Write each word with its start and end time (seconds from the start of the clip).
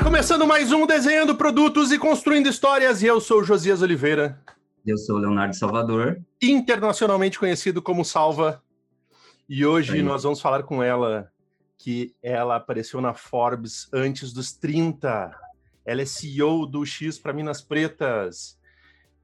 Está 0.00 0.08
começando 0.08 0.46
mais 0.46 0.72
um 0.72 0.86
Desenhando 0.86 1.34
Produtos 1.34 1.92
e 1.92 1.98
Construindo 1.98 2.48
Histórias, 2.48 3.02
e 3.02 3.06
eu 3.06 3.20
sou 3.20 3.40
o 3.40 3.44
Josias 3.44 3.82
Oliveira. 3.82 4.40
Eu 4.84 4.96
sou 4.96 5.16
o 5.16 5.18
Leonardo 5.18 5.54
Salvador. 5.54 6.18
Internacionalmente 6.40 7.38
conhecido 7.38 7.82
como 7.82 8.02
Salva. 8.02 8.62
E 9.46 9.66
hoje 9.66 10.02
nós 10.02 10.22
vamos 10.22 10.40
falar 10.40 10.62
com 10.62 10.82
ela, 10.82 11.30
que 11.76 12.14
ela 12.22 12.56
apareceu 12.56 12.98
na 13.02 13.12
Forbes 13.12 13.90
antes 13.92 14.32
dos 14.32 14.54
30. 14.54 15.38
Ela 15.84 16.00
é 16.00 16.06
CEO 16.06 16.64
do 16.64 16.86
X 16.86 17.18
para 17.18 17.34
Minas 17.34 17.60
Pretas. 17.60 18.58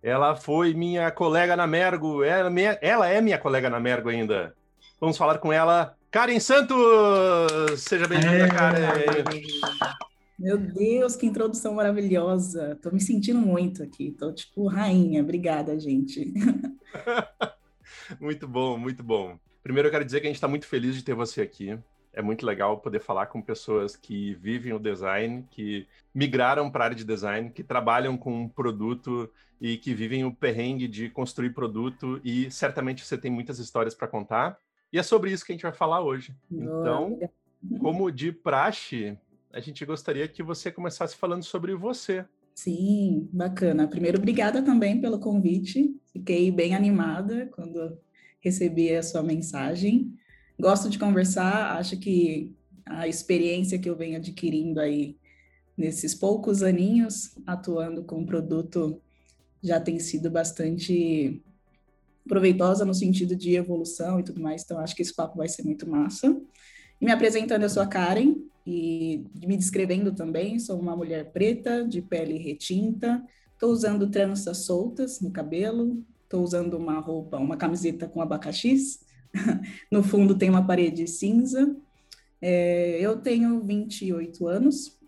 Ela 0.02 0.36
foi 0.36 0.74
minha 0.74 1.10
colega 1.10 1.56
na 1.56 1.66
Mergo. 1.66 2.22
Ela, 2.22 2.50
ela 2.82 3.08
é 3.08 3.22
minha 3.22 3.38
colega 3.38 3.70
na 3.70 3.80
Mergo 3.80 4.10
ainda. 4.10 4.54
Vamos 5.00 5.16
falar 5.16 5.38
com 5.38 5.50
ela, 5.50 5.96
Karen 6.10 6.38
Santos! 6.38 6.76
Seja 7.78 8.06
bem-vinda, 8.06 8.44
é... 8.44 8.48
Karen! 8.48 9.24
Meu 10.38 10.58
Deus, 10.58 11.16
que 11.16 11.26
introdução 11.26 11.74
maravilhosa! 11.74 12.78
Tô 12.82 12.90
me 12.90 13.00
sentindo 13.00 13.40
muito 13.40 13.82
aqui, 13.82 14.10
tô 14.10 14.30
tipo 14.32 14.66
rainha. 14.66 15.22
Obrigada, 15.22 15.78
gente. 15.80 16.32
muito 18.20 18.46
bom, 18.46 18.76
muito 18.76 19.02
bom. 19.02 19.38
Primeiro 19.62 19.88
eu 19.88 19.92
quero 19.92 20.04
dizer 20.04 20.20
que 20.20 20.26
a 20.26 20.28
gente 20.28 20.36
está 20.36 20.46
muito 20.46 20.66
feliz 20.66 20.94
de 20.94 21.02
ter 21.02 21.14
você 21.14 21.40
aqui. 21.40 21.78
É 22.12 22.20
muito 22.20 22.44
legal 22.44 22.78
poder 22.80 23.00
falar 23.00 23.26
com 23.26 23.40
pessoas 23.40 23.96
que 23.96 24.34
vivem 24.34 24.72
o 24.72 24.78
design, 24.78 25.46
que 25.50 25.86
migraram 26.14 26.70
para 26.70 26.84
a 26.84 26.86
área 26.86 26.96
de 26.96 27.04
design, 27.04 27.50
que 27.50 27.64
trabalham 27.64 28.16
com 28.16 28.42
um 28.42 28.48
produto 28.48 29.30
e 29.60 29.78
que 29.78 29.94
vivem 29.94 30.24
o 30.24 30.34
perrengue 30.34 30.86
de 30.86 31.08
construir 31.08 31.50
produto 31.50 32.20
e 32.22 32.50
certamente 32.50 33.04
você 33.04 33.16
tem 33.16 33.30
muitas 33.30 33.58
histórias 33.58 33.94
para 33.94 34.06
contar. 34.06 34.58
E 34.92 34.98
é 34.98 35.02
sobre 35.02 35.30
isso 35.30 35.44
que 35.44 35.52
a 35.52 35.54
gente 35.54 35.62
vai 35.62 35.72
falar 35.72 36.02
hoje. 36.02 36.34
Então, 36.50 37.18
como 37.80 38.10
de 38.10 38.32
praxe, 38.32 39.18
a 39.56 39.60
gente 39.60 39.86
gostaria 39.86 40.28
que 40.28 40.42
você 40.42 40.70
começasse 40.70 41.16
falando 41.16 41.42
sobre 41.42 41.74
você. 41.74 42.26
Sim, 42.54 43.26
bacana. 43.32 43.88
Primeiro, 43.88 44.18
obrigada 44.18 44.62
também 44.62 45.00
pelo 45.00 45.18
convite. 45.18 45.96
Fiquei 46.12 46.50
bem 46.50 46.74
animada 46.74 47.46
quando 47.52 47.98
recebi 48.38 48.94
a 48.94 49.02
sua 49.02 49.22
mensagem. 49.22 50.12
Gosto 50.60 50.90
de 50.90 50.98
conversar, 50.98 51.78
acho 51.78 51.98
que 51.98 52.54
a 52.84 53.08
experiência 53.08 53.78
que 53.78 53.88
eu 53.88 53.96
venho 53.96 54.18
adquirindo 54.18 54.78
aí 54.78 55.16
nesses 55.74 56.14
poucos 56.14 56.62
aninhos 56.62 57.34
atuando 57.46 58.04
com 58.04 58.22
o 58.22 58.26
produto 58.26 59.00
já 59.62 59.80
tem 59.80 59.98
sido 59.98 60.30
bastante 60.30 61.42
proveitosa 62.28 62.84
no 62.84 62.92
sentido 62.92 63.34
de 63.34 63.54
evolução 63.54 64.20
e 64.20 64.22
tudo 64.22 64.40
mais, 64.40 64.62
então 64.62 64.78
acho 64.78 64.94
que 64.94 65.02
esse 65.02 65.14
papo 65.14 65.38
vai 65.38 65.48
ser 65.48 65.62
muito 65.62 65.88
massa. 65.88 66.28
E 67.00 67.04
me 67.04 67.10
apresentando, 67.10 67.62
eu 67.62 67.70
sou 67.70 67.82
a 67.82 67.86
Karen, 67.86 68.34
e 68.66 69.24
me 69.46 69.56
descrevendo 69.56 70.12
também, 70.12 70.58
sou 70.58 70.78
uma 70.78 70.96
mulher 70.96 71.32
preta, 71.32 71.86
de 71.86 72.02
pele 72.02 72.36
retinta, 72.36 73.22
estou 73.52 73.70
usando 73.70 74.10
tranças 74.10 74.64
soltas 74.64 75.20
no 75.20 75.30
cabelo, 75.30 76.04
estou 76.24 76.42
usando 76.42 76.74
uma 76.74 76.98
roupa, 76.98 77.38
uma 77.38 77.56
camiseta 77.56 78.08
com 78.08 78.20
abacaxis, 78.20 79.00
no 79.90 80.02
fundo 80.02 80.36
tem 80.36 80.50
uma 80.50 80.66
parede 80.66 81.06
cinza. 81.06 81.76
É, 82.42 82.98
eu 83.00 83.20
tenho 83.20 83.62
28 83.62 84.46
anos, 84.48 84.98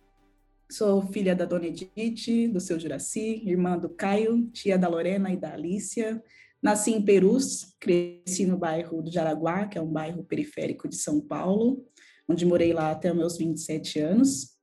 sou 0.70 1.02
filha 1.08 1.34
da 1.34 1.44
Dona 1.44 1.66
Edith, 1.66 2.48
do 2.52 2.60
seu 2.60 2.78
Juraci, 2.78 3.42
irmã 3.44 3.76
do 3.76 3.88
Caio, 3.88 4.46
tia 4.52 4.78
da 4.78 4.88
Lorena 4.88 5.32
e 5.32 5.36
da 5.36 5.52
Alicia, 5.52 6.22
Nasci 6.60 6.90
em 6.90 7.02
Perus, 7.02 7.76
cresci 7.78 8.44
no 8.44 8.58
bairro 8.58 9.00
do 9.00 9.12
Jaraguá, 9.12 9.66
que 9.66 9.78
é 9.78 9.80
um 9.80 9.90
bairro 9.90 10.24
periférico 10.24 10.88
de 10.88 10.96
São 10.96 11.20
Paulo, 11.20 11.86
onde 12.28 12.44
morei 12.44 12.72
lá 12.72 12.90
até 12.90 13.12
meus 13.12 13.38
27 13.38 14.00
anos. 14.00 14.56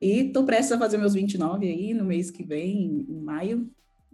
E 0.00 0.26
estou 0.26 0.44
prestes 0.44 0.72
a 0.72 0.78
fazer 0.78 0.98
meus 0.98 1.14
29 1.14 1.66
aí 1.66 1.94
no 1.94 2.04
mês 2.04 2.30
que 2.30 2.44
vem, 2.44 3.06
em 3.08 3.20
maio. 3.20 3.70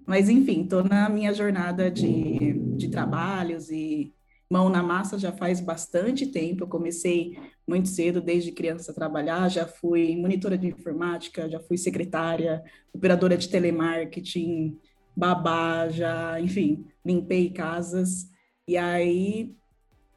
Mas, 0.06 0.28
enfim, 0.28 0.62
estou 0.62 0.84
na 0.84 1.08
minha 1.08 1.32
jornada 1.32 1.90
de, 1.90 2.52
de 2.76 2.88
trabalhos 2.88 3.70
e 3.70 4.12
mão 4.50 4.68
na 4.68 4.82
massa 4.82 5.18
já 5.18 5.32
faz 5.32 5.60
bastante 5.60 6.26
tempo. 6.26 6.64
Eu 6.64 6.68
comecei 6.68 7.38
muito 7.66 7.88
cedo, 7.88 8.20
desde 8.20 8.52
criança, 8.52 8.92
a 8.92 8.94
trabalhar. 8.94 9.48
Já 9.48 9.66
fui 9.66 10.16
monitora 10.16 10.58
de 10.58 10.68
informática, 10.68 11.48
já 11.48 11.58
fui 11.60 11.78
secretária, 11.78 12.62
operadora 12.92 13.36
de 13.36 13.48
telemarketing, 13.48 14.78
babá, 15.16 15.88
já, 15.88 16.40
enfim, 16.40 16.84
limpei 17.04 17.50
casas. 17.50 18.28
E 18.68 18.76
aí, 18.76 19.54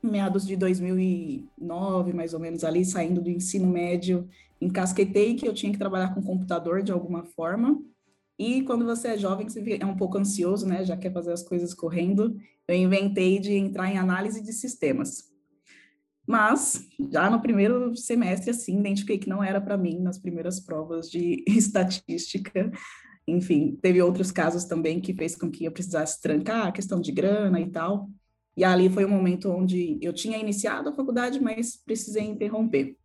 meados 0.10 0.46
de 0.46 0.56
2009, 0.56 2.14
mais 2.14 2.34
ou 2.34 2.40
menos 2.40 2.64
ali, 2.64 2.86
saindo 2.86 3.22
do 3.22 3.30
ensino 3.30 3.68
médio, 3.68 4.28
encasquetei 4.62 5.36
que 5.36 5.48
eu 5.48 5.54
tinha 5.54 5.72
que 5.72 5.78
trabalhar 5.78 6.14
com 6.14 6.22
computador 6.22 6.82
de 6.82 6.92
alguma 6.92 7.24
forma. 7.24 7.82
E 8.38 8.62
quando 8.64 8.86
você 8.86 9.10
é 9.10 9.18
jovem, 9.18 9.48
você 9.48 9.78
é 9.80 9.86
um 9.86 9.96
pouco 9.96 10.18
ansioso, 10.18 10.68
né? 10.68 10.84
Já 10.84 10.98
quer 10.98 11.12
fazer 11.12 11.32
as 11.32 11.44
coisas 11.44 11.74
correndo. 11.74 12.36
Eu 12.68 12.76
inventei 12.76 13.40
de 13.40 13.54
entrar 13.54 13.90
em 13.90 13.98
análise 13.98 14.42
de 14.44 14.52
sistemas. 14.52 15.34
Mas, 16.28 16.86
já 17.12 17.30
no 17.30 17.42
primeiro 17.42 17.96
semestre, 17.96 18.50
assim, 18.50 18.80
identifiquei 18.80 19.18
que 19.18 19.30
não 19.30 19.44
era 19.44 19.62
para 19.62 19.78
mim 19.78 20.00
nas 20.00 20.18
primeiras 20.18 20.60
provas 20.60 21.10
de 21.10 21.44
estatística 21.48 22.72
enfim, 23.28 23.78
teve 23.82 24.02
outros 24.02 24.32
casos 24.32 24.66
também 24.66 25.02
que 25.02 25.14
fez 25.14 25.36
com 25.36 25.50
que 25.50 25.66
eu 25.66 25.72
precisasse 25.72 26.22
trancar 26.22 26.68
a 26.68 26.72
questão 26.72 27.02
de 27.02 27.12
grana 27.12 27.60
e 27.60 27.70
tal. 27.70 28.10
E 28.56 28.64
ali 28.64 28.90
foi 28.90 29.06
um 29.06 29.10
momento 29.10 29.50
onde 29.50 29.98
eu 30.02 30.14
tinha 30.14 30.38
iniciado 30.38 30.90
a 30.90 30.94
faculdade, 30.94 31.42
mas 31.42 31.76
precisei 31.76 32.24
interromper. 32.24 32.98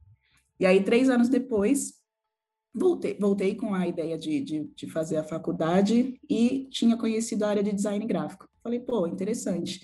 E 0.58 0.66
aí, 0.66 0.82
três 0.82 1.08
anos 1.08 1.28
depois, 1.28 1.94
voltei, 2.74 3.16
voltei 3.18 3.54
com 3.54 3.74
a 3.74 3.86
ideia 3.86 4.16
de, 4.16 4.40
de, 4.40 4.70
de 4.74 4.86
fazer 4.86 5.16
a 5.16 5.24
faculdade 5.24 6.20
e 6.28 6.68
tinha 6.70 6.96
conhecido 6.96 7.44
a 7.44 7.48
área 7.48 7.62
de 7.62 7.72
design 7.72 8.06
gráfico. 8.06 8.48
Falei, 8.62 8.78
pô, 8.78 9.06
interessante 9.06 9.80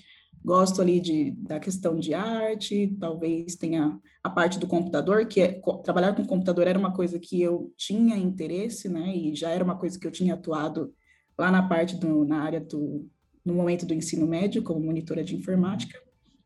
gosto 0.47 0.81
ali 0.81 1.01
de, 1.01 1.31
da 1.31 1.59
questão 1.59 1.99
de 1.99 2.13
arte, 2.13 2.95
talvez 2.99 3.57
tenha 3.57 3.99
a 4.23 4.29
parte 4.29 4.57
do 4.57 4.65
computador, 4.65 5.25
que 5.27 5.41
é, 5.41 5.61
trabalhar 5.83 6.15
com 6.15 6.25
computador 6.25 6.67
era 6.67 6.79
uma 6.79 6.93
coisa 6.93 7.19
que 7.19 7.41
eu 7.41 7.73
tinha 7.75 8.15
interesse, 8.15 8.87
né, 8.87 9.13
e 9.13 9.35
já 9.35 9.49
era 9.49 9.61
uma 9.61 9.77
coisa 9.77 9.99
que 9.99 10.07
eu 10.07 10.11
tinha 10.11 10.35
atuado 10.35 10.93
lá 11.37 11.51
na 11.51 11.67
parte 11.67 11.97
do, 11.97 12.23
na 12.23 12.41
área 12.41 12.61
do, 12.61 13.09
no 13.47 13.53
momento 13.53 13.85
do 13.85 13.93
ensino 13.93 14.27
médio, 14.27 14.61
como 14.61 14.79
monitora 14.79 15.23
de 15.23 15.35
informática. 15.35 15.99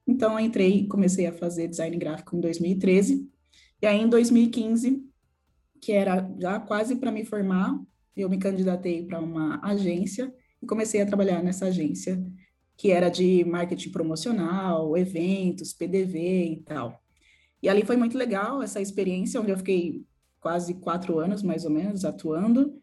Então, 0.08 0.40
entrei 0.40 0.88
comecei 0.88 1.26
a 1.26 1.34
fazer 1.34 1.68
design 1.68 1.98
gráfico 1.98 2.36
em 2.36 2.40
2013, 2.40 3.30
e 3.82 3.88
aí 3.88 4.00
em 4.00 4.08
2015, 4.08 5.04
que 5.82 5.92
era 5.92 6.30
já 6.40 6.60
quase 6.60 6.96
para 6.96 7.12
me 7.12 7.26
formar, 7.26 7.78
eu 8.16 8.30
me 8.30 8.38
candidatei 8.38 9.04
para 9.04 9.20
uma 9.20 9.60
agência 9.64 10.34
e 10.62 10.68
comecei 10.68 11.02
a 11.02 11.06
trabalhar 11.06 11.42
nessa 11.42 11.66
agência 11.66 12.24
que 12.78 12.92
era 12.92 13.10
de 13.10 13.44
marketing 13.46 13.92
promocional, 13.92 14.98
eventos, 14.98 15.72
PDV 15.72 16.46
e 16.46 16.58
tal. 16.62 17.00
E 17.62 17.70
ali 17.70 17.86
foi 17.86 17.96
muito 17.96 18.18
legal 18.18 18.64
essa 18.64 18.82
experiência, 18.82 19.40
onde 19.40 19.52
eu 19.52 19.58
fiquei 19.58 20.04
quase 20.40 20.74
quatro 20.74 21.20
anos, 21.20 21.44
mais 21.44 21.64
ou 21.64 21.70
menos, 21.70 22.04
atuando, 22.04 22.74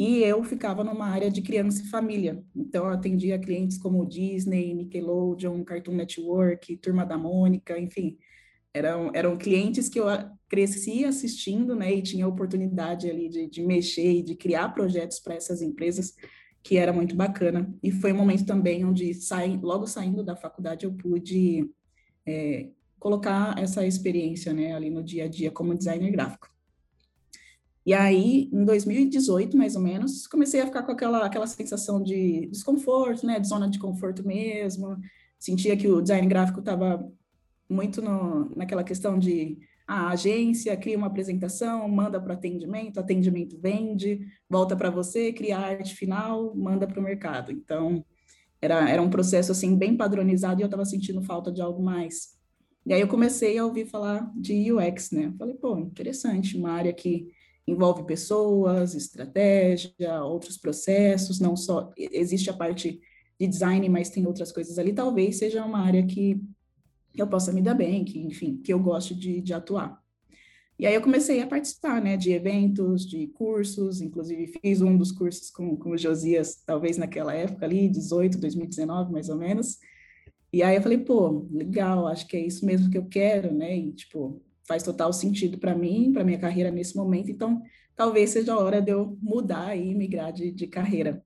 e 0.00 0.24
eu 0.24 0.42
ficava 0.42 0.82
numa 0.82 1.08
área 1.08 1.30
de 1.30 1.42
criança 1.42 1.82
e 1.82 1.88
família. 1.88 2.42
Então, 2.56 2.86
eu 2.86 2.90
atendia 2.90 3.38
clientes 3.38 3.76
como 3.76 4.08
Disney, 4.08 4.72
Nickelodeon, 4.72 5.62
Cartoon 5.62 5.92
Network, 5.92 6.74
Turma 6.78 7.04
da 7.04 7.18
Mônica, 7.18 7.78
enfim. 7.78 8.16
Eram, 8.72 9.10
eram 9.12 9.36
clientes 9.36 9.90
que 9.90 10.00
eu 10.00 10.06
cresci 10.48 11.04
assistindo, 11.04 11.76
né, 11.76 11.92
e 11.92 12.00
tinha 12.00 12.24
a 12.24 12.28
oportunidade 12.28 13.10
ali 13.10 13.28
de, 13.28 13.46
de 13.46 13.62
mexer 13.62 14.10
e 14.10 14.22
de 14.22 14.34
criar 14.34 14.70
projetos 14.70 15.20
para 15.20 15.34
essas 15.34 15.60
empresas 15.60 16.14
que 16.62 16.78
era 16.78 16.94
muito 16.94 17.14
bacana. 17.14 17.70
E 17.82 17.92
foi 17.92 18.10
um 18.14 18.16
momento 18.16 18.46
também 18.46 18.82
onde, 18.86 19.12
logo 19.60 19.86
saindo 19.86 20.24
da 20.24 20.34
faculdade, 20.34 20.86
eu 20.86 20.94
pude 20.94 21.70
é, 22.24 22.70
colocar 22.98 23.54
essa 23.58 23.86
experiência 23.86 24.54
né, 24.54 24.72
ali 24.72 24.88
no 24.88 25.02
dia 25.04 25.24
a 25.24 25.28
dia 25.28 25.50
como 25.50 25.76
designer 25.76 26.10
gráfico. 26.10 26.48
E 27.90 27.92
aí, 27.92 28.48
em 28.52 28.64
2018, 28.64 29.56
mais 29.56 29.74
ou 29.74 29.82
menos, 29.82 30.24
comecei 30.28 30.60
a 30.60 30.66
ficar 30.66 30.84
com 30.84 30.92
aquela, 30.92 31.26
aquela 31.26 31.48
sensação 31.48 32.00
de 32.00 32.46
desconforto, 32.46 33.26
né, 33.26 33.40
de 33.40 33.48
zona 33.48 33.68
de 33.68 33.80
conforto 33.80 34.24
mesmo. 34.24 34.96
Sentia 35.40 35.76
que 35.76 35.88
o 35.88 36.00
design 36.00 36.24
gráfico 36.28 36.60
estava 36.60 37.04
muito 37.68 38.00
no, 38.00 38.48
naquela 38.54 38.84
questão 38.84 39.18
de 39.18 39.58
a 39.88 40.10
agência 40.10 40.76
cria 40.76 40.96
uma 40.96 41.08
apresentação, 41.08 41.88
manda 41.88 42.20
para 42.20 42.34
atendimento, 42.34 43.00
atendimento 43.00 43.58
vende, 43.60 44.20
volta 44.48 44.76
para 44.76 44.88
você, 44.88 45.32
cria 45.32 45.58
a 45.58 45.66
arte 45.70 45.96
final, 45.96 46.54
manda 46.54 46.86
para 46.86 47.00
o 47.00 47.02
mercado. 47.02 47.50
Então, 47.50 48.04
era, 48.62 48.88
era 48.88 49.02
um 49.02 49.10
processo 49.10 49.50
assim 49.50 49.76
bem 49.76 49.96
padronizado 49.96 50.60
e 50.60 50.62
eu 50.62 50.66
estava 50.66 50.84
sentindo 50.84 51.22
falta 51.22 51.50
de 51.50 51.60
algo 51.60 51.82
mais. 51.82 52.38
E 52.86 52.92
aí 52.94 53.00
eu 53.00 53.08
comecei 53.08 53.58
a 53.58 53.66
ouvir 53.66 53.86
falar 53.86 54.30
de 54.36 54.72
UX, 54.72 55.10
né? 55.10 55.34
Falei, 55.36 55.56
pô, 55.56 55.76
interessante, 55.76 56.56
uma 56.56 56.70
área 56.70 56.92
que 56.92 57.39
envolve 57.70 58.04
pessoas, 58.04 58.94
estratégia, 58.94 60.22
outros 60.22 60.56
processos, 60.56 61.40
não 61.40 61.56
só 61.56 61.92
existe 61.96 62.50
a 62.50 62.54
parte 62.54 63.00
de 63.38 63.46
design, 63.46 63.88
mas 63.88 64.10
tem 64.10 64.26
outras 64.26 64.52
coisas 64.52 64.78
ali. 64.78 64.92
Talvez 64.92 65.38
seja 65.38 65.64
uma 65.64 65.80
área 65.80 66.06
que 66.06 66.40
eu 67.14 67.26
possa 67.26 67.52
me 67.52 67.62
dar 67.62 67.74
bem, 67.74 68.04
que, 68.04 68.18
enfim, 68.18 68.60
que 68.62 68.72
eu 68.72 68.78
goste 68.78 69.14
de, 69.14 69.40
de 69.40 69.54
atuar. 69.54 70.00
E 70.78 70.86
aí 70.86 70.94
eu 70.94 71.02
comecei 71.02 71.42
a 71.42 71.46
participar, 71.46 72.00
né, 72.00 72.16
de 72.16 72.32
eventos, 72.32 73.06
de 73.06 73.26
cursos, 73.28 74.00
inclusive 74.00 74.46
fiz 74.46 74.80
um 74.80 74.96
dos 74.96 75.12
cursos 75.12 75.50
com, 75.50 75.76
com 75.76 75.90
o 75.90 75.98
Josias, 75.98 76.62
talvez 76.64 76.96
naquela 76.96 77.34
época 77.34 77.66
ali, 77.66 77.86
18, 77.86 78.38
2019, 78.38 79.12
mais 79.12 79.28
ou 79.28 79.36
menos. 79.36 79.78
E 80.52 80.62
aí 80.62 80.76
eu 80.76 80.82
falei, 80.82 80.98
pô, 80.98 81.46
legal, 81.50 82.06
acho 82.06 82.26
que 82.26 82.36
é 82.36 82.40
isso 82.40 82.64
mesmo 82.64 82.90
que 82.90 82.96
eu 82.96 83.04
quero, 83.06 83.52
né? 83.52 83.76
E, 83.76 83.92
tipo, 83.92 84.42
faz 84.70 84.84
total 84.84 85.12
sentido 85.12 85.58
para 85.58 85.74
mim, 85.74 86.12
para 86.12 86.22
minha 86.22 86.38
carreira 86.38 86.70
nesse 86.70 86.96
momento, 86.96 87.28
então 87.28 87.60
talvez 87.96 88.30
seja 88.30 88.52
a 88.52 88.58
hora 88.58 88.80
de 88.80 88.92
eu 88.92 89.18
mudar 89.20 89.76
e 89.76 89.92
migrar 89.96 90.32
de, 90.32 90.52
de 90.52 90.68
carreira. 90.68 91.24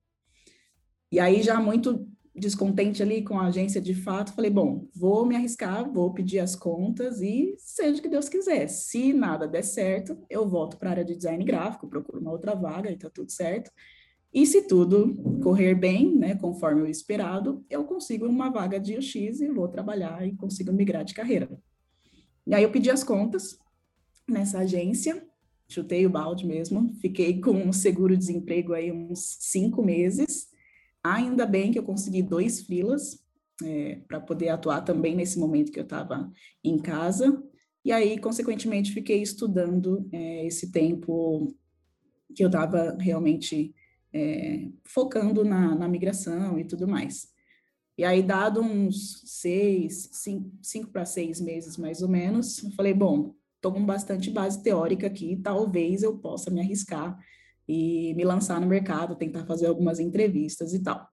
E 1.13 1.21
aí, 1.21 1.43
já 1.43 1.61
muito 1.61 2.09
descontente 2.35 3.03
ali 3.03 3.23
com 3.23 3.39
a 3.39 3.49
agência 3.49 3.83
de 3.83 3.95
fato, 3.95 4.33
falei, 4.33 4.51
bom, 4.51 4.89
vou 4.97 5.27
me 5.27 5.37
arriscar, 5.37 5.93
vou 5.93 6.15
pedir 6.15 6.39
as 6.39 6.57
contas 6.57 7.21
e 7.21 7.55
seja 7.59 7.99
o 7.99 8.03
que 8.03 8.09
Deus 8.09 8.31
quiser. 8.31 8.67
Se 8.67 9.13
nada 9.13 9.47
der 9.47 9.63
certo, 9.63 10.17
eu 10.31 10.49
volto 10.49 10.79
para 10.79 10.89
a 10.89 10.93
área 10.93 11.05
de 11.05 11.15
design 11.15 11.45
gráfico, 11.45 11.87
procuro 11.87 12.19
uma 12.19 12.33
outra 12.33 12.55
vaga 12.55 12.91
e 12.91 12.97
tá 12.97 13.11
tudo 13.11 13.31
certo. 13.31 13.71
E 14.33 14.47
se 14.47 14.67
tudo 14.67 15.15
correr 15.43 15.75
bem, 15.75 16.17
né, 16.17 16.35
conforme 16.35 16.81
o 16.81 16.87
esperado, 16.87 17.63
eu 17.69 17.85
consigo 17.85 18.27
uma 18.27 18.49
vaga 18.49 18.81
de 18.81 18.97
UX 18.97 19.15
e 19.15 19.49
vou 19.49 19.69
trabalhar 19.69 20.27
e 20.27 20.35
consigo 20.35 20.73
migrar 20.73 21.05
de 21.05 21.13
carreira. 21.13 21.51
E 22.47 22.55
aí 22.55 22.63
eu 22.63 22.71
pedi 22.71 22.91
as 22.91 23.03
contas 23.03 23.59
nessa 24.29 24.59
agência, 24.59 25.27
chutei 25.69 26.07
o 26.07 26.11
balde 26.11 26.47
mesmo, 26.47 26.95
fiquei 27.01 27.41
com 27.41 27.53
um 27.53 27.73
seguro-desemprego 27.73 28.73
aí 28.73 28.93
uns 28.93 29.37
cinco 29.41 29.83
meses, 29.83 30.49
Ainda 31.05 31.45
bem 31.45 31.71
que 31.71 31.79
eu 31.79 31.83
consegui 31.83 32.23
dois 32.23 32.63
filas 32.63 33.23
é, 33.63 34.01
para 34.09 34.19
poder 34.19 34.49
atuar 34.49 34.81
também 34.81 35.15
nesse 35.15 35.39
momento 35.39 35.71
que 35.71 35.79
eu 35.79 35.85
estava 35.85 36.33
em 36.65 36.79
casa. 36.79 37.43
E 37.85 37.93
aí, 37.93 38.19
consequentemente, 38.19 38.91
fiquei 38.91 39.21
estudando 39.21 40.09
é, 40.11 40.47
esse 40.47 40.73
tempo 40.73 41.55
que 42.35 42.43
eu 42.43 42.47
estava 42.47 42.97
realmente 42.99 43.75
é, 44.15 44.71
focando 44.83 45.45
na, 45.45 45.75
na, 45.75 45.87
migração 45.87 46.59
e 46.59 46.65
tudo 46.65 46.89
mais. 46.89 47.29
E 47.97 48.05
aí, 48.05 48.23
dado 48.23 48.61
uns 48.61 49.23
seis, 49.25 50.09
cinco, 50.13 50.51
cinco 50.61 50.91
para 50.91 51.05
seis 51.05 51.41
meses 51.41 51.77
mais 51.77 52.03
ou 52.03 52.09
menos, 52.09 52.63
eu 52.63 52.71
falei, 52.73 52.93
bom, 52.93 53.35
estou 53.57 53.73
com 53.73 53.85
bastante 53.85 54.31
base 54.31 54.63
teórica 54.63 55.07
aqui, 55.07 55.37
talvez 55.37 56.03
eu 56.03 56.19
possa 56.19 56.51
me 56.51 56.61
arriscar 56.61 57.17
e 57.69 58.13
me 58.15 58.25
lançar 58.25 58.61
no 58.61 58.67
mercado, 58.67 59.17
tentar 59.17 59.47
fazer 59.47 59.67
algumas 59.67 60.01
entrevistas 60.01 60.75
e 60.75 60.83
tal. 60.83 61.09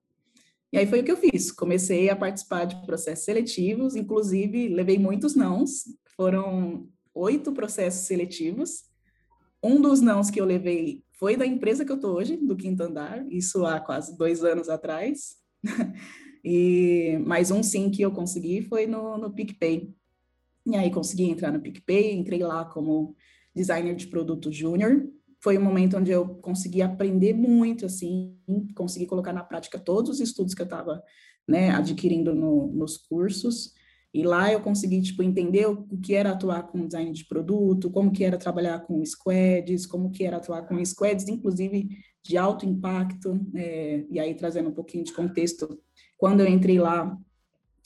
E 0.73 0.77
aí 0.77 0.87
foi 0.87 1.01
o 1.01 1.03
que 1.03 1.11
eu 1.11 1.17
fiz. 1.17 1.51
Comecei 1.51 2.09
a 2.09 2.15
participar 2.15 2.65
de 2.65 2.85
processos 2.85 3.25
seletivos, 3.25 3.95
inclusive 3.95 4.69
levei 4.69 4.97
muitos 4.97 5.35
nãos, 5.35 5.83
foram 6.15 6.87
oito 7.13 7.51
processos 7.51 8.07
seletivos. 8.07 8.85
Um 9.63 9.79
dos 9.79 10.01
nãos 10.01 10.29
que 10.29 10.41
eu 10.41 10.45
levei 10.45 11.03
foi 11.11 11.37
da 11.37 11.45
empresa 11.45 11.85
que 11.85 11.91
eu 11.91 11.97
estou 11.97 12.15
hoje, 12.15 12.37
do 12.37 12.55
Quinto 12.55 12.83
Andar, 12.83 13.25
isso 13.29 13.65
há 13.65 13.79
quase 13.79 14.17
dois 14.17 14.43
anos 14.43 14.69
atrás. 14.69 15.35
e 16.43 17.17
mais 17.25 17.51
um 17.51 17.61
sim 17.61 17.89
que 17.89 18.01
eu 18.01 18.11
consegui 18.11 18.61
foi 18.61 18.87
no, 18.87 19.17
no 19.17 19.31
PicPay. 19.31 19.93
E 20.65 20.75
aí 20.75 20.91
consegui 20.91 21.23
entrar 21.23 21.51
no 21.51 21.61
PicPay, 21.61 22.13
entrei 22.13 22.39
lá 22.43 22.65
como 22.65 23.15
designer 23.55 23.95
de 23.95 24.07
produto 24.07 24.51
júnior, 24.51 25.07
foi 25.43 25.57
um 25.57 25.63
momento 25.63 25.97
onde 25.97 26.11
eu 26.11 26.27
consegui 26.35 26.81
aprender 26.81 27.33
muito, 27.33 27.85
assim, 27.85 28.37
consegui 28.75 29.07
colocar 29.07 29.33
na 29.33 29.43
prática 29.43 29.79
todos 29.79 30.11
os 30.11 30.19
estudos 30.19 30.53
que 30.53 30.61
eu 30.61 30.65
estava 30.65 31.03
né, 31.47 31.71
adquirindo 31.71 32.33
no, 32.35 32.67
nos 32.67 32.97
cursos, 32.97 33.73
e 34.13 34.23
lá 34.23 34.51
eu 34.51 34.61
consegui, 34.61 35.01
tipo, 35.01 35.23
entender 35.23 35.67
o, 35.67 35.87
que 35.97 36.13
era 36.13 36.31
atuar 36.31 36.63
com 36.63 36.85
design 36.85 37.11
de 37.11 37.25
produto, 37.25 37.89
como 37.89 38.11
que 38.11 38.23
era 38.23 38.37
trabalhar 38.37 38.79
com 38.81 39.03
squads, 39.05 39.85
como 39.85 40.11
que 40.11 40.25
era 40.25 40.37
atuar 40.37 40.67
com 40.67 40.83
squads, 40.83 41.27
inclusive 41.27 41.87
de 42.23 42.37
alto 42.37 42.65
impacto, 42.65 43.39
é, 43.55 44.05
e 44.09 44.19
aí 44.19 44.35
trazendo 44.35 44.69
um 44.69 44.73
pouquinho 44.73 45.03
de 45.03 45.13
contexto, 45.13 45.79
quando 46.21 46.41
eu 46.41 46.47
entrei 46.47 46.77
lá, 46.77 47.17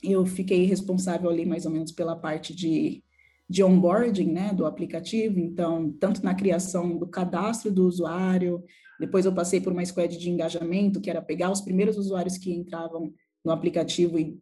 eu 0.03 0.25
fiquei 0.25 0.65
responsável 0.65 1.29
ali 1.29 1.45
mais 1.45 1.65
ou 1.65 1.71
menos 1.71 1.93
pela 1.93 2.17
parte 2.17 2.53
de 2.53 3.01
de 3.47 3.63
onboarding 3.63 4.31
né, 4.31 4.51
do 4.51 4.65
aplicativo, 4.65 5.39
então, 5.39 5.91
tanto 5.99 6.25
na 6.25 6.33
criação 6.33 6.97
do 6.97 7.05
cadastro 7.05 7.71
do 7.71 7.85
usuário, 7.85 8.63
depois 8.99 9.23
eu 9.23 9.31
passei 9.31 9.61
por 9.61 9.71
uma 9.71 9.85
squad 9.85 10.17
de 10.17 10.31
engajamento, 10.31 10.99
que 10.99 11.11
era 11.11 11.21
pegar 11.21 11.51
os 11.51 11.61
primeiros 11.61 11.95
usuários 11.95 12.39
que 12.39 12.51
entravam 12.51 13.13
no 13.43 13.51
aplicativo 13.51 14.17
e 14.17 14.41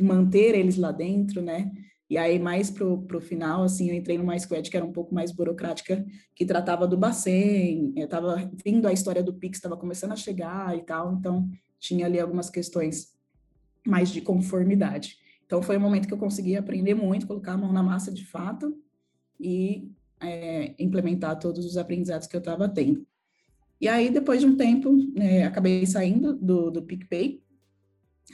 manter 0.00 0.54
eles 0.54 0.78
lá 0.78 0.90
dentro, 0.90 1.42
né? 1.42 1.70
E 2.08 2.16
aí, 2.16 2.38
mais 2.38 2.70
para 2.70 2.86
o 2.86 3.20
final, 3.20 3.64
assim, 3.64 3.90
eu 3.90 3.94
entrei 3.94 4.16
numa 4.16 4.38
squad 4.38 4.70
que 4.70 4.76
era 4.78 4.86
um 4.86 4.92
pouco 4.92 5.14
mais 5.14 5.30
burocrática, 5.30 6.02
que 6.34 6.46
tratava 6.46 6.88
do 6.88 6.96
Bacen, 6.96 7.92
eu 7.96 8.06
estava 8.06 8.50
vindo 8.64 8.88
a 8.88 8.94
história 8.94 9.22
do 9.22 9.34
Pix, 9.34 9.58
estava 9.58 9.76
começando 9.76 10.12
a 10.12 10.16
chegar 10.16 10.74
e 10.74 10.80
tal, 10.80 11.12
então 11.12 11.46
tinha 11.78 12.06
ali 12.06 12.18
algumas 12.18 12.48
questões 12.48 13.17
mais 13.88 14.10
de 14.10 14.20
conformidade. 14.20 15.16
Então, 15.46 15.62
foi 15.62 15.78
um 15.78 15.80
momento 15.80 16.06
que 16.06 16.12
eu 16.12 16.18
consegui 16.18 16.56
aprender 16.56 16.94
muito, 16.94 17.26
colocar 17.26 17.52
a 17.52 17.56
mão 17.56 17.72
na 17.72 17.82
massa 17.82 18.12
de 18.12 18.24
fato 18.26 18.76
e 19.40 19.90
é, 20.20 20.74
implementar 20.78 21.38
todos 21.38 21.64
os 21.64 21.76
aprendizados 21.78 22.26
que 22.26 22.36
eu 22.36 22.40
estava 22.40 22.68
tendo. 22.68 23.06
E 23.80 23.88
aí, 23.88 24.10
depois 24.10 24.40
de 24.40 24.46
um 24.46 24.56
tempo, 24.56 24.94
é, 25.16 25.44
acabei 25.44 25.86
saindo 25.86 26.34
do, 26.34 26.70
do 26.70 26.82
PicPay. 26.82 27.42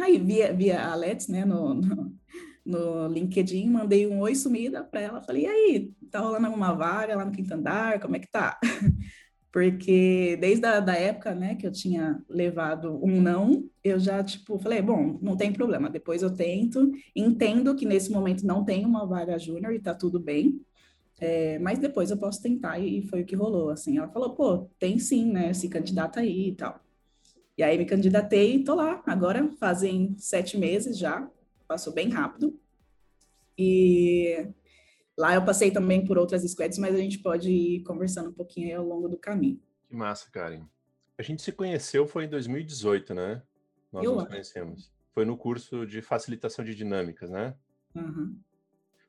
Aí, 0.01 0.19
via, 0.19 0.53
via 0.53 0.85
a 0.85 0.95
Let's, 0.97 1.29
né, 1.29 1.45
no, 1.45 1.75
no, 1.75 2.17
no 2.65 3.09
LinkedIn, 3.09 3.69
mandei 3.69 4.07
um 4.09 4.21
oi 4.21 4.35
sumida 4.35 4.83
para 4.83 5.00
ela. 5.00 5.23
Falei, 5.23 5.45
e 5.45 5.47
aí, 5.47 5.93
tá 6.11 6.19
rolando 6.19 6.47
alguma 6.47 6.73
vaga 6.73 7.15
lá 7.15 7.25
no 7.25 7.31
quinto 7.31 7.55
andar? 7.55 8.00
Como 8.00 8.17
é 8.17 8.19
que 8.19 8.31
tá? 8.31 8.59
Porque 9.55 10.37
desde 10.41 10.67
a 10.67 10.81
da 10.81 10.97
época, 10.97 11.33
né, 11.33 11.55
que 11.55 11.65
eu 11.65 11.71
tinha 11.71 12.21
levado 12.29 12.99
um 13.01 13.23
não, 13.23 13.71
eu 13.85 14.01
já, 14.01 14.21
tipo, 14.21 14.59
falei, 14.59 14.83
bom, 14.83 15.17
não 15.23 15.37
tem 15.37 15.53
problema, 15.53 15.89
depois 15.89 16.23
eu 16.23 16.35
tento, 16.35 16.91
entendo 17.15 17.73
que 17.77 17.87
nesse 17.87 18.11
momento 18.11 18.45
não 18.45 18.65
tem 18.65 18.85
uma 18.85 19.06
vaga 19.06 19.39
júnior 19.39 19.73
e 19.73 19.79
tá 19.79 19.95
tudo 19.95 20.19
bem, 20.19 20.61
é, 21.21 21.61
mas 21.61 21.79
depois 21.79 22.11
eu 22.11 22.17
posso 22.17 22.43
tentar, 22.43 22.81
e 22.81 23.03
foi 23.03 23.23
o 23.23 23.25
que 23.25 23.37
rolou, 23.37 23.71
assim, 23.71 23.97
ela 23.97 24.09
falou, 24.09 24.31
pô, 24.35 24.69
tem 24.77 24.99
sim, 24.99 25.31
né, 25.31 25.55
se 25.55 25.69
candidata 25.69 26.19
aí 26.19 26.49
e 26.49 26.55
tal. 26.57 26.81
E 27.57 27.62
aí 27.62 27.79
me 27.79 27.85
candidatei 27.85 28.57
e 28.57 28.65
tô 28.65 28.75
lá, 28.75 29.05
agora 29.07 29.49
fazem 29.61 30.17
sete 30.19 30.59
meses 30.59 30.99
já, 30.99 31.31
passou 31.69 31.93
bem 31.93 32.09
rápido, 32.09 32.59
e 33.57 34.49
Lá 35.16 35.35
eu 35.35 35.44
passei 35.44 35.71
também 35.71 36.04
por 36.04 36.18
outras 36.18 36.42
squads, 36.42 36.78
mas 36.78 36.94
a 36.94 36.99
gente 36.99 37.18
pode 37.18 37.50
ir 37.50 37.83
conversando 37.85 38.30
um 38.30 38.33
pouquinho 38.33 38.78
ao 38.78 38.87
longo 38.87 39.09
do 39.09 39.16
caminho. 39.16 39.61
Que 39.88 39.94
massa, 39.94 40.28
Karen. 40.30 40.64
A 41.16 41.23
gente 41.23 41.42
se 41.42 41.52
conheceu 41.52 42.06
foi 42.06 42.25
em 42.25 42.28
2018, 42.28 43.14
né? 43.14 43.42
Nós 43.92 44.04
eu 44.04 44.16
nos 44.16 44.26
conhecemos. 44.26 44.92
Foi 45.12 45.25
no 45.25 45.37
curso 45.37 45.87
de 45.87 46.02
facilitação 46.02 46.64
de 46.64 46.75
dinâmicas, 46.75 47.30
né? 47.30 47.54
Uhum. 47.94 48.37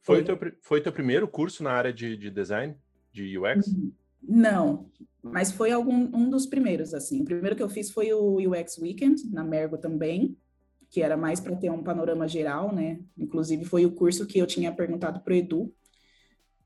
Foi, 0.03 0.23
foi. 0.23 0.23
Teu, 0.23 0.57
foi 0.61 0.81
teu 0.81 0.93
primeiro 0.93 1.27
curso 1.27 1.63
na 1.63 1.71
área 1.71 1.91
de, 1.91 2.15
de 2.15 2.29
design, 2.29 2.77
de 3.11 3.37
UX? 3.39 3.67
Uhum. 3.67 3.91
Não, 4.21 4.89
mas 5.23 5.51
foi 5.51 5.71
algum, 5.71 6.15
um 6.15 6.29
dos 6.29 6.45
primeiros, 6.45 6.93
assim. 6.93 7.21
O 7.21 7.25
primeiro 7.25 7.55
que 7.55 7.63
eu 7.63 7.69
fiz 7.69 7.89
foi 7.89 8.13
o 8.13 8.37
UX 8.37 8.77
Weekend, 8.77 9.27
na 9.31 9.43
Mergo 9.43 9.77
também, 9.77 10.37
que 10.89 11.01
era 11.01 11.17
mais 11.17 11.39
para 11.39 11.55
ter 11.55 11.71
um 11.71 11.83
panorama 11.83 12.27
geral, 12.27 12.73
né? 12.73 12.99
Inclusive 13.17 13.65
foi 13.65 13.85
o 13.85 13.91
curso 13.91 14.27
que 14.27 14.37
eu 14.37 14.45
tinha 14.45 14.71
perguntado 14.71 15.19
para 15.21 15.33
o 15.33 15.35
Edu, 15.35 15.73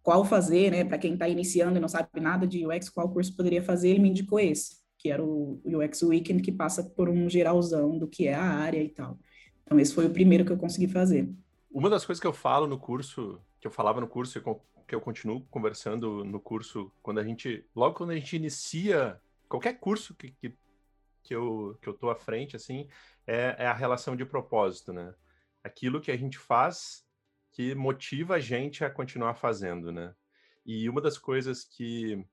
qual 0.10 0.26
fazer, 0.26 0.72
né? 0.72 0.84
Para 0.84 0.98
quem 0.98 1.14
está 1.14 1.30
iniciando 1.30 1.78
e 1.78 1.80
não 1.80 1.88
sabe 1.88 2.20
nada 2.20 2.48
de 2.48 2.66
UX, 2.66 2.90
qual 2.90 3.08
curso 3.14 3.36
poderia 3.36 3.62
fazer, 3.62 3.90
ele 3.90 4.00
me 4.00 4.10
indicou 4.10 4.40
esse, 4.40 4.78
que 4.98 5.12
era 5.12 5.24
o 5.24 5.62
UX 5.64 6.02
Weekend, 6.02 6.42
que 6.42 6.52
passa 6.52 6.84
por 6.84 7.08
um 7.08 7.30
geralzão 7.30 7.96
do 7.96 8.08
que 8.08 8.28
é 8.28 8.34
a 8.34 8.44
área 8.44 8.82
e 8.82 8.90
tal. 8.90 9.20
Então, 9.62 9.80
esse 9.80 9.94
foi 9.94 10.08
o 10.08 10.10
primeiro 10.10 10.44
que 10.44 10.52
eu 10.52 10.58
consegui 10.58 10.88
fazer. 10.88 11.32
Uma 11.70 11.92
das 11.92 12.04
coisas 12.04 12.20
que 12.20 12.26
eu 12.26 12.34
falo 12.34 12.66
no 12.66 12.80
curso, 12.80 13.40
que 13.62 13.68
eu 13.68 13.72
falava 13.72 14.02
no 14.02 14.08
curso 14.08 14.40
e 14.40 14.42
que 14.88 14.96
eu 14.96 15.00
continuo 15.00 15.46
conversando 15.52 16.26
no 16.26 16.40
curso, 16.40 16.92
quando 17.04 17.20
a 17.20 17.24
gente, 17.24 17.64
logo 17.76 17.94
quando 17.94 18.10
a 18.10 18.16
gente 18.16 18.36
inicia 18.36 19.22
qualquer 19.48 19.74
curso 19.74 20.16
que, 20.16 20.32
que, 20.32 20.56
que 21.22 21.36
eu, 21.36 21.78
que 21.80 21.88
eu 21.88 21.94
tô 21.94 22.10
à 22.10 22.16
frente, 22.16 22.56
assim, 22.56 22.88
é, 23.28 23.58
é 23.60 23.68
a 23.68 23.76
relação 23.76 24.16
de 24.16 24.26
propósito, 24.26 24.92
né? 24.92 25.14
Aquilo 25.64 26.02
que 26.02 26.10
a 26.10 26.18
gente 26.18 26.40
faz 26.40 27.08
que 27.52 27.74
motiva 27.76 28.36
a 28.36 28.40
gente 28.40 28.84
a 28.84 28.90
continuar 28.90 29.36
fazendo, 29.36 29.92
né? 29.92 30.14
E 30.66 30.88
uma 30.90 31.02
das 31.02 31.18
coisas 31.18 31.64
que, 31.64 32.24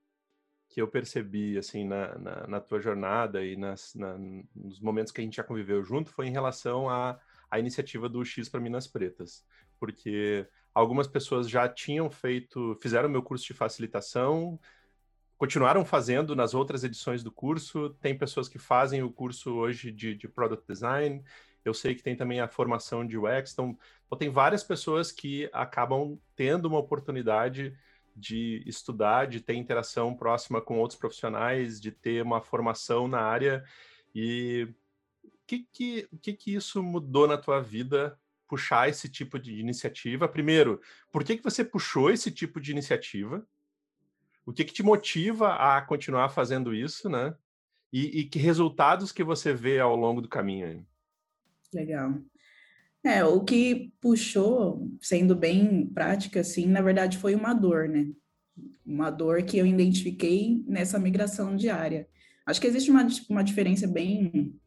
que 0.68 0.80
eu 0.80 0.88
percebi, 0.88 1.56
assim, 1.56 1.84
na, 1.84 2.18
na, 2.18 2.46
na 2.46 2.60
tua 2.60 2.80
jornada 2.80 3.44
e 3.44 3.56
nas, 3.56 3.94
na, 3.94 4.16
nos 4.54 4.80
momentos 4.80 5.12
que 5.12 5.20
a 5.20 5.24
gente 5.24 5.36
já 5.36 5.44
conviveu 5.44 5.82
junto 5.82 6.10
foi 6.10 6.26
em 6.26 6.32
relação 6.32 6.88
à, 6.88 7.18
à 7.50 7.58
iniciativa 7.58 8.08
do 8.08 8.24
X 8.24 8.48
para 8.48 8.60
Minas 8.60 8.86
Pretas, 8.86 9.44
porque 9.78 10.46
algumas 10.74 11.06
pessoas 11.06 11.48
já 11.48 11.68
tinham 11.68 12.10
feito, 12.10 12.78
fizeram 12.82 13.08
meu 13.08 13.22
curso 13.22 13.46
de 13.46 13.54
facilitação, 13.54 14.60
continuaram 15.38 15.84
fazendo 15.84 16.34
nas 16.34 16.54
outras 16.54 16.84
edições 16.84 17.22
do 17.22 17.30
curso, 17.30 17.90
tem 18.00 18.16
pessoas 18.16 18.48
que 18.48 18.58
fazem 18.58 19.02
o 19.02 19.10
curso 19.10 19.54
hoje 19.54 19.90
de, 19.90 20.14
de 20.14 20.28
Product 20.28 20.66
Design, 20.66 21.22
eu 21.68 21.74
sei 21.74 21.94
que 21.94 22.02
tem 22.02 22.16
também 22.16 22.40
a 22.40 22.48
formação 22.48 23.06
de 23.06 23.18
UX, 23.18 23.52
então, 23.52 23.78
então 24.06 24.18
tem 24.18 24.30
várias 24.30 24.62
pessoas 24.62 25.10
que 25.10 25.48
acabam 25.52 26.18
tendo 26.34 26.66
uma 26.66 26.78
oportunidade 26.78 27.76
de 28.16 28.62
estudar, 28.66 29.26
de 29.26 29.40
ter 29.40 29.54
interação 29.54 30.14
próxima 30.14 30.60
com 30.60 30.78
outros 30.78 30.98
profissionais, 30.98 31.80
de 31.80 31.92
ter 31.92 32.22
uma 32.22 32.40
formação 32.40 33.06
na 33.06 33.20
área. 33.20 33.62
E 34.14 34.68
o 35.22 35.28
que 35.46 35.68
que, 35.70 36.08
que, 36.22 36.32
que 36.32 36.54
isso 36.54 36.82
mudou 36.82 37.26
na 37.28 37.36
tua 37.36 37.60
vida 37.60 38.18
puxar 38.48 38.88
esse 38.88 39.08
tipo 39.08 39.38
de 39.38 39.60
iniciativa? 39.60 40.26
Primeiro, 40.26 40.80
por 41.12 41.22
que, 41.22 41.36
que 41.36 41.44
você 41.44 41.62
puxou 41.64 42.10
esse 42.10 42.30
tipo 42.30 42.60
de 42.60 42.72
iniciativa? 42.72 43.46
O 44.46 44.52
que, 44.52 44.64
que 44.64 44.72
te 44.72 44.82
motiva 44.82 45.54
a 45.54 45.82
continuar 45.82 46.30
fazendo 46.30 46.74
isso, 46.74 47.10
né? 47.10 47.36
E, 47.92 48.20
e 48.20 48.24
que 48.24 48.38
resultados 48.38 49.12
que 49.12 49.24
você 49.24 49.52
vê 49.52 49.78
ao 49.78 49.96
longo 49.96 50.20
do 50.20 50.28
caminho? 50.28 50.86
Legal. 51.74 52.18
É, 53.04 53.24
o 53.24 53.44
que 53.44 53.92
puxou, 54.00 54.90
sendo 55.00 55.36
bem 55.36 55.86
prática, 55.86 56.40
assim, 56.40 56.66
na 56.66 56.80
verdade 56.80 57.18
foi 57.18 57.34
uma 57.34 57.54
dor, 57.54 57.88
né? 57.88 58.08
Uma 58.84 59.10
dor 59.10 59.42
que 59.42 59.58
eu 59.58 59.66
identifiquei 59.66 60.62
nessa 60.66 60.98
migração 60.98 61.56
diária. 61.56 62.08
Acho 62.44 62.60
que 62.60 62.66
existe 62.66 62.90
uma, 62.90 63.06
uma 63.28 63.44
diferença 63.44 63.86
bem 63.86 64.58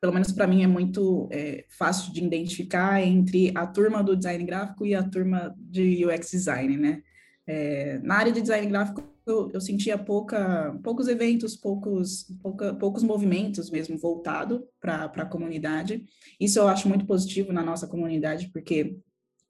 pelo 0.00 0.12
menos 0.12 0.32
para 0.32 0.46
mim 0.46 0.62
é 0.62 0.66
muito 0.66 1.28
é, 1.32 1.64
fácil 1.76 2.12
de 2.12 2.24
identificar 2.24 3.02
entre 3.02 3.52
a 3.56 3.66
turma 3.66 4.02
do 4.02 4.16
design 4.16 4.44
gráfico 4.44 4.86
e 4.86 4.94
a 4.94 5.02
turma 5.02 5.54
de 5.58 6.06
UX 6.06 6.30
design, 6.30 6.76
né? 6.76 7.02
É, 7.46 7.98
na 8.02 8.16
área 8.16 8.32
de 8.32 8.40
design 8.40 8.66
gráfico 8.68 9.02
eu, 9.28 9.60
sentia 9.60 9.98
pouca, 9.98 10.78
poucos 10.82 11.08
eventos, 11.08 11.56
poucos, 11.56 12.24
pouca, 12.42 12.74
poucos 12.74 13.02
movimentos 13.02 13.70
mesmo 13.70 13.96
voltado 13.98 14.66
para 14.80 15.04
a 15.04 15.26
comunidade. 15.26 16.04
Isso 16.40 16.58
eu 16.58 16.68
acho 16.68 16.88
muito 16.88 17.06
positivo 17.06 17.52
na 17.52 17.62
nossa 17.62 17.86
comunidade, 17.86 18.50
porque 18.52 18.96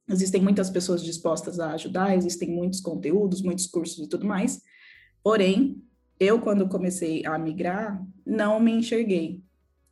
existem 0.08 0.42
muitas 0.42 0.70
pessoas 0.70 1.02
dispostas 1.02 1.60
a 1.60 1.72
ajudar, 1.72 2.16
existem 2.16 2.50
muitos 2.50 2.80
conteúdos, 2.80 3.42
muitos 3.42 3.66
cursos 3.66 4.06
e 4.06 4.08
tudo 4.08 4.26
mais. 4.26 4.60
Porém, 5.22 5.82
eu, 6.18 6.40
quando 6.40 6.68
comecei 6.68 7.24
a 7.24 7.38
migrar, 7.38 8.04
não 8.26 8.58
me 8.58 8.72
enxerguei 8.72 9.42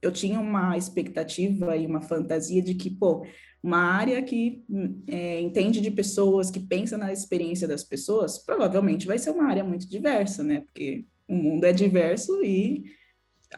eu 0.06 0.12
tinha 0.12 0.40
uma 0.40 0.76
expectativa 0.76 1.76
e 1.76 1.86
uma 1.86 2.00
fantasia 2.00 2.62
de 2.62 2.74
que, 2.74 2.90
pô, 2.90 3.26
uma 3.62 3.78
área 3.78 4.22
que 4.22 4.64
é, 5.08 5.40
entende 5.40 5.80
de 5.80 5.90
pessoas, 5.90 6.50
que 6.50 6.60
pensa 6.60 6.96
na 6.96 7.12
experiência 7.12 7.66
das 7.66 7.82
pessoas, 7.82 8.38
provavelmente 8.38 9.06
vai 9.06 9.18
ser 9.18 9.30
uma 9.30 9.48
área 9.48 9.64
muito 9.64 9.88
diversa, 9.88 10.44
né? 10.44 10.60
Porque 10.60 11.04
o 11.26 11.34
mundo 11.34 11.64
é 11.64 11.72
diverso 11.72 12.42
e 12.44 12.84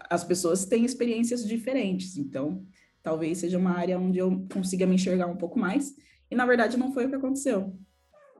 as 0.09 0.25
pessoas 0.25 0.65
têm 0.65 0.85
experiências 0.85 1.47
diferentes. 1.47 2.17
Então, 2.17 2.65
talvez 3.03 3.39
seja 3.39 3.59
uma 3.59 3.77
área 3.77 3.99
onde 3.99 4.19
eu 4.19 4.47
consiga 4.53 4.87
me 4.87 4.95
enxergar 4.95 5.27
um 5.27 5.37
pouco 5.37 5.59
mais. 5.59 5.95
E, 6.31 6.35
na 6.35 6.47
verdade, 6.47 6.77
não 6.77 6.93
foi 6.93 7.07
o 7.07 7.09
que 7.09 7.17
aconteceu. 7.17 7.77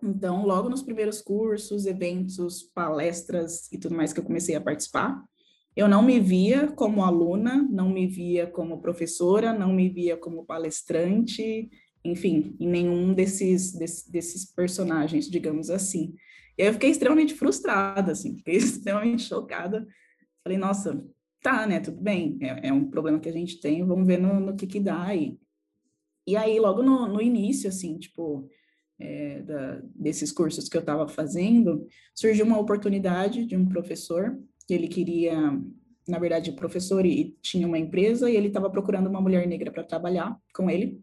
Então, 0.03 0.47
logo 0.47 0.69
nos 0.69 0.83
primeiros 0.83 1.21
cursos, 1.21 1.87
eventos, 1.87 2.63
palestras 2.63 3.71
e 3.73 3.79
tudo 3.79 3.95
mais 3.95 4.13
que 4.13 4.21
eu 4.21 4.25
comecei 4.25 4.55
a 4.55 4.61
participar, 4.61 5.23
eu 5.79 5.87
não 5.87 6.03
me 6.03 6.19
via 6.19 6.67
como 6.73 7.05
aluna, 7.05 7.65
não 7.71 7.89
me 7.89 8.05
via 8.05 8.49
como 8.49 8.81
professora, 8.81 9.53
não 9.53 9.73
me 9.73 9.89
via 9.89 10.17
como 10.17 10.45
palestrante, 10.45 11.71
enfim, 12.05 12.57
em 12.59 12.67
nenhum 12.67 13.15
desses, 13.15 13.75
desses, 13.75 14.11
desses 14.11 14.45
personagens, 14.45 15.31
digamos 15.31 15.71
assim. 15.71 16.17
E 16.59 16.63
aí 16.63 16.69
eu 16.69 16.73
fiquei 16.73 16.91
extremamente 16.91 17.33
frustrada, 17.33 18.11
assim, 18.11 18.37
fiquei 18.37 18.57
extremamente 18.59 19.23
chocada. 19.23 19.87
Falei, 20.43 20.59
nossa, 20.59 21.01
tá, 21.41 21.65
né, 21.65 21.79
tudo 21.79 22.01
bem, 22.01 22.37
é, 22.41 22.71
é 22.71 22.73
um 22.73 22.91
problema 22.91 23.21
que 23.21 23.29
a 23.29 23.33
gente 23.33 23.61
tem, 23.61 23.87
vamos 23.87 24.05
ver 24.05 24.19
no, 24.19 24.41
no 24.41 24.57
que 24.57 24.67
que 24.67 24.81
dá 24.81 25.01
aí. 25.01 25.39
E 26.27 26.37
aí, 26.37 26.59
logo 26.59 26.83
no, 26.83 27.07
no 27.07 27.23
início, 27.23 27.69
assim, 27.69 28.01
tipo, 28.01 28.51
é, 28.99 29.43
da, 29.43 29.81
desses 29.95 30.33
cursos 30.33 30.69
que 30.69 30.77
eu 30.77 30.81
estava 30.81 31.07
fazendo, 31.07 31.87
surgiu 32.13 32.45
uma 32.45 32.59
oportunidade 32.59 33.47
de 33.47 33.57
um 33.57 33.69
professor 33.69 34.37
ele 34.75 34.89
queria, 34.89 35.37
na 36.07 36.19
verdade, 36.19 36.53
professor 36.53 37.05
e 37.07 37.37
tinha 37.43 37.67
uma 37.67 37.79
empresa 37.79 38.31
e 38.31 38.37
ele 38.37 38.49
estava 38.49 38.71
procurando 38.71 39.09
uma 39.09 39.21
mulher 39.21 39.47
negra 39.47 39.71
para 39.71 39.85
trabalhar 39.85 40.39
com 40.55 40.71
ele. 40.71 41.03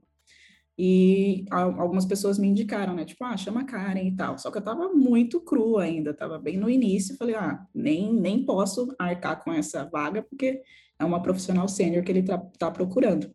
E 0.77 1.45
algumas 1.49 2.05
pessoas 2.05 2.37
me 2.37 2.47
indicaram, 2.47 2.93
né? 2.93 3.05
Tipo, 3.05 3.23
ah, 3.23 3.37
chama 3.37 3.63
Karen 3.63 4.07
e 4.07 4.15
tal. 4.15 4.37
Só 4.37 4.51
que 4.51 4.57
eu 4.57 4.63
tava 4.63 4.89
muito 4.89 5.39
crua 5.39 5.83
ainda, 5.83 6.13
tava 6.13 6.37
bem 6.37 6.57
no 6.57 6.69
início. 6.69 7.15
Falei, 7.15 7.35
ah, 7.35 7.65
nem, 7.73 8.13
nem 8.13 8.45
posso 8.45 8.93
arcar 8.99 9.41
com 9.41 9.53
essa 9.53 9.85
vaga, 9.85 10.21
porque 10.21 10.61
é 10.99 11.05
uma 11.05 11.21
profissional 11.21 11.67
sênior 11.67 12.03
que 12.03 12.11
ele 12.11 12.23
tá, 12.23 12.37
tá 12.37 12.69
procurando. 12.69 13.33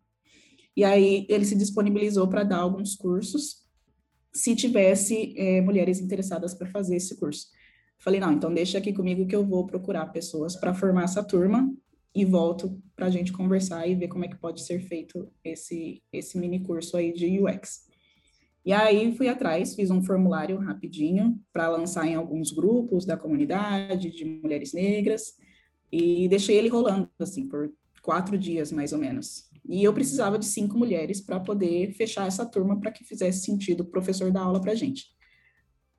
E 0.77 0.85
aí 0.85 1.27
ele 1.29 1.45
se 1.45 1.57
disponibilizou 1.57 2.29
para 2.29 2.45
dar 2.45 2.59
alguns 2.59 2.95
cursos, 2.95 3.67
se 4.33 4.55
tivesse 4.55 5.35
é, 5.37 5.61
mulheres 5.61 5.99
interessadas 5.99 6.55
para 6.55 6.69
fazer 6.69 6.97
esse 6.97 7.17
curso. 7.17 7.49
Falei, 8.00 8.19
não, 8.19 8.33
então 8.33 8.52
deixa 8.52 8.78
aqui 8.78 8.95
comigo 8.95 9.26
que 9.26 9.37
eu 9.37 9.45
vou 9.45 9.66
procurar 9.66 10.07
pessoas 10.07 10.57
para 10.57 10.73
formar 10.73 11.04
essa 11.04 11.23
turma 11.23 11.71
e 12.14 12.25
volto 12.25 12.83
para 12.97 13.07
a 13.07 13.11
gente 13.11 13.30
conversar 13.30 13.87
e 13.87 13.95
ver 13.95 14.09
como 14.09 14.25
é 14.25 14.28
que 14.28 14.38
pode 14.38 14.62
ser 14.62 14.80
feito 14.80 15.30
esse, 15.45 16.02
esse 16.11 16.38
mini 16.38 16.61
curso 16.61 16.97
aí 16.97 17.12
de 17.12 17.38
UX. 17.38 17.88
E 18.64 18.73
aí 18.73 19.14
fui 19.14 19.28
atrás, 19.28 19.75
fiz 19.75 19.90
um 19.90 20.02
formulário 20.02 20.59
rapidinho 20.59 21.38
para 21.52 21.69
lançar 21.69 22.07
em 22.07 22.14
alguns 22.14 22.50
grupos 22.50 23.04
da 23.04 23.19
comunidade 23.19 24.11
de 24.11 24.25
mulheres 24.25 24.73
negras 24.73 25.35
e 25.92 26.26
deixei 26.28 26.57
ele 26.57 26.69
rolando 26.69 27.09
assim 27.19 27.47
por 27.49 27.71
quatro 28.02 28.38
dias 28.38 28.73
mais 28.73 28.95
ou 28.95 28.99
menos. 28.99 29.50
E 29.69 29.85
eu 29.85 29.92
precisava 29.92 30.38
de 30.38 30.47
cinco 30.47 30.78
mulheres 30.78 31.21
para 31.21 31.38
poder 31.38 31.92
fechar 31.92 32.26
essa 32.26 32.47
turma 32.47 32.80
para 32.80 32.90
que 32.90 33.04
fizesse 33.04 33.45
sentido 33.45 33.83
o 33.83 33.90
professor 33.90 34.30
dar 34.30 34.42
aula 34.42 34.61
para 34.61 34.75
gente. 34.75 35.20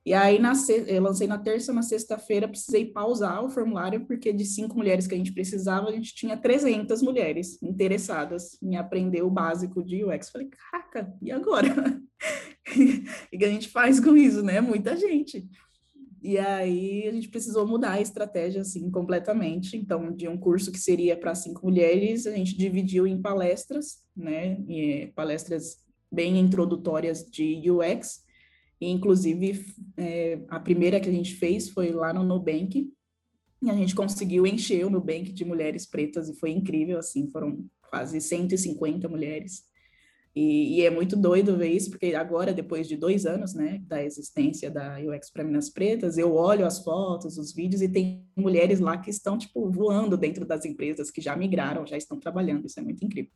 E 0.04 0.12
aí, 0.12 0.40
na, 0.40 0.52
eu 0.88 1.00
lancei 1.00 1.28
na 1.28 1.38
terça, 1.38 1.72
na 1.72 1.82
sexta-feira, 1.82 2.48
precisei 2.48 2.86
pausar 2.86 3.44
o 3.44 3.50
formulário, 3.50 4.04
porque 4.04 4.32
de 4.32 4.44
cinco 4.44 4.76
mulheres 4.76 5.06
que 5.06 5.14
a 5.14 5.18
gente 5.18 5.32
precisava, 5.32 5.88
a 5.88 5.92
gente 5.92 6.12
tinha 6.12 6.36
300 6.36 7.00
mulheres 7.02 7.62
interessadas 7.62 8.58
em 8.60 8.76
aprender 8.76 9.22
o 9.22 9.30
básico 9.30 9.82
de 9.82 10.04
UX. 10.04 10.30
Falei, 10.30 10.48
caraca, 10.48 11.14
e 11.22 11.30
agora? 11.30 12.02
o 13.32 13.38
que 13.38 13.44
a 13.44 13.48
gente 13.48 13.68
faz 13.68 14.00
com 14.00 14.16
isso, 14.16 14.42
né? 14.42 14.60
Muita 14.60 14.96
gente. 14.96 15.48
E 16.20 16.36
aí, 16.36 17.06
a 17.06 17.12
gente 17.12 17.28
precisou 17.28 17.64
mudar 17.64 17.92
a 17.92 18.00
estratégia, 18.00 18.62
assim, 18.62 18.90
completamente. 18.90 19.76
Então, 19.76 20.12
de 20.12 20.26
um 20.26 20.36
curso 20.36 20.72
que 20.72 20.78
seria 20.80 21.16
para 21.16 21.34
cinco 21.34 21.64
mulheres, 21.64 22.26
a 22.26 22.32
gente 22.32 22.56
dividiu 22.56 23.06
em 23.06 23.22
palestras, 23.22 23.98
né? 24.16 24.60
E 24.68 25.12
palestras 25.14 25.78
bem 26.10 26.38
introdutórias 26.38 27.24
de 27.24 27.70
UX, 27.70 28.24
e, 28.82 28.90
inclusive, 28.90 29.64
é, 29.96 30.40
a 30.48 30.58
primeira 30.58 30.98
que 30.98 31.08
a 31.08 31.12
gente 31.12 31.36
fez 31.36 31.68
foi 31.68 31.92
lá 31.92 32.12
no 32.12 32.24
Nubank, 32.24 32.92
e 33.62 33.70
a 33.70 33.74
gente 33.74 33.94
conseguiu 33.94 34.44
encher 34.44 34.84
o 34.84 34.90
Nubank 34.90 35.30
de 35.30 35.44
mulheres 35.44 35.86
pretas, 35.86 36.28
e 36.28 36.34
foi 36.34 36.50
incrível, 36.50 36.98
assim, 36.98 37.30
foram 37.30 37.64
quase 37.88 38.20
150 38.20 39.08
mulheres. 39.08 39.62
E, 40.34 40.78
e, 40.78 40.82
é 40.84 40.90
muito 40.90 41.14
doido 41.14 41.56
ver 41.56 41.68
isso, 41.68 41.90
porque 41.90 42.12
agora, 42.16 42.52
depois 42.52 42.88
de 42.88 42.96
dois 42.96 43.24
anos, 43.24 43.54
né, 43.54 43.80
da 43.86 44.02
existência 44.02 44.68
da 44.68 44.98
UX 44.98 45.30
para 45.30 45.44
Minas 45.44 45.70
Pretas, 45.70 46.18
eu 46.18 46.34
olho 46.34 46.66
as 46.66 46.82
fotos, 46.82 47.38
os 47.38 47.54
vídeos, 47.54 47.82
e 47.82 47.88
tem 47.88 48.26
mulheres 48.34 48.80
lá 48.80 48.98
que 48.98 49.10
estão, 49.10 49.38
tipo, 49.38 49.70
voando 49.70 50.16
dentro 50.16 50.44
das 50.44 50.64
empresas, 50.64 51.08
que 51.08 51.20
já 51.20 51.36
migraram, 51.36 51.86
já 51.86 51.96
estão 51.96 52.18
trabalhando, 52.18 52.66
isso 52.66 52.80
é 52.80 52.82
muito 52.82 53.04
incrível. 53.04 53.30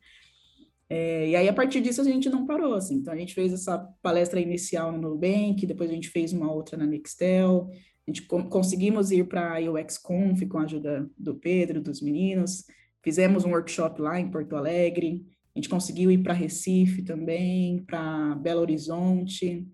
É, 0.89 1.29
e 1.29 1.35
aí, 1.35 1.49
a 1.49 1.53
partir 1.53 1.81
disso, 1.81 1.99
a 1.99 2.03
gente 2.03 2.29
não 2.29 2.45
parou, 2.45 2.73
assim. 2.73 2.95
Então, 2.95 3.13
a 3.13 3.17
gente 3.17 3.33
fez 3.33 3.51
essa 3.51 3.77
palestra 4.01 4.39
inicial 4.39 4.91
no 4.91 5.09
Nubank, 5.09 5.65
depois 5.65 5.89
a 5.89 5.93
gente 5.93 6.09
fez 6.09 6.31
uma 6.31 6.51
outra 6.51 6.77
na 6.77 6.85
Nextel, 6.85 7.69
a 8.07 8.11
gente 8.11 8.21
conseguimos 8.23 9.11
ir 9.11 9.27
para 9.27 9.57
a 9.57 9.59
UX 9.59 9.97
Conf 9.97 10.41
com 10.47 10.59
a 10.59 10.63
ajuda 10.63 11.09
do 11.17 11.35
Pedro, 11.35 11.81
dos 11.81 12.01
meninos, 12.01 12.63
fizemos 13.03 13.43
um 13.43 13.51
workshop 13.51 14.01
lá 14.01 14.17
em 14.17 14.31
Porto 14.31 14.55
Alegre, 14.55 15.25
a 15.53 15.59
gente 15.59 15.67
conseguiu 15.67 16.09
ir 16.09 16.19
para 16.19 16.33
Recife 16.33 17.01
também, 17.01 17.83
para 17.83 18.35
Belo 18.35 18.61
Horizonte, 18.61 19.67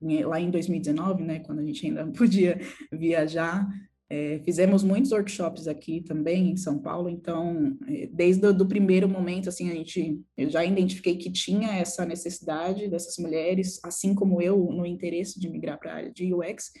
lá 0.00 0.40
em 0.40 0.50
2019, 0.50 1.24
né, 1.24 1.40
quando 1.40 1.58
a 1.58 1.64
gente 1.64 1.86
ainda 1.86 2.06
podia 2.16 2.58
viajar, 2.90 3.68
é, 4.14 4.42
fizemos 4.44 4.84
muitos 4.84 5.10
workshops 5.10 5.66
aqui 5.66 6.02
também 6.02 6.50
em 6.50 6.56
São 6.58 6.78
Paulo, 6.78 7.08
então, 7.08 7.78
é, 7.88 8.06
desde 8.12 8.46
o 8.46 8.66
primeiro 8.66 9.08
momento, 9.08 9.48
assim, 9.48 9.70
a 9.70 9.74
gente, 9.74 10.20
eu 10.36 10.50
já 10.50 10.62
identifiquei 10.62 11.16
que 11.16 11.32
tinha 11.32 11.78
essa 11.78 12.04
necessidade 12.04 12.88
dessas 12.88 13.16
mulheres, 13.16 13.80
assim 13.82 14.14
como 14.14 14.42
eu, 14.42 14.70
no 14.70 14.84
interesse 14.84 15.40
de 15.40 15.48
migrar 15.48 15.78
para 15.78 15.92
a 15.92 15.96
área 15.96 16.12
de 16.12 16.34
UX, 16.34 16.72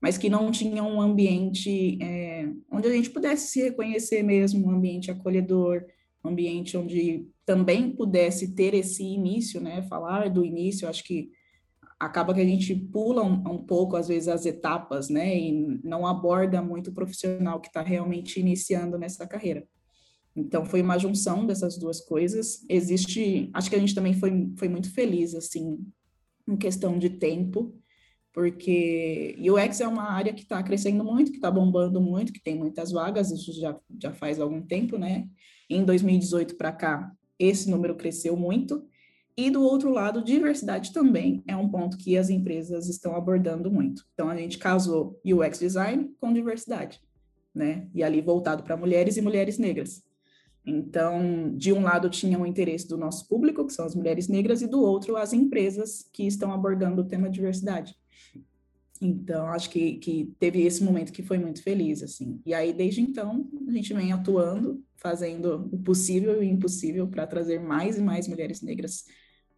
mas 0.00 0.16
que 0.16 0.30
não 0.30 0.50
tinha 0.50 0.82
um 0.82 0.98
ambiente 0.98 1.98
é, 2.00 2.48
onde 2.72 2.88
a 2.88 2.92
gente 2.92 3.10
pudesse 3.10 3.48
se 3.48 3.60
reconhecer 3.64 4.22
mesmo, 4.22 4.66
um 4.66 4.70
ambiente 4.70 5.10
acolhedor, 5.10 5.84
um 6.24 6.30
ambiente 6.30 6.74
onde 6.74 7.26
também 7.44 7.90
pudesse 7.90 8.54
ter 8.54 8.72
esse 8.72 9.02
início, 9.02 9.60
né, 9.60 9.82
falar 9.90 10.30
do 10.30 10.42
início, 10.42 10.88
acho 10.88 11.04
que 11.04 11.28
acaba 11.98 12.32
que 12.32 12.40
a 12.40 12.44
gente 12.44 12.74
pula 12.74 13.22
um, 13.22 13.54
um, 13.54 13.58
pouco, 13.58 13.96
às 13.96 14.08
vezes, 14.08 14.28
as 14.28 14.46
etapas, 14.46 15.08
né, 15.08 15.36
e 15.36 15.80
não 15.82 16.06
aborda 16.06 16.62
muito 16.62 16.90
o 16.90 16.94
profissional 16.94 17.60
que 17.60 17.68
está 17.68 17.82
realmente 17.82 18.38
iniciando 18.38 18.96
nessa 18.96 19.26
carreira. 19.26 19.66
Então, 20.36 20.64
foi 20.64 20.80
uma 20.80 20.98
junção 20.98 21.44
dessas 21.44 21.76
duas 21.76 22.00
coisas. 22.00 22.64
Existe, 22.68 23.50
acho 23.52 23.68
que 23.68 23.74
a 23.74 23.78
gente 23.80 23.94
também 23.94 24.14
foi, 24.14 24.52
foi 24.56 24.68
muito 24.68 24.92
feliz, 24.92 25.34
assim, 25.34 25.84
em 26.46 26.56
questão 26.56 26.96
de 26.98 27.10
tempo, 27.10 27.74
porque 28.32 29.36
UX 29.40 29.80
é 29.80 29.88
uma 29.88 30.12
área 30.12 30.32
que 30.32 30.42
está 30.42 30.62
crescendo 30.62 31.02
muito, 31.02 31.32
que 31.32 31.38
está 31.38 31.50
bombando 31.50 32.00
muito, 32.00 32.32
que 32.32 32.42
tem 32.42 32.56
muitas 32.56 32.92
vagas, 32.92 33.32
isso 33.32 33.52
já, 33.52 33.76
já 34.00 34.12
faz 34.12 34.38
algum 34.38 34.62
tempo, 34.62 34.96
né? 34.96 35.26
Em 35.68 35.84
2018 35.84 36.56
para 36.56 36.70
cá, 36.70 37.12
esse 37.38 37.68
número 37.68 37.96
cresceu 37.96 38.36
muito. 38.36 38.86
E 39.38 39.50
do 39.50 39.62
outro 39.62 39.92
lado, 39.92 40.24
diversidade 40.24 40.92
também 40.92 41.44
é 41.46 41.54
um 41.54 41.68
ponto 41.68 41.96
que 41.96 42.18
as 42.18 42.28
empresas 42.28 42.88
estão 42.88 43.14
abordando 43.14 43.70
muito. 43.70 44.04
Então, 44.12 44.28
a 44.28 44.36
gente 44.36 44.58
casou 44.58 45.16
UX 45.24 45.60
design 45.60 46.12
com 46.20 46.32
diversidade, 46.32 47.00
né? 47.54 47.86
E 47.94 48.02
ali 48.02 48.20
voltado 48.20 48.64
para 48.64 48.76
mulheres 48.76 49.16
e 49.16 49.22
mulheres 49.22 49.56
negras. 49.56 50.02
Então, 50.66 51.54
de 51.54 51.72
um 51.72 51.82
lado 51.82 52.10
tinha 52.10 52.36
o 52.36 52.44
interesse 52.44 52.88
do 52.88 52.96
nosso 52.96 53.28
público, 53.28 53.64
que 53.64 53.72
são 53.72 53.86
as 53.86 53.94
mulheres 53.94 54.26
negras, 54.26 54.60
e 54.60 54.66
do 54.66 54.82
outro 54.82 55.16
as 55.16 55.32
empresas 55.32 56.04
que 56.12 56.26
estão 56.26 56.52
abordando 56.52 57.02
o 57.02 57.06
tema 57.06 57.30
diversidade. 57.30 57.94
Então, 59.00 59.46
acho 59.46 59.70
que, 59.70 59.98
que 59.98 60.34
teve 60.40 60.62
esse 60.62 60.82
momento 60.82 61.12
que 61.12 61.22
foi 61.22 61.38
muito 61.38 61.62
feliz, 61.62 62.02
assim. 62.02 62.42
E 62.44 62.52
aí, 62.52 62.72
desde 62.72 63.00
então, 63.00 63.48
a 63.68 63.70
gente 63.70 63.94
vem 63.94 64.10
atuando, 64.12 64.82
fazendo 64.96 65.68
o 65.70 65.78
possível 65.78 66.34
e 66.34 66.38
o 66.40 66.50
impossível 66.50 67.06
para 67.06 67.24
trazer 67.24 67.60
mais 67.60 67.96
e 67.96 68.02
mais 68.02 68.26
mulheres 68.26 68.62
negras 68.62 69.04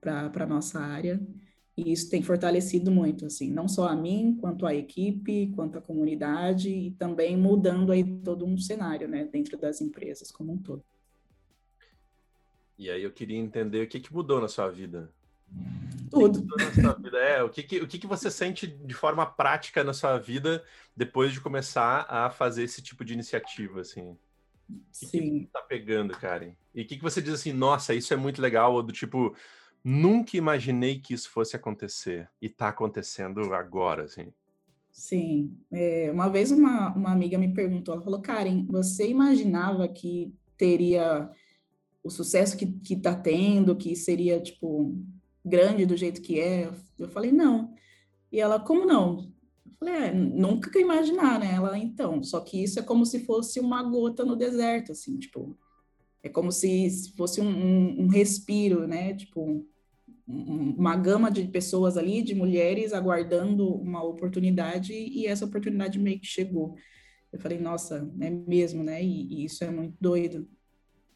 para 0.00 0.44
a 0.44 0.46
nossa 0.46 0.80
área. 0.80 1.20
E 1.76 1.92
isso 1.92 2.10
tem 2.10 2.22
fortalecido 2.22 2.90
muito, 2.90 3.26
assim, 3.26 3.50
não 3.50 3.68
só 3.68 3.88
a 3.88 3.96
mim, 3.96 4.36
quanto 4.40 4.66
a 4.66 4.74
equipe, 4.74 5.52
quanto 5.54 5.78
a 5.78 5.80
comunidade, 5.80 6.68
e 6.68 6.90
também 6.92 7.36
mudando 7.36 7.92
aí 7.92 8.04
todo 8.20 8.44
um 8.44 8.58
cenário, 8.58 9.08
né, 9.08 9.24
dentro 9.24 9.56
das 9.56 9.80
empresas 9.80 10.30
como 10.30 10.52
um 10.52 10.58
todo. 10.58 10.84
E 12.76 12.90
aí 12.90 13.02
eu 13.02 13.10
queria 13.10 13.38
entender 13.38 13.84
o 13.84 13.88
que, 13.88 14.00
que 14.00 14.12
mudou 14.12 14.40
na 14.40 14.48
sua 14.48 14.68
vida 14.68 15.10
tudo. 16.10 16.46
É, 17.16 17.42
o 17.42 17.48
que, 17.48 17.62
que, 17.62 17.78
o 17.78 17.86
que, 17.86 17.98
que 17.98 18.06
você 18.06 18.30
sente 18.30 18.66
de 18.66 18.94
forma 18.94 19.24
prática 19.24 19.84
na 19.84 19.92
sua 19.92 20.18
vida 20.18 20.62
depois 20.96 21.32
de 21.32 21.40
começar 21.40 22.04
a 22.08 22.28
fazer 22.30 22.64
esse 22.64 22.82
tipo 22.82 23.04
de 23.04 23.14
iniciativa, 23.14 23.80
assim? 23.80 24.10
O 24.68 24.80
que, 24.92 25.06
Sim. 25.06 25.40
que 25.40 25.46
tá 25.46 25.62
pegando, 25.62 26.12
Karen? 26.12 26.52
E 26.74 26.82
o 26.82 26.86
que, 26.86 26.96
que 26.96 27.02
você 27.02 27.22
diz 27.22 27.34
assim, 27.34 27.52
nossa, 27.52 27.94
isso 27.94 28.12
é 28.12 28.16
muito 28.16 28.42
legal, 28.42 28.74
ou 28.74 28.82
do 28.82 28.92
tipo, 28.92 29.34
nunca 29.84 30.36
imaginei 30.36 30.98
que 30.98 31.14
isso 31.14 31.30
fosse 31.30 31.56
acontecer, 31.56 32.28
e 32.40 32.48
tá 32.48 32.68
acontecendo 32.68 33.52
agora, 33.54 34.04
assim? 34.04 34.32
Sim. 34.92 35.56
É, 35.70 36.10
uma 36.12 36.28
vez 36.28 36.50
uma, 36.50 36.94
uma 36.94 37.12
amiga 37.12 37.38
me 37.38 37.52
perguntou, 37.54 37.94
ela 37.94 38.02
falou, 38.02 38.20
Karen, 38.20 38.66
você 38.66 39.08
imaginava 39.08 39.88
que 39.88 40.34
teria 40.56 41.30
o 42.02 42.10
sucesso 42.10 42.56
que, 42.56 42.66
que 42.66 42.96
tá 42.96 43.14
tendo, 43.14 43.76
que 43.76 43.94
seria, 43.94 44.40
tipo, 44.40 44.94
grande 45.44 45.86
do 45.86 45.96
jeito 45.96 46.20
que 46.20 46.38
é? 46.38 46.70
Eu 46.98 47.08
falei, 47.08 47.32
não. 47.32 47.74
E 48.30 48.40
ela, 48.40 48.60
como 48.60 48.84
não? 48.84 49.32
Eu 49.64 49.72
falei, 49.78 49.94
é, 49.94 50.12
nunca 50.12 50.70
que 50.70 50.78
imaginar, 50.78 51.38
né? 51.38 51.54
Ela, 51.54 51.78
então, 51.78 52.22
só 52.22 52.40
que 52.40 52.62
isso 52.62 52.78
é 52.78 52.82
como 52.82 53.06
se 53.06 53.24
fosse 53.24 53.60
uma 53.60 53.82
gota 53.82 54.24
no 54.24 54.36
deserto, 54.36 54.92
assim, 54.92 55.18
tipo, 55.18 55.56
é 56.22 56.28
como 56.28 56.52
se 56.52 57.12
fosse 57.16 57.40
um, 57.40 57.48
um, 57.48 58.02
um 58.02 58.06
respiro, 58.08 58.86
né? 58.86 59.14
Tipo, 59.14 59.66
um, 60.28 60.74
uma 60.76 60.96
gama 60.96 61.30
de 61.30 61.44
pessoas 61.48 61.96
ali, 61.96 62.22
de 62.22 62.34
mulheres, 62.34 62.92
aguardando 62.92 63.68
uma 63.74 64.02
oportunidade, 64.02 64.92
e 64.92 65.26
essa 65.26 65.44
oportunidade 65.44 65.98
meio 65.98 66.20
que 66.20 66.26
chegou. 66.26 66.74
Eu 67.32 67.38
falei, 67.38 67.58
nossa, 67.58 68.10
é 68.20 68.30
mesmo, 68.30 68.82
né? 68.82 69.02
E, 69.02 69.42
e 69.42 69.44
isso 69.44 69.64
é 69.64 69.70
muito 69.70 69.96
doido. 70.00 70.48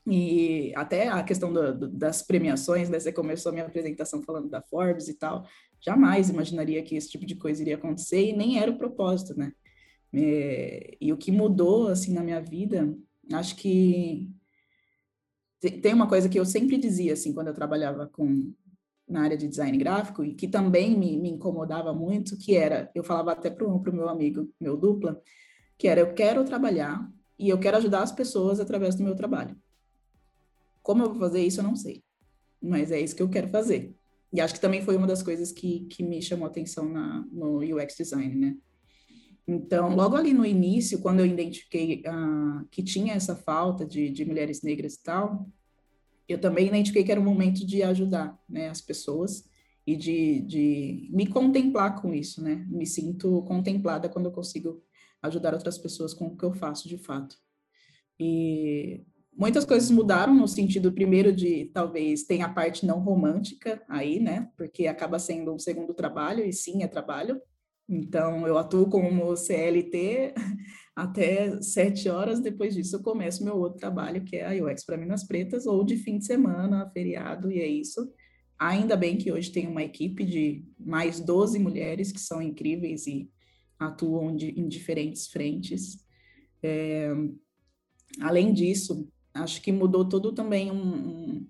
E 0.06 0.72
até 0.76 1.08
a 1.08 1.22
questão 1.22 1.52
do, 1.52 1.78
do, 1.78 1.88
das 1.88 2.22
premiações, 2.22 2.88
né? 2.88 2.98
Você 2.98 3.12
começou 3.12 3.50
a 3.50 3.52
minha 3.52 3.66
apresentação 3.66 4.22
falando 4.22 4.48
da 4.48 4.62
Forbes 4.62 5.08
e 5.08 5.14
tal. 5.14 5.46
Jamais 5.80 6.28
imaginaria 6.30 6.82
que 6.82 6.94
esse 6.94 7.10
tipo 7.10 7.26
de 7.26 7.34
coisa 7.34 7.62
iria 7.62 7.76
acontecer 7.76 8.24
e 8.24 8.32
nem 8.32 8.58
era 8.58 8.70
o 8.70 8.78
propósito, 8.78 9.36
né? 9.38 9.52
É, 10.12 10.96
e 11.00 11.12
o 11.12 11.16
que 11.16 11.32
mudou, 11.32 11.88
assim, 11.88 12.12
na 12.12 12.22
minha 12.22 12.40
vida, 12.40 12.94
acho 13.32 13.56
que 13.56 14.30
tem 15.70 15.94
uma 15.94 16.08
coisa 16.08 16.28
que 16.28 16.38
eu 16.38 16.44
sempre 16.44 16.76
dizia, 16.76 17.12
assim, 17.12 17.32
quando 17.32 17.48
eu 17.48 17.54
trabalhava 17.54 18.06
com, 18.06 18.52
na 19.08 19.22
área 19.22 19.36
de 19.36 19.48
design 19.48 19.76
gráfico 19.76 20.24
e 20.24 20.34
que 20.34 20.48
também 20.48 20.96
me, 20.98 21.18
me 21.18 21.30
incomodava 21.30 21.92
muito, 21.92 22.36
que 22.36 22.56
era, 22.56 22.90
eu 22.94 23.04
falava 23.04 23.32
até 23.32 23.50
para 23.50 23.66
o 23.66 23.92
meu 23.92 24.08
amigo, 24.08 24.48
meu 24.60 24.76
dupla, 24.76 25.20
que 25.78 25.88
era, 25.88 26.00
eu 26.00 26.14
quero 26.14 26.44
trabalhar 26.44 27.10
e 27.38 27.48
eu 27.48 27.58
quero 27.58 27.76
ajudar 27.76 28.02
as 28.02 28.12
pessoas 28.12 28.60
através 28.60 28.94
do 28.94 29.04
meu 29.04 29.14
trabalho. 29.14 29.56
Como 30.82 31.02
eu 31.02 31.10
vou 31.10 31.18
fazer 31.18 31.40
isso, 31.40 31.60
eu 31.60 31.64
não 31.64 31.76
sei. 31.76 32.02
Mas 32.60 32.90
é 32.90 33.00
isso 33.00 33.16
que 33.16 33.22
eu 33.22 33.28
quero 33.28 33.48
fazer. 33.48 33.94
E 34.32 34.40
acho 34.40 34.54
que 34.54 34.60
também 34.60 34.82
foi 34.82 34.96
uma 34.96 35.06
das 35.06 35.22
coisas 35.22 35.52
que, 35.52 35.86
que 35.86 36.02
me 36.02 36.20
chamou 36.20 36.46
atenção 36.46 36.88
na, 36.88 37.24
no 37.30 37.58
UX 37.58 37.96
design, 37.96 38.34
né? 38.34 38.56
Então, 39.46 39.94
logo 39.94 40.16
ali 40.16 40.32
no 40.32 40.44
início, 40.44 41.00
quando 41.00 41.20
eu 41.20 41.26
identifiquei 41.26 42.02
uh, 42.06 42.66
que 42.70 42.82
tinha 42.82 43.14
essa 43.14 43.36
falta 43.36 43.84
de, 43.84 44.08
de 44.08 44.24
mulheres 44.24 44.62
negras 44.62 44.94
e 44.94 45.02
tal, 45.02 45.46
eu 46.26 46.40
também 46.40 46.66
identifiquei 46.66 47.04
que 47.04 47.12
era 47.12 47.20
o 47.20 47.24
momento 47.24 47.66
de 47.66 47.82
ajudar 47.82 48.38
né, 48.48 48.70
as 48.70 48.80
pessoas 48.80 49.44
e 49.86 49.94
de, 49.94 50.40
de 50.40 51.10
me 51.12 51.26
contemplar 51.26 52.00
com 52.00 52.14
isso, 52.14 52.42
né? 52.42 52.66
Me 52.70 52.86
sinto 52.86 53.42
contemplada 53.42 54.08
quando 54.08 54.26
eu 54.26 54.32
consigo 54.32 54.82
ajudar 55.20 55.52
outras 55.52 55.76
pessoas 55.76 56.14
com 56.14 56.28
o 56.28 56.36
que 56.36 56.44
eu 56.44 56.54
faço 56.54 56.88
de 56.88 56.96
fato. 56.96 57.36
E 58.18 59.04
Muitas 59.36 59.64
coisas 59.64 59.90
mudaram 59.90 60.32
no 60.32 60.46
sentido, 60.46 60.92
primeiro, 60.92 61.32
de 61.32 61.64
talvez 61.74 62.22
tem 62.22 62.42
a 62.42 62.48
parte 62.48 62.86
não 62.86 63.00
romântica 63.00 63.82
aí, 63.88 64.20
né? 64.20 64.48
Porque 64.56 64.86
acaba 64.86 65.18
sendo 65.18 65.52
um 65.52 65.58
segundo 65.58 65.92
trabalho, 65.92 66.44
e 66.44 66.52
sim, 66.52 66.84
é 66.84 66.86
trabalho. 66.86 67.40
Então, 67.88 68.46
eu 68.46 68.56
atuo 68.56 68.88
como 68.88 69.36
CLT 69.36 70.34
até 70.96 71.60
sete 71.60 72.08
horas, 72.08 72.40
depois 72.40 72.74
disso 72.74 72.96
eu 72.96 73.02
começo 73.02 73.44
meu 73.44 73.56
outro 73.56 73.78
trabalho, 73.78 74.24
que 74.24 74.36
é 74.36 74.46
a 74.46 74.64
UX 74.64 74.84
para 74.84 74.96
Minas 74.96 75.26
Pretas, 75.26 75.66
ou 75.66 75.84
de 75.84 75.96
fim 75.96 76.18
de 76.18 76.24
semana, 76.24 76.90
feriado, 76.90 77.50
e 77.50 77.60
é 77.60 77.66
isso. 77.66 78.10
Ainda 78.58 78.96
bem 78.96 79.18
que 79.18 79.32
hoje 79.32 79.50
tem 79.50 79.66
uma 79.66 79.82
equipe 79.82 80.24
de 80.24 80.64
mais 80.78 81.20
12 81.20 81.58
mulheres 81.58 82.12
que 82.12 82.20
são 82.20 82.40
incríveis 82.40 83.06
e 83.06 83.28
atuam 83.78 84.34
de, 84.34 84.48
em 84.50 84.68
diferentes 84.68 85.26
frentes. 85.26 85.98
É, 86.62 87.10
além 88.20 88.52
disso, 88.54 89.08
acho 89.34 89.60
que 89.60 89.72
mudou 89.72 90.08
todo 90.08 90.32
também 90.32 90.70
um, 90.70 91.46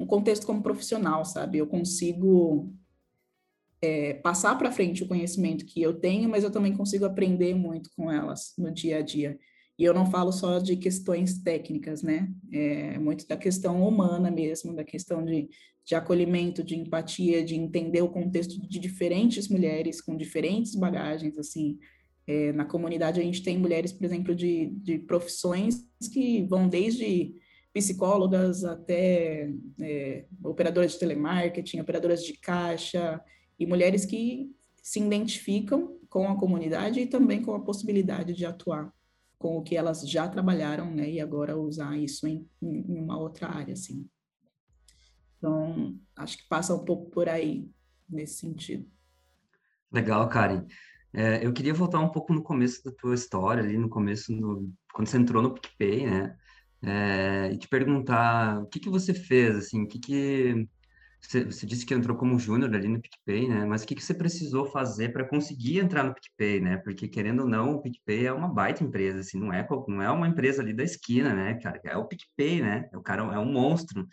um 0.00 0.06
contexto 0.06 0.46
como 0.46 0.62
profissional, 0.62 1.24
sabe? 1.24 1.58
Eu 1.58 1.66
consigo 1.66 2.72
é, 3.80 4.14
passar 4.14 4.56
para 4.56 4.72
frente 4.72 5.02
o 5.02 5.08
conhecimento 5.08 5.64
que 5.64 5.80
eu 5.80 5.94
tenho, 5.94 6.28
mas 6.28 6.44
eu 6.44 6.50
também 6.50 6.76
consigo 6.76 7.04
aprender 7.04 7.54
muito 7.54 7.90
com 7.96 8.10
elas 8.10 8.52
no 8.58 8.72
dia 8.72 8.98
a 8.98 9.02
dia. 9.02 9.38
E 9.78 9.84
eu 9.84 9.94
não 9.94 10.10
falo 10.10 10.32
só 10.32 10.58
de 10.58 10.76
questões 10.76 11.40
técnicas, 11.40 12.02
né? 12.02 12.28
É 12.50 12.98
muito 12.98 13.26
da 13.28 13.36
questão 13.36 13.86
humana 13.86 14.28
mesmo, 14.28 14.74
da 14.74 14.82
questão 14.82 15.24
de, 15.24 15.48
de 15.84 15.94
acolhimento, 15.94 16.64
de 16.64 16.74
empatia, 16.76 17.44
de 17.44 17.54
entender 17.54 18.02
o 18.02 18.08
contexto 18.08 18.60
de 18.68 18.80
diferentes 18.80 19.48
mulheres 19.48 20.00
com 20.00 20.16
diferentes 20.16 20.74
bagagens, 20.74 21.38
assim. 21.38 21.78
É, 22.26 22.52
na 22.52 22.64
comunidade, 22.64 23.20
a 23.20 23.22
gente 23.22 23.42
tem 23.42 23.56
mulheres, 23.56 23.92
por 23.92 24.04
exemplo, 24.04 24.34
de, 24.34 24.66
de 24.82 24.98
profissões 24.98 25.86
que 26.12 26.42
vão 26.42 26.68
desde 26.68 27.34
psicólogas 27.72 28.64
até 28.64 29.48
é, 29.80 30.24
operadoras 30.44 30.92
de 30.92 30.98
telemarketing, 30.98 31.80
operadoras 31.80 32.24
de 32.24 32.34
caixa, 32.34 33.22
e 33.58 33.66
mulheres 33.66 34.04
que 34.04 34.54
se 34.82 35.00
identificam 35.00 35.98
com 36.08 36.28
a 36.28 36.36
comunidade 36.36 37.00
e 37.00 37.06
também 37.06 37.42
com 37.42 37.54
a 37.54 37.60
possibilidade 37.60 38.32
de 38.32 38.46
atuar 38.46 38.92
com 39.38 39.56
o 39.56 39.62
que 39.62 39.76
elas 39.76 40.08
já 40.08 40.28
trabalharam, 40.28 40.90
né, 40.90 41.08
e 41.08 41.20
agora 41.20 41.56
usar 41.56 41.96
isso 41.96 42.26
em, 42.26 42.48
em 42.60 42.98
uma 42.98 43.18
outra 43.18 43.48
área, 43.48 43.72
assim. 43.72 44.08
Então, 45.36 45.96
acho 46.16 46.38
que 46.38 46.48
passa 46.48 46.74
um 46.74 46.84
pouco 46.84 47.08
por 47.10 47.28
aí, 47.28 47.70
nesse 48.08 48.40
sentido. 48.40 48.90
Legal, 49.92 50.28
Karen. 50.28 50.66
É, 51.12 51.44
eu 51.44 51.52
queria 51.52 51.72
voltar 51.72 52.00
um 52.00 52.10
pouco 52.10 52.34
no 52.34 52.42
começo 52.42 52.82
da 52.84 52.90
tua 52.90 53.14
história, 53.14 53.62
ali 53.62 53.78
no 53.78 53.88
começo, 53.88 54.32
no, 54.32 54.70
quando 54.92 55.08
você 55.08 55.16
entrou 55.16 55.42
no 55.42 55.54
PicPay, 55.54 56.06
né? 56.06 56.36
É, 56.82 57.50
e 57.52 57.56
te 57.56 57.68
perguntar 57.68 58.60
o 58.62 58.66
que 58.66 58.80
que 58.80 58.90
você 58.90 59.14
fez, 59.14 59.56
assim, 59.56 59.82
o 59.84 59.88
que 59.88 59.98
que... 59.98 60.68
Você, 61.20 61.44
você 61.44 61.66
disse 61.66 61.84
que 61.84 61.92
entrou 61.92 62.16
como 62.16 62.38
júnior 62.38 62.72
ali 62.74 62.88
no 62.88 63.00
PicPay, 63.00 63.48
né? 63.48 63.64
Mas 63.64 63.82
o 63.82 63.86
que 63.86 63.94
que 63.94 64.02
você 64.02 64.14
precisou 64.14 64.66
fazer 64.66 65.12
para 65.12 65.28
conseguir 65.28 65.78
entrar 65.78 66.04
no 66.04 66.14
PicPay, 66.14 66.60
né? 66.60 66.76
Porque, 66.78 67.08
querendo 67.08 67.40
ou 67.40 67.48
não, 67.48 67.74
o 67.74 67.82
PicPay 67.82 68.26
é 68.26 68.32
uma 68.32 68.48
baita 68.48 68.84
empresa, 68.84 69.20
assim, 69.20 69.38
não 69.38 69.52
é, 69.52 69.66
não 69.88 70.02
é 70.02 70.10
uma 70.10 70.28
empresa 70.28 70.62
ali 70.62 70.72
da 70.72 70.84
esquina, 70.84 71.34
né, 71.34 71.54
cara? 71.54 71.80
É 71.84 71.96
o 71.96 72.06
PicPay, 72.06 72.62
né? 72.62 72.88
O 72.94 73.02
cara 73.02 73.22
é 73.22 73.38
um 73.38 73.52
monstro. 73.52 74.06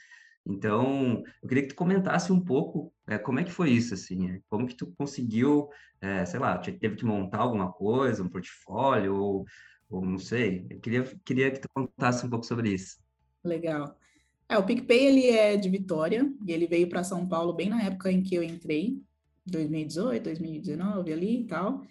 Então, 0.46 1.24
eu 1.41 1.48
queria 1.48 1.63
que 1.63 1.70
tu 1.70 1.76
comentasse 1.76 2.32
um 2.32 2.39
pouco 2.39 2.94
é, 3.08 3.18
como 3.18 3.39
é 3.39 3.44
que 3.44 3.52
foi 3.52 3.72
isso, 3.72 3.94
assim, 3.96 4.32
é, 4.32 4.39
como 4.48 4.68
que 4.68 4.76
tu 4.76 4.94
conseguiu, 4.98 5.70
é, 6.00 6.24
sei 6.26 6.39
lá, 6.39 6.58
teve 6.58 6.96
que 6.96 7.06
montar 7.06 7.39
alguma 7.39 7.72
coisa, 7.72 8.22
um 8.22 8.30
portfólio, 8.30 9.15
ou, 9.15 9.46
ou 9.89 10.06
não 10.06 10.20
sei, 10.20 10.68
eu 10.70 10.80
queria, 10.80 11.04
queria 11.26 11.52
que 11.52 11.60
tu 11.60 11.70
contasse 11.74 12.26
um 12.26 12.30
pouco 12.30 12.46
sobre 12.46 12.72
isso. 12.74 12.98
Legal. 13.44 13.98
É, 14.47 14.58
o 14.58 14.65
PicPay, 14.65 15.05
ele 15.05 15.27
é 15.27 15.58
de 15.58 15.69
Vitória, 15.69 16.31
e 16.45 16.51
ele 16.51 16.67
veio 16.67 16.88
para 16.88 17.03
São 17.03 17.27
Paulo 17.27 17.53
bem 17.53 17.69
na 17.69 17.81
época 17.81 18.12
em 18.12 18.21
que 18.21 18.36
eu 18.36 18.43
entrei, 18.43 19.01
2018, 19.45 20.23
2019 20.23 21.13
ali 21.13 21.41
e 21.41 21.43
tal. 21.45 21.81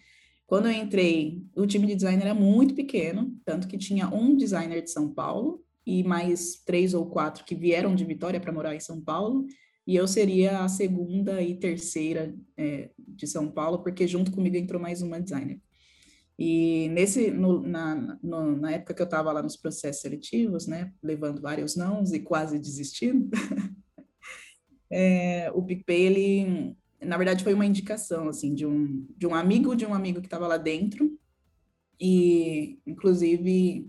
Quando 0.46 0.66
eu 0.66 0.72
entrei, 0.72 1.42
o 1.56 1.66
time 1.66 1.86
de 1.86 1.96
design 1.96 2.22
era 2.22 2.34
muito 2.34 2.74
pequeno, 2.74 3.36
tanto 3.44 3.66
que 3.66 3.78
tinha 3.78 4.08
um 4.08 4.36
designer 4.36 4.82
de 4.82 4.90
São 4.90 5.12
Paulo 5.12 5.64
e 5.86 6.04
mais 6.04 6.62
três 6.64 6.94
ou 6.94 7.06
quatro 7.06 7.44
que 7.44 7.54
vieram 7.54 7.94
de 7.94 8.04
Vitória 8.04 8.40
para 8.40 8.52
morar 8.52 8.74
em 8.74 8.80
São 8.80 9.00
Paulo, 9.00 9.46
e 9.86 9.96
eu 9.96 10.06
seria 10.06 10.60
a 10.60 10.68
segunda 10.68 11.42
e 11.42 11.54
terceira 11.56 12.34
é, 12.56 12.90
de 12.98 13.26
São 13.26 13.50
Paulo, 13.50 13.82
porque 13.82 14.06
junto 14.06 14.30
comigo 14.30 14.56
entrou 14.56 14.80
mais 14.80 15.02
uma 15.02 15.20
designer. 15.20 15.60
E 16.38 16.88
nesse, 16.88 17.30
no, 17.30 17.60
na, 17.60 18.18
no, 18.22 18.56
na 18.56 18.72
época 18.72 18.94
que 18.94 19.02
eu 19.02 19.06
estava 19.06 19.32
lá 19.32 19.42
nos 19.42 19.56
processos 19.56 20.02
seletivos, 20.02 20.66
né, 20.66 20.92
levando 21.02 21.40
vários 21.40 21.76
nãos 21.76 22.12
e 22.12 22.18
quase 22.18 22.58
desistindo, 22.58 23.30
é, 24.90 25.50
o 25.54 25.62
PicPay, 25.62 26.02
ele, 26.02 26.76
na 27.00 27.16
verdade, 27.16 27.44
foi 27.44 27.54
uma 27.54 27.66
indicação, 27.66 28.28
assim, 28.28 28.52
de 28.52 28.66
um, 28.66 29.06
de 29.16 29.26
um 29.26 29.34
amigo 29.34 29.76
de 29.76 29.86
um 29.86 29.94
amigo 29.94 30.20
que 30.20 30.26
estava 30.26 30.48
lá 30.48 30.56
dentro, 30.56 31.16
e, 32.00 32.80
inclusive, 32.84 33.88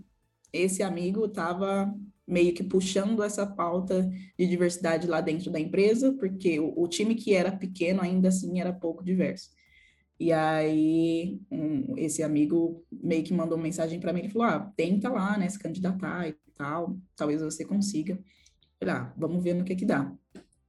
esse 0.52 0.82
amigo 0.82 1.24
estava 1.24 1.92
meio 2.26 2.54
que 2.54 2.64
puxando 2.64 3.22
essa 3.22 3.46
pauta 3.46 4.10
de 4.38 4.46
diversidade 4.46 5.06
lá 5.06 5.20
dentro 5.20 5.50
da 5.50 5.60
empresa, 5.60 6.12
porque 6.12 6.58
o, 6.58 6.72
o 6.76 6.88
time 6.88 7.14
que 7.14 7.34
era 7.34 7.52
pequeno 7.52 8.02
ainda 8.02 8.28
assim 8.28 8.60
era 8.60 8.72
pouco 8.72 9.04
diverso. 9.04 9.50
E 10.18 10.32
aí, 10.32 11.40
um, 11.50 11.96
esse 11.96 12.22
amigo 12.22 12.84
meio 12.90 13.22
que 13.22 13.34
mandou 13.34 13.56
uma 13.56 13.64
mensagem 13.64 14.00
para 14.00 14.12
mim, 14.12 14.20
ele 14.20 14.30
falou, 14.30 14.48
ah, 14.48 14.72
tenta 14.76 15.10
lá, 15.10 15.36
né, 15.36 15.48
se 15.48 15.58
candidatar 15.58 16.28
e 16.28 16.34
tal, 16.54 16.96
talvez 17.14 17.42
você 17.42 17.64
consiga. 17.64 18.18
Falei, 18.78 18.94
ah, 18.94 19.12
vamos 19.16 19.42
ver 19.44 19.54
no 19.54 19.64
que 19.64 19.76
que 19.76 19.84
dá. 19.84 20.10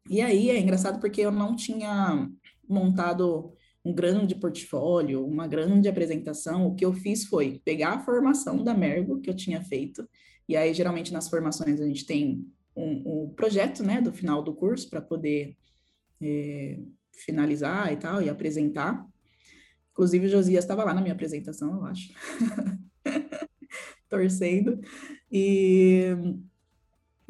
E 0.09 0.21
aí, 0.21 0.49
é 0.49 0.59
engraçado 0.59 0.99
porque 0.99 1.21
eu 1.21 1.31
não 1.31 1.55
tinha 1.55 2.29
montado 2.67 3.53
um 3.83 3.93
grande 3.93 4.35
portfólio, 4.35 5.25
uma 5.25 5.47
grande 5.47 5.87
apresentação, 5.87 6.67
o 6.67 6.75
que 6.75 6.83
eu 6.83 6.93
fiz 6.93 7.25
foi 7.25 7.61
pegar 7.63 7.91
a 7.93 7.99
formação 7.99 8.61
da 8.61 8.73
Mergo 8.73 9.21
que 9.21 9.29
eu 9.29 9.33
tinha 9.33 9.61
feito, 9.63 10.07
e 10.47 10.55
aí, 10.55 10.73
geralmente, 10.73 11.11
nas 11.11 11.29
formações, 11.29 11.81
a 11.81 11.85
gente 11.85 12.05
tem 12.05 12.45
um, 12.75 13.23
um 13.23 13.29
projeto, 13.29 13.83
né, 13.83 13.99
do 13.99 14.13
final 14.13 14.41
do 14.41 14.53
curso 14.53 14.89
para 14.89 15.01
poder 15.01 15.57
é, 16.21 16.79
finalizar 17.11 17.91
e 17.91 17.97
tal, 17.97 18.21
e 18.21 18.29
apresentar. 18.29 19.05
Inclusive, 19.97 20.27
o 20.27 20.29
Josias 20.29 20.63
estava 20.63 20.83
lá 20.83 20.93
na 20.93 21.01
minha 21.01 21.15
apresentação, 21.15 21.77
eu 21.77 21.85
acho. 21.85 22.13
Torcendo. 24.07 24.79
E 25.31 26.15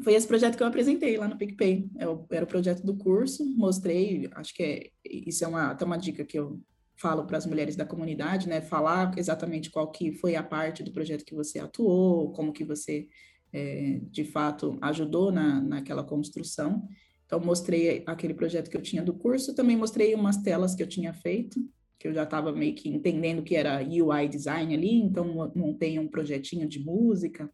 foi 0.04 0.12
esse 0.12 0.28
projeto 0.28 0.54
que 0.54 0.62
eu 0.62 0.66
apresentei 0.66 1.16
lá 1.16 1.26
no 1.26 1.38
PicPay. 1.38 1.88
É 1.96 2.04
era 2.36 2.44
o 2.44 2.46
projeto 2.46 2.84
do 2.84 2.94
curso, 2.94 3.42
mostrei, 3.56 4.28
acho 4.34 4.54
que 4.54 4.62
é, 4.62 4.90
isso 5.02 5.42
é 5.44 5.48
uma, 5.48 5.70
até 5.70 5.82
uma 5.82 5.96
dica 5.96 6.26
que 6.26 6.38
eu 6.38 6.60
falo 6.94 7.24
para 7.24 7.38
as 7.38 7.46
mulheres 7.46 7.74
da 7.74 7.86
comunidade, 7.86 8.46
né? 8.46 8.60
Falar 8.60 9.16
exatamente 9.16 9.70
qual 9.70 9.90
que 9.90 10.12
foi 10.12 10.36
a 10.36 10.42
parte 10.42 10.82
do 10.82 10.92
projeto 10.92 11.24
que 11.24 11.34
você 11.34 11.58
atuou, 11.58 12.32
como 12.32 12.52
que 12.52 12.66
você, 12.66 13.08
é, 13.50 13.98
de 14.10 14.24
fato, 14.24 14.76
ajudou 14.82 15.32
na, 15.32 15.58
naquela 15.58 16.04
construção. 16.04 16.86
Então, 17.24 17.40
mostrei 17.40 18.02
aquele 18.06 18.34
projeto 18.34 18.68
que 18.68 18.76
eu 18.76 18.82
tinha 18.82 19.02
do 19.02 19.14
curso, 19.14 19.54
também 19.54 19.74
mostrei 19.74 20.14
umas 20.14 20.36
telas 20.36 20.74
que 20.74 20.82
eu 20.82 20.86
tinha 20.86 21.14
feito, 21.14 21.58
que 21.98 22.06
eu 22.06 22.14
já 22.14 22.22
estava 22.22 22.52
meio 22.52 22.74
que 22.74 22.88
entendendo 22.88 23.42
que 23.42 23.56
era 23.56 23.82
UI 23.82 24.28
design 24.28 24.72
ali, 24.72 24.94
então 24.94 25.50
montei 25.54 25.98
um 25.98 26.08
projetinho 26.08 26.68
de 26.68 26.78
música. 26.78 27.50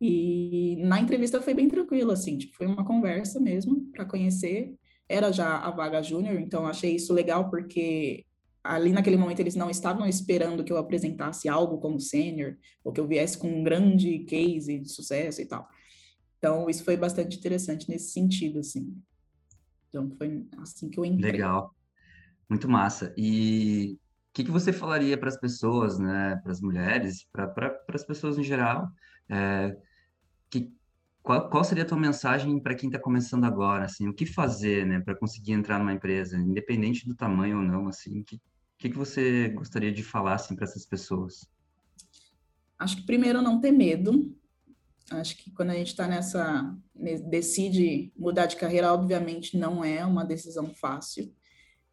E 0.00 0.76
na 0.80 1.00
entrevista 1.00 1.40
foi 1.40 1.54
bem 1.54 1.68
tranquilo, 1.68 2.12
assim, 2.12 2.38
tipo, 2.38 2.54
foi 2.56 2.66
uma 2.66 2.84
conversa 2.84 3.40
mesmo 3.40 3.86
para 3.92 4.04
conhecer. 4.04 4.74
Era 5.08 5.32
já 5.32 5.58
a 5.58 5.70
vaga 5.70 6.02
júnior, 6.02 6.40
então 6.40 6.66
achei 6.66 6.94
isso 6.94 7.12
legal 7.12 7.50
porque 7.50 8.24
ali 8.62 8.92
naquele 8.92 9.16
momento 9.16 9.40
eles 9.40 9.54
não 9.54 9.68
estavam 9.68 10.06
esperando 10.06 10.64
que 10.64 10.72
eu 10.72 10.78
apresentasse 10.78 11.48
algo 11.48 11.78
como 11.78 12.00
sênior 12.00 12.56
ou 12.82 12.92
que 12.92 13.00
eu 13.00 13.06
viesse 13.06 13.36
com 13.36 13.48
um 13.48 13.62
grande 13.62 14.20
case 14.20 14.78
de 14.78 14.88
sucesso 14.88 15.42
e 15.42 15.46
tal. 15.46 15.68
Então 16.38 16.70
isso 16.70 16.84
foi 16.84 16.96
bastante 16.96 17.38
interessante 17.38 17.88
nesse 17.88 18.12
sentido, 18.12 18.60
assim. 18.60 18.96
Então 19.88 20.10
foi 20.16 20.46
assim 20.58 20.88
que 20.88 20.98
eu 20.98 21.04
entrei. 21.04 21.32
Legal. 21.32 21.73
Muito 22.48 22.68
massa. 22.68 23.14
E 23.16 23.96
o 23.96 24.34
que, 24.34 24.44
que 24.44 24.50
você 24.50 24.72
falaria 24.72 25.16
para 25.16 25.28
as 25.28 25.38
pessoas, 25.38 25.98
né, 25.98 26.36
para 26.42 26.52
as 26.52 26.60
mulheres, 26.60 27.26
para 27.32 27.80
as 27.88 28.04
pessoas 28.04 28.38
em 28.38 28.44
geral, 28.44 28.88
é, 29.28 29.76
que, 30.50 30.72
qual, 31.22 31.48
qual 31.48 31.64
seria 31.64 31.84
a 31.84 31.86
tua 31.86 31.98
mensagem 31.98 32.60
para 32.60 32.74
quem 32.74 32.88
está 32.88 32.98
começando 32.98 33.44
agora, 33.44 33.84
assim, 33.84 34.08
o 34.08 34.14
que 34.14 34.26
fazer, 34.26 34.84
né, 34.86 35.00
para 35.00 35.16
conseguir 35.16 35.52
entrar 35.52 35.78
numa 35.78 35.92
empresa, 35.92 36.36
independente 36.36 37.06
do 37.06 37.14
tamanho 37.14 37.58
ou 37.58 37.62
não, 37.62 37.88
assim, 37.88 38.22
que 38.22 38.40
que, 38.84 38.90
que 38.90 38.98
você 38.98 39.48
gostaria 39.48 39.90
de 39.90 40.02
falar, 40.02 40.34
assim, 40.34 40.54
para 40.54 40.64
essas 40.64 40.84
pessoas? 40.84 41.48
Acho 42.78 42.96
que 42.96 43.06
primeiro 43.06 43.40
não 43.40 43.58
ter 43.58 43.72
medo, 43.72 44.36
acho 45.10 45.36
que 45.38 45.50
quando 45.52 45.70
a 45.70 45.74
gente 45.74 45.88
está 45.88 46.06
nessa 46.06 46.76
decide 46.94 48.12
mudar 48.16 48.46
de 48.46 48.56
carreira, 48.56 48.92
obviamente 48.92 49.56
não 49.56 49.84
é 49.84 50.04
uma 50.04 50.24
decisão 50.24 50.66
fácil. 50.74 51.32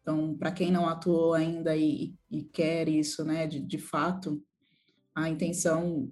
Então, 0.02 0.36
para 0.36 0.50
quem 0.50 0.70
não 0.70 0.88
atuou 0.88 1.32
ainda 1.32 1.76
e, 1.76 2.14
e 2.30 2.42
quer 2.42 2.88
isso, 2.88 3.24
né, 3.24 3.46
de, 3.46 3.60
de 3.60 3.78
fato, 3.78 4.42
a 5.14 5.28
intenção, 5.28 6.10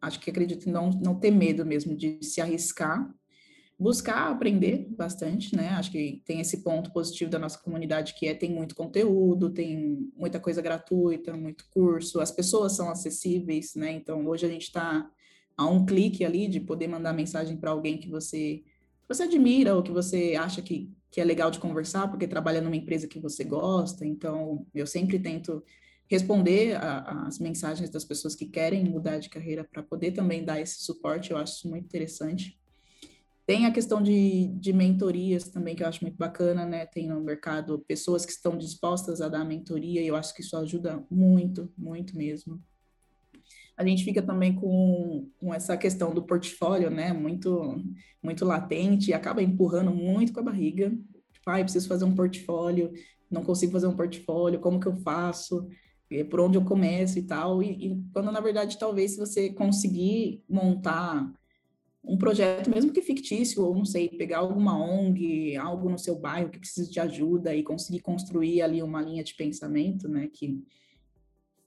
acho 0.00 0.18
que 0.18 0.30
acredito 0.30 0.68
não, 0.68 0.90
não 0.90 1.14
ter 1.14 1.30
medo 1.30 1.64
mesmo 1.64 1.96
de 1.96 2.18
se 2.22 2.40
arriscar, 2.40 3.08
buscar 3.78 4.32
aprender 4.32 4.88
bastante, 4.90 5.54
né? 5.54 5.68
Acho 5.68 5.92
que 5.92 6.20
tem 6.24 6.40
esse 6.40 6.64
ponto 6.64 6.92
positivo 6.92 7.30
da 7.30 7.38
nossa 7.38 7.58
comunidade 7.58 8.14
que 8.14 8.26
é 8.26 8.34
tem 8.34 8.50
muito 8.50 8.74
conteúdo, 8.74 9.50
tem 9.50 10.10
muita 10.16 10.40
coisa 10.40 10.60
gratuita, 10.60 11.36
muito 11.36 11.64
curso, 11.70 12.20
as 12.20 12.32
pessoas 12.32 12.72
são 12.72 12.90
acessíveis, 12.90 13.74
né? 13.76 13.92
Então, 13.92 14.26
hoje 14.26 14.46
a 14.46 14.48
gente 14.48 14.62
está 14.62 15.08
a 15.56 15.66
um 15.66 15.86
clique 15.86 16.24
ali 16.24 16.48
de 16.48 16.58
poder 16.58 16.88
mandar 16.88 17.12
mensagem 17.12 17.56
para 17.56 17.70
alguém 17.70 17.98
que 17.98 18.08
você 18.08 18.64
você 19.08 19.22
admira 19.22 19.74
ou 19.74 19.82
que 19.82 19.90
você 19.90 20.34
acha 20.38 20.60
que, 20.60 20.92
que 21.10 21.20
é 21.20 21.24
legal 21.24 21.50
de 21.50 21.58
conversar 21.58 22.08
porque 22.08 22.26
trabalha 22.26 22.60
numa 22.60 22.76
empresa 22.76 23.08
que 23.08 23.18
você 23.18 23.44
gosta. 23.44 24.06
Então, 24.06 24.66
eu 24.74 24.86
sempre 24.86 25.18
tento 25.18 25.62
responder 26.08 26.78
as 26.80 27.38
mensagens 27.38 27.90
das 27.90 28.04
pessoas 28.04 28.34
que 28.34 28.46
querem 28.46 28.84
mudar 28.84 29.18
de 29.18 29.28
carreira 29.28 29.64
para 29.64 29.82
poder 29.82 30.12
também 30.12 30.44
dar 30.44 30.60
esse 30.60 30.82
suporte. 30.82 31.30
Eu 31.30 31.36
acho 31.36 31.68
muito 31.68 31.84
interessante. 31.84 32.58
Tem 33.46 33.64
a 33.64 33.72
questão 33.72 34.02
de, 34.02 34.48
de 34.48 34.72
mentorias 34.72 35.48
também, 35.48 35.74
que 35.74 35.82
eu 35.82 35.88
acho 35.88 36.04
muito 36.04 36.16
bacana, 36.16 36.66
né? 36.66 36.84
Tem 36.84 37.06
no 37.06 37.20
mercado 37.20 37.78
pessoas 37.88 38.26
que 38.26 38.32
estão 38.32 38.58
dispostas 38.58 39.22
a 39.22 39.28
dar 39.28 39.44
mentoria, 39.44 40.02
e 40.02 40.06
eu 40.06 40.16
acho 40.16 40.34
que 40.34 40.42
isso 40.42 40.56
ajuda 40.56 41.02
muito, 41.10 41.72
muito 41.76 42.16
mesmo 42.16 42.62
a 43.78 43.86
gente 43.86 44.02
fica 44.02 44.20
também 44.20 44.52
com, 44.52 45.30
com 45.38 45.54
essa 45.54 45.76
questão 45.76 46.12
do 46.12 46.24
portfólio, 46.24 46.90
né, 46.90 47.12
muito, 47.12 47.80
muito 48.20 48.44
latente, 48.44 49.12
acaba 49.12 49.40
empurrando 49.40 49.92
muito 49.94 50.32
com 50.32 50.40
a 50.40 50.42
barriga. 50.42 50.90
Tipo, 51.32 51.50
ah, 51.50 51.62
preciso 51.62 51.86
fazer 51.86 52.04
um 52.04 52.14
portfólio, 52.14 52.92
não 53.30 53.44
consigo 53.44 53.70
fazer 53.70 53.86
um 53.86 53.94
portfólio, 53.94 54.58
como 54.58 54.80
que 54.80 54.88
eu 54.88 54.96
faço? 54.96 55.68
Por 56.28 56.40
onde 56.40 56.58
eu 56.58 56.64
começo 56.64 57.20
e 57.20 57.22
tal. 57.22 57.62
E, 57.62 57.86
e 57.86 58.02
quando, 58.12 58.32
na 58.32 58.40
verdade, 58.40 58.78
talvez 58.78 59.12
se 59.12 59.18
você 59.18 59.50
conseguir 59.50 60.42
montar 60.48 61.32
um 62.02 62.18
projeto, 62.18 62.70
mesmo 62.70 62.92
que 62.92 63.00
fictício, 63.00 63.64
ou 63.64 63.76
não 63.76 63.84
sei, 63.84 64.08
pegar 64.08 64.38
alguma 64.38 64.76
ONG, 64.76 65.56
algo 65.56 65.88
no 65.88 65.98
seu 65.98 66.18
bairro 66.18 66.50
que 66.50 66.58
precisa 66.58 66.90
de 66.90 66.98
ajuda 66.98 67.54
e 67.54 67.62
conseguir 67.62 68.00
construir 68.00 68.60
ali 68.60 68.82
uma 68.82 69.00
linha 69.02 69.22
de 69.22 69.34
pensamento, 69.34 70.08
né, 70.08 70.28
que 70.32 70.64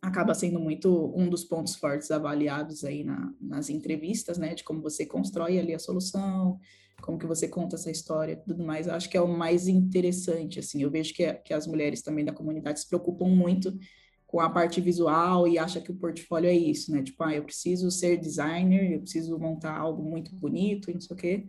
acaba 0.01 0.33
sendo 0.33 0.59
muito 0.59 1.13
um 1.15 1.29
dos 1.29 1.43
pontos 1.43 1.75
fortes 1.75 2.09
avaliados 2.09 2.83
aí 2.83 3.03
na, 3.03 3.31
nas 3.39 3.69
entrevistas, 3.69 4.37
né, 4.37 4.55
de 4.55 4.63
como 4.63 4.81
você 4.81 5.05
constrói 5.05 5.59
ali 5.59 5.73
a 5.75 5.79
solução, 5.79 6.59
como 7.01 7.17
que 7.19 7.27
você 7.27 7.47
conta 7.47 7.75
essa 7.75 7.91
história 7.91 8.35
tudo 8.35 8.63
mais, 8.63 8.87
eu 8.87 8.93
acho 8.93 9.09
que 9.09 9.17
é 9.17 9.21
o 9.21 9.27
mais 9.27 9.67
interessante, 9.67 10.59
assim, 10.59 10.81
eu 10.81 10.89
vejo 10.89 11.13
que, 11.13 11.31
que 11.35 11.53
as 11.53 11.67
mulheres 11.67 12.01
também 12.01 12.25
da 12.25 12.33
comunidade 12.33 12.79
se 12.79 12.87
preocupam 12.87 13.27
muito 13.27 13.77
com 14.25 14.39
a 14.39 14.49
parte 14.49 14.81
visual 14.81 15.47
e 15.47 15.59
acha 15.59 15.81
que 15.81 15.91
o 15.91 15.95
portfólio 15.95 16.49
é 16.49 16.55
isso, 16.55 16.91
né, 16.91 17.03
tipo, 17.03 17.23
ah, 17.23 17.35
eu 17.35 17.43
preciso 17.43 17.91
ser 17.91 18.17
designer, 18.17 18.93
eu 18.93 19.01
preciso 19.01 19.37
montar 19.37 19.77
algo 19.77 20.03
muito 20.03 20.35
bonito 20.35 20.91
não 20.91 21.01
sei 21.01 21.15
o 21.15 21.19
quê, 21.19 21.45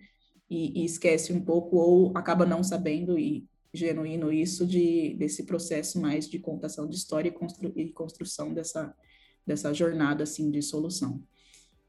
e, 0.51 0.83
e 0.83 0.85
esquece 0.85 1.33
um 1.33 1.41
pouco 1.43 1.77
ou 1.77 2.13
acaba 2.15 2.45
não 2.45 2.63
sabendo 2.63 3.19
e 3.19 3.47
genuíno 3.73 4.33
isso 4.33 4.67
de 4.67 5.15
desse 5.15 5.45
processo 5.45 6.01
mais 6.01 6.29
de 6.29 6.39
contação 6.39 6.87
de 6.87 6.97
história 6.97 7.29
e, 7.29 7.33
constru, 7.33 7.73
e 7.77 7.93
construção 7.93 8.53
dessa 8.53 8.95
dessa 9.47 9.73
jornada 9.73 10.23
assim 10.23 10.51
de 10.51 10.63
solução. 10.63 11.23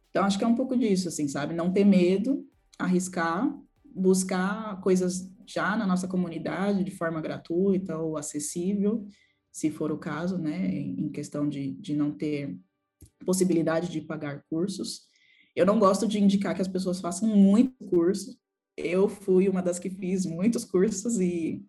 Então 0.10 0.24
acho 0.24 0.38
que 0.38 0.44
é 0.44 0.48
um 0.48 0.56
pouco 0.56 0.78
disso 0.78 1.08
assim, 1.08 1.28
sabe? 1.28 1.54
Não 1.54 1.72
ter 1.72 1.86
medo, 1.86 2.48
arriscar, 2.80 3.54
buscar 3.84 4.80
coisas 4.82 5.32
já 5.46 5.76
na 5.76 5.86
nossa 5.86 6.08
comunidade 6.08 6.84
de 6.84 6.92
forma 6.92 7.22
gratuita 7.22 7.98
ou 7.98 8.18
acessível, 8.18 9.06
se 9.52 9.70
for 9.70 9.92
o 9.92 9.98
caso, 9.98 10.38
né, 10.38 10.74
em 10.74 11.10
questão 11.10 11.48
de, 11.48 11.74
de 11.74 11.96
não 11.96 12.12
ter 12.12 12.58
possibilidade 13.26 13.90
de 13.90 14.02
pagar 14.02 14.44
cursos. 14.50 15.08
Eu 15.56 15.66
não 15.66 15.80
gosto 15.80 16.08
de 16.08 16.20
indicar 16.20 16.56
que 16.56 16.62
as 16.62 16.68
pessoas 16.68 17.00
façam 17.00 17.28
muito 17.28 17.74
curso. 17.88 18.36
Eu 18.76 19.08
fui 19.08 19.48
uma 19.48 19.62
das 19.62 19.78
que 19.78 19.90
fiz 19.90 20.26
muitos 20.26 20.66
cursos 20.66 21.20
e 21.20 21.64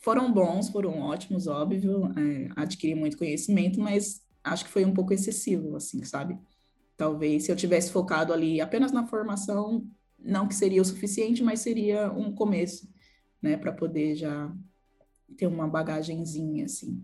foram 0.00 0.32
bons, 0.32 0.68
foram 0.68 1.00
ótimos, 1.00 1.46
óbvio, 1.46 2.06
é, 2.16 2.48
adquiri 2.56 2.94
muito 2.94 3.16
conhecimento, 3.16 3.80
mas 3.80 4.22
acho 4.42 4.64
que 4.64 4.70
foi 4.70 4.84
um 4.84 4.94
pouco 4.94 5.12
excessivo, 5.12 5.76
assim, 5.76 6.02
sabe? 6.04 6.38
Talvez 6.96 7.44
se 7.44 7.52
eu 7.52 7.56
tivesse 7.56 7.92
focado 7.92 8.32
ali 8.32 8.60
apenas 8.60 8.92
na 8.92 9.06
formação, 9.06 9.86
não 10.18 10.48
que 10.48 10.54
seria 10.54 10.82
o 10.82 10.84
suficiente, 10.84 11.42
mas 11.42 11.60
seria 11.60 12.10
um 12.12 12.32
começo, 12.32 12.88
né, 13.40 13.56
para 13.56 13.72
poder 13.72 14.14
já 14.16 14.52
ter 15.36 15.46
uma 15.46 15.68
bagagenzinha, 15.68 16.64
assim 16.64 17.02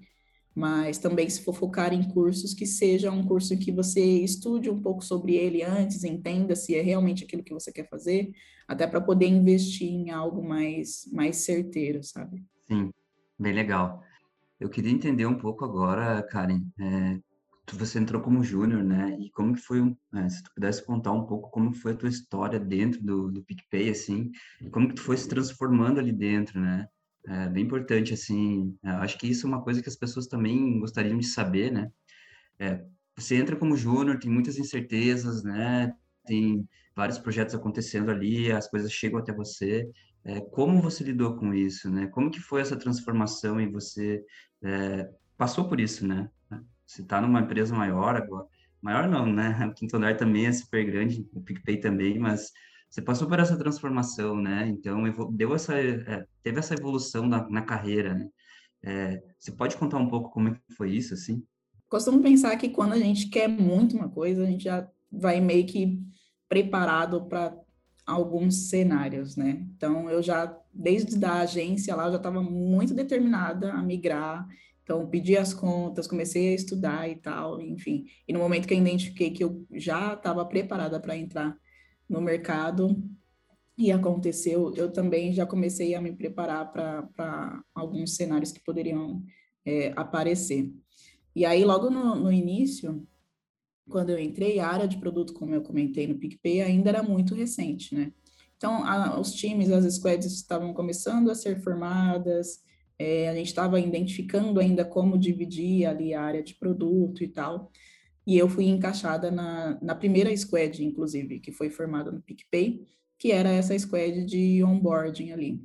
mas 0.56 0.96
também 0.96 1.28
se 1.28 1.42
for 1.42 1.52
focar 1.52 1.92
em 1.92 2.02
cursos 2.02 2.54
que 2.54 2.64
seja 2.64 3.12
um 3.12 3.22
curso 3.26 3.58
que 3.58 3.70
você 3.70 4.02
estude 4.02 4.70
um 4.70 4.80
pouco 4.80 5.04
sobre 5.04 5.34
ele 5.34 5.62
antes, 5.62 6.02
entenda 6.02 6.56
se 6.56 6.74
é 6.74 6.80
realmente 6.80 7.24
aquilo 7.24 7.44
que 7.44 7.52
você 7.52 7.70
quer 7.70 7.86
fazer, 7.86 8.32
até 8.66 8.86
para 8.86 9.02
poder 9.02 9.26
investir 9.26 9.92
em 9.92 10.10
algo 10.10 10.42
mais 10.42 11.06
mais 11.12 11.36
certeiro, 11.36 12.02
sabe? 12.02 12.42
Sim, 12.68 12.92
bem 13.38 13.52
legal. 13.54 14.02
Eu 14.60 14.70
queria 14.70 14.92
entender 14.92 15.26
um 15.26 15.38
pouco 15.38 15.64
agora, 15.64 16.22
Karen, 16.24 16.62
é, 16.80 17.20
você 17.74 17.98
entrou 17.98 18.22
como 18.22 18.44
júnior, 18.44 18.84
né? 18.84 19.16
E 19.20 19.30
como 19.32 19.54
que 19.54 19.60
foi, 19.62 19.80
é, 20.14 20.28
se 20.28 20.42
tu 20.42 20.52
pudesse 20.54 20.84
contar 20.84 21.12
um 21.12 21.26
pouco 21.26 21.50
como 21.50 21.74
foi 21.74 21.92
a 21.92 21.96
tua 21.96 22.08
história 22.08 22.60
dentro 22.60 23.02
do, 23.02 23.30
do 23.32 23.44
PicPay, 23.44 23.90
assim, 23.90 24.30
como 24.72 24.88
que 24.88 24.94
tu 24.96 25.02
foi 25.02 25.16
se 25.16 25.28
transformando 25.28 26.00
ali 26.00 26.12
dentro, 26.12 26.60
né? 26.60 26.88
É 27.26 27.48
bem 27.48 27.64
importante, 27.64 28.14
assim, 28.14 28.76
é, 28.84 28.90
acho 28.90 29.18
que 29.18 29.28
isso 29.28 29.46
é 29.46 29.50
uma 29.50 29.62
coisa 29.62 29.82
que 29.82 29.88
as 29.88 29.96
pessoas 29.96 30.26
também 30.28 30.80
gostariam 30.80 31.18
de 31.18 31.26
saber, 31.26 31.72
né? 31.72 31.90
É, 32.58 32.84
você 33.16 33.36
entra 33.36 33.56
como 33.56 33.76
júnior, 33.76 34.18
tem 34.18 34.30
muitas 34.30 34.58
incertezas, 34.58 35.42
né? 35.42 35.92
Tem 36.26 36.66
vários 36.94 37.18
projetos 37.18 37.54
acontecendo 37.54 38.10
ali, 38.10 38.50
as 38.52 38.68
coisas 38.68 38.92
chegam 38.92 39.18
até 39.18 39.32
você. 39.32 39.88
É, 40.26 40.40
como 40.40 40.82
você 40.82 41.04
lidou 41.04 41.36
com 41.36 41.54
isso, 41.54 41.88
né? 41.88 42.08
Como 42.08 42.30
que 42.30 42.40
foi 42.40 42.60
essa 42.60 42.76
transformação 42.76 43.60
e 43.60 43.70
você 43.70 44.24
é, 44.60 45.08
passou 45.36 45.68
por 45.68 45.78
isso, 45.78 46.04
né? 46.04 46.28
Você 46.84 47.02
está 47.02 47.20
numa 47.20 47.40
empresa 47.40 47.74
maior 47.74 48.16
agora, 48.16 48.44
maior 48.82 49.08
não, 49.08 49.26
né? 49.26 49.56
O 49.66 49.72
Quinto 49.74 49.96
Andar 49.96 50.16
também 50.16 50.46
é 50.46 50.52
super 50.52 50.84
grande, 50.84 51.24
o 51.32 51.40
PicPay 51.40 51.78
também, 51.78 52.18
mas 52.18 52.50
você 52.90 53.00
passou 53.00 53.28
por 53.28 53.38
essa 53.38 53.56
transformação, 53.56 54.36
né? 54.36 54.66
Então, 54.66 55.04
deu 55.30 55.54
essa, 55.54 55.78
é, 55.78 56.26
teve 56.42 56.58
essa 56.58 56.74
evolução 56.74 57.26
na, 57.26 57.48
na 57.48 57.62
carreira, 57.62 58.14
né? 58.14 58.28
É, 58.84 59.22
você 59.38 59.52
pode 59.52 59.76
contar 59.76 59.98
um 59.98 60.08
pouco 60.08 60.30
como 60.30 60.48
é 60.48 60.56
foi 60.76 60.90
isso, 60.90 61.14
assim? 61.14 61.40
Costumo 61.88 62.20
pensar 62.20 62.56
que 62.56 62.68
quando 62.68 62.94
a 62.94 62.98
gente 62.98 63.28
quer 63.28 63.48
muito 63.48 63.96
uma 63.96 64.08
coisa, 64.08 64.42
a 64.42 64.46
gente 64.46 64.64
já 64.64 64.88
vai 65.10 65.40
meio 65.40 65.66
que 65.66 66.00
preparado 66.48 67.26
para 67.26 67.56
alguns 68.06 68.68
cenários, 68.68 69.36
né? 69.36 69.66
Então, 69.76 70.08
eu 70.08 70.22
já, 70.22 70.56
desde 70.72 71.22
a 71.24 71.40
agência 71.40 71.94
lá, 71.96 72.06
eu 72.06 72.12
já 72.12 72.16
estava 72.18 72.40
muito 72.40 72.94
determinada 72.94 73.72
a 73.72 73.82
migrar. 73.82 74.46
Então, 74.82 75.08
pedi 75.08 75.36
as 75.36 75.52
contas, 75.52 76.06
comecei 76.06 76.50
a 76.50 76.54
estudar 76.54 77.10
e 77.10 77.16
tal, 77.16 77.60
enfim. 77.60 78.06
E 78.28 78.32
no 78.32 78.38
momento 78.38 78.68
que 78.68 78.74
eu 78.74 78.78
identifiquei 78.78 79.32
que 79.32 79.42
eu 79.42 79.66
já 79.72 80.14
estava 80.14 80.44
preparada 80.46 81.00
para 81.00 81.16
entrar 81.16 81.58
no 82.08 82.20
mercado 82.20 82.96
e 83.76 83.90
aconteceu, 83.90 84.72
eu 84.76 84.92
também 84.92 85.32
já 85.32 85.44
comecei 85.44 85.94
a 85.96 86.00
me 86.00 86.12
preparar 86.12 86.72
para 86.72 87.60
alguns 87.74 88.14
cenários 88.14 88.52
que 88.52 88.64
poderiam 88.64 89.22
é, 89.64 89.92
aparecer. 89.96 90.72
E 91.34 91.44
aí, 91.44 91.64
logo 91.64 91.90
no, 91.90 92.14
no, 92.14 92.32
início, 92.32 93.06
quando 93.88 94.10
eu 94.10 94.18
entrei, 94.18 94.58
a 94.58 94.68
área 94.68 94.88
de 94.88 94.98
produto, 94.98 95.32
como 95.32 95.54
eu 95.54 95.62
comentei 95.62 96.06
no 96.06 96.18
PicPay, 96.18 96.62
ainda 96.62 96.90
era 96.90 97.02
muito 97.02 97.34
recente, 97.34 97.94
né? 97.94 98.12
Então, 98.56 98.84
a, 98.84 99.20
os 99.20 99.32
times, 99.32 99.70
as 99.70 99.94
squads 99.94 100.32
estavam 100.32 100.72
começando 100.72 101.30
a 101.30 101.34
ser 101.34 101.60
formadas, 101.62 102.60
é, 102.98 103.28
a 103.28 103.34
gente 103.34 103.48
estava 103.48 103.78
identificando 103.78 104.58
ainda 104.58 104.84
como 104.84 105.18
dividir 105.18 105.86
ali 105.86 106.14
a 106.14 106.22
área 106.22 106.42
de 106.42 106.54
produto 106.54 107.22
e 107.22 107.28
tal. 107.28 107.70
E 108.26 108.36
eu 108.36 108.48
fui 108.48 108.64
encaixada 108.66 109.30
na, 109.30 109.78
na 109.80 109.94
primeira 109.94 110.34
squad, 110.36 110.82
inclusive, 110.84 111.38
que 111.38 111.52
foi 111.52 111.70
formada 111.70 112.10
no 112.10 112.22
PicPay, 112.22 112.84
que 113.18 113.30
era 113.30 113.50
essa 113.50 113.78
squad 113.78 114.24
de 114.24 114.64
onboarding 114.64 115.32
ali. 115.32 115.62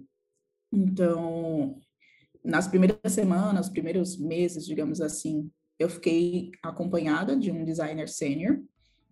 Então, 0.71 1.79
nas 2.43 2.67
primeiras 2.67 3.11
semanas, 3.11 3.69
primeiros 3.69 4.17
meses, 4.17 4.65
digamos 4.65 5.01
assim, 5.01 5.49
eu 5.81 5.89
fiquei 5.89 6.51
acompanhada 6.61 7.35
de 7.35 7.51
um 7.51 7.65
designer 7.65 8.07
sênior. 8.07 8.61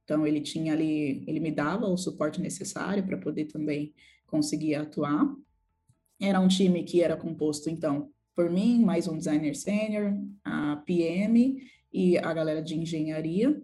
Então, 0.04 0.26
ele 0.26 0.42
tinha 0.42 0.74
ali, 0.74 1.24
ele 1.28 1.40
me 1.40 1.52
dava 1.52 1.86
o 1.88 1.98
suporte 1.98 2.42
necessário 2.42 3.06
para 3.06 3.18
poder 3.18 3.46
também 3.46 3.94
conseguir 4.26 4.76
atuar. 4.76 5.36
Era 6.20 6.40
um 6.40 6.48
time 6.48 6.84
que 6.84 7.02
era 7.02 7.16
composto, 7.16 7.70
então, 7.70 8.10
por 8.36 8.50
mim, 8.50 8.84
mais 8.84 9.08
um 9.08 9.18
designer 9.18 9.56
sênior, 9.56 10.14
a 10.44 10.78
PM 10.86 11.62
e 11.92 12.18
a 12.18 12.34
galera 12.34 12.62
de 12.62 12.76
engenharia. 12.76 13.62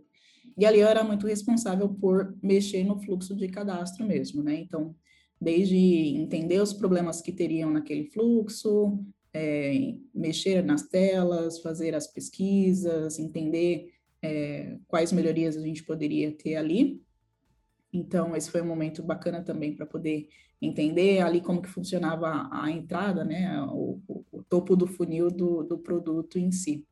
E 0.57 0.65
ali 0.65 0.79
eu 0.79 0.87
era 0.87 1.03
muito 1.03 1.27
responsável 1.27 1.89
por 1.89 2.37
mexer 2.41 2.83
no 2.83 3.01
fluxo 3.01 3.35
de 3.35 3.47
cadastro 3.47 4.05
mesmo, 4.05 4.41
né? 4.43 4.55
Então, 4.55 4.95
desde 5.39 5.77
entender 5.77 6.61
os 6.61 6.73
problemas 6.73 7.21
que 7.21 7.31
teriam 7.31 7.71
naquele 7.71 8.05
fluxo, 8.05 8.99
é, 9.37 9.93
mexer 10.13 10.63
nas 10.63 10.83
telas, 10.83 11.59
fazer 11.59 11.93
as 11.93 12.07
pesquisas, 12.07 13.19
entender 13.19 13.93
é, 14.21 14.77
quais 14.87 15.11
melhorias 15.11 15.57
a 15.57 15.61
gente 15.61 15.83
poderia 15.83 16.31
ter 16.31 16.55
ali. 16.55 17.03
Então, 17.91 18.33
esse 18.33 18.49
foi 18.49 18.61
um 18.61 18.67
momento 18.67 19.03
bacana 19.03 19.43
também 19.43 19.75
para 19.75 19.85
poder 19.85 20.29
entender 20.61 21.19
ali 21.19 21.41
como 21.41 21.61
que 21.61 21.67
funcionava 21.67 22.47
a, 22.49 22.71
entrada, 22.71 23.25
né, 23.25 23.61
o, 23.63 24.01
o, 24.07 24.25
o, 24.31 24.43
topo 24.43 24.73
do 24.73 24.87
funil 24.87 25.29
do, 25.29 25.63
do 25.63 25.77
produto 25.77 26.39
em 26.39 26.49
si. 26.49 26.87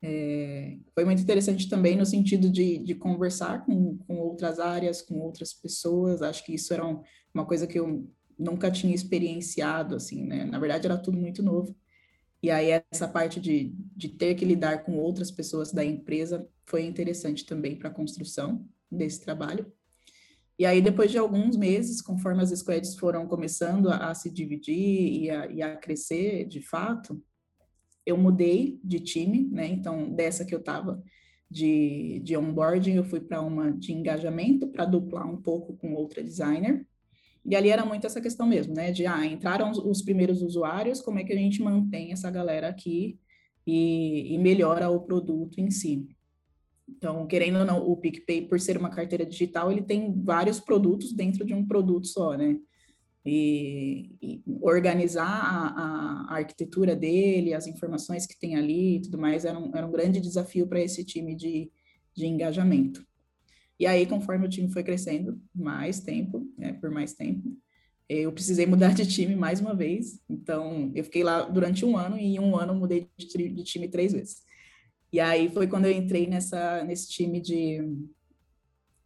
É, 0.00 0.76
foi 0.94 1.04
muito 1.04 1.22
interessante 1.22 1.68
também 1.68 1.96
no 1.96 2.06
sentido 2.06 2.48
de, 2.50 2.78
de 2.78 2.94
conversar 2.94 3.64
com, 3.66 3.98
com 3.98 4.18
outras 4.18 4.60
áreas, 4.60 5.02
com 5.02 5.18
outras 5.18 5.52
pessoas. 5.52 6.22
Acho 6.22 6.44
que 6.46 6.54
isso 6.54 6.72
era 6.72 6.86
um, 6.86 7.02
uma 7.34 7.44
coisa 7.44 7.66
que 7.66 7.80
eu 7.80 8.08
nunca 8.38 8.70
tinha 8.70 8.94
experienciado, 8.94 9.96
assim, 9.96 10.24
né? 10.24 10.44
Na 10.44 10.58
verdade, 10.58 10.86
era 10.86 10.96
tudo 10.96 11.18
muito 11.18 11.42
novo. 11.42 11.76
E 12.42 12.50
aí, 12.50 12.82
essa 12.92 13.08
parte 13.08 13.40
de, 13.40 13.72
de 13.96 14.08
ter 14.08 14.34
que 14.34 14.44
lidar 14.44 14.84
com 14.84 14.98
outras 14.98 15.30
pessoas 15.30 15.72
da 15.72 15.84
empresa 15.84 16.46
foi 16.66 16.84
interessante 16.84 17.46
também 17.46 17.76
para 17.76 17.88
a 17.88 17.92
construção 17.92 18.66
desse 18.90 19.20
trabalho. 19.20 19.72
E 20.58 20.64
aí, 20.64 20.80
depois 20.80 21.10
de 21.10 21.18
alguns 21.18 21.56
meses, 21.56 22.00
conforme 22.00 22.42
as 22.42 22.50
squads 22.50 22.94
foram 22.96 23.26
começando 23.26 23.88
a, 23.88 24.10
a 24.10 24.14
se 24.14 24.30
dividir 24.30 25.22
e 25.22 25.30
a, 25.30 25.46
e 25.46 25.62
a 25.62 25.76
crescer 25.76 26.44
de 26.46 26.60
fato, 26.60 27.20
eu 28.06 28.16
mudei 28.16 28.78
de 28.84 29.00
time, 29.00 29.48
né? 29.50 29.66
Então, 29.66 30.10
dessa 30.10 30.44
que 30.44 30.54
eu 30.54 30.60
estava 30.60 31.02
de, 31.50 32.20
de 32.22 32.36
onboarding, 32.36 32.94
eu 32.94 33.04
fui 33.04 33.20
para 33.20 33.40
uma 33.40 33.72
de 33.72 33.92
engajamento 33.92 34.68
para 34.68 34.84
duplar 34.84 35.26
um 35.28 35.36
pouco 35.36 35.76
com 35.76 35.94
outra 35.94 36.22
designer. 36.22 36.86
E 37.44 37.54
ali 37.54 37.68
era 37.68 37.84
muito 37.84 38.06
essa 38.06 38.20
questão 38.20 38.46
mesmo, 38.46 38.74
né? 38.74 38.90
De, 38.90 39.06
ah, 39.06 39.24
entraram 39.26 39.70
os, 39.70 39.78
os 39.78 40.02
primeiros 40.02 40.42
usuários, 40.42 41.00
como 41.00 41.18
é 41.18 41.24
que 41.24 41.32
a 41.32 41.36
gente 41.36 41.62
mantém 41.62 42.12
essa 42.12 42.30
galera 42.30 42.68
aqui 42.68 43.18
e, 43.66 44.34
e 44.34 44.38
melhora 44.38 44.88
o 44.88 45.00
produto 45.00 45.58
em 45.58 45.70
si. 45.70 46.08
Então, 46.88 47.26
querendo 47.26 47.58
ou 47.58 47.64
não, 47.64 47.86
o 47.86 47.96
PicPay, 47.96 48.46
por 48.48 48.60
ser 48.60 48.76
uma 48.76 48.90
carteira 48.90 49.24
digital, 49.24 49.70
ele 49.70 49.82
tem 49.82 50.14
vários 50.22 50.60
produtos 50.60 51.12
dentro 51.12 51.44
de 51.44 51.54
um 51.54 51.66
produto 51.66 52.06
só, 52.06 52.36
né? 52.36 52.58
e, 53.24 54.10
e 54.20 54.42
organizar 54.60 55.24
a, 55.26 56.28
a, 56.28 56.36
arquitetura 56.36 56.94
dele, 56.94 57.54
as 57.54 57.66
informações 57.66 58.26
que 58.26 58.38
tem 58.38 58.56
ali 58.56 58.96
e 58.96 59.02
tudo 59.02 59.18
mais, 59.18 59.44
era 59.44 59.58
um, 59.58 59.74
era 59.74 59.86
um 59.86 59.90
grande 59.90 60.20
desafio 60.20 60.66
para 60.66 60.80
esse 60.80 61.04
time 61.04 61.34
de, 61.34 61.70
de 62.14 62.26
engajamento. 62.26 63.04
E 63.78 63.86
aí, 63.86 64.06
conforme 64.06 64.46
o 64.46 64.48
time 64.48 64.70
foi 64.70 64.82
crescendo 64.82 65.40
mais 65.54 66.00
tempo, 66.00 66.46
né, 66.56 66.74
por 66.74 66.90
mais 66.90 67.14
tempo, 67.14 67.56
eu 68.08 68.32
precisei 68.32 68.66
mudar 68.66 68.94
de 68.94 69.06
time 69.06 69.34
mais 69.34 69.60
uma 69.60 69.74
vez. 69.74 70.20
Então, 70.28 70.92
eu 70.94 71.04
fiquei 71.04 71.24
lá 71.24 71.42
durante 71.42 71.84
um 71.84 71.96
ano 71.96 72.18
e 72.18 72.36
em 72.36 72.40
um 72.40 72.56
ano 72.56 72.74
mudei 72.74 73.08
de, 73.18 73.64
time 73.64 73.88
três 73.88 74.12
vezes. 74.12 74.42
E 75.12 75.20
aí 75.20 75.48
foi 75.48 75.66
quando 75.66 75.86
eu 75.86 75.92
entrei 75.92 76.26
nessa, 76.26 76.84
nesse 76.84 77.08
time 77.08 77.40
de 77.40 77.80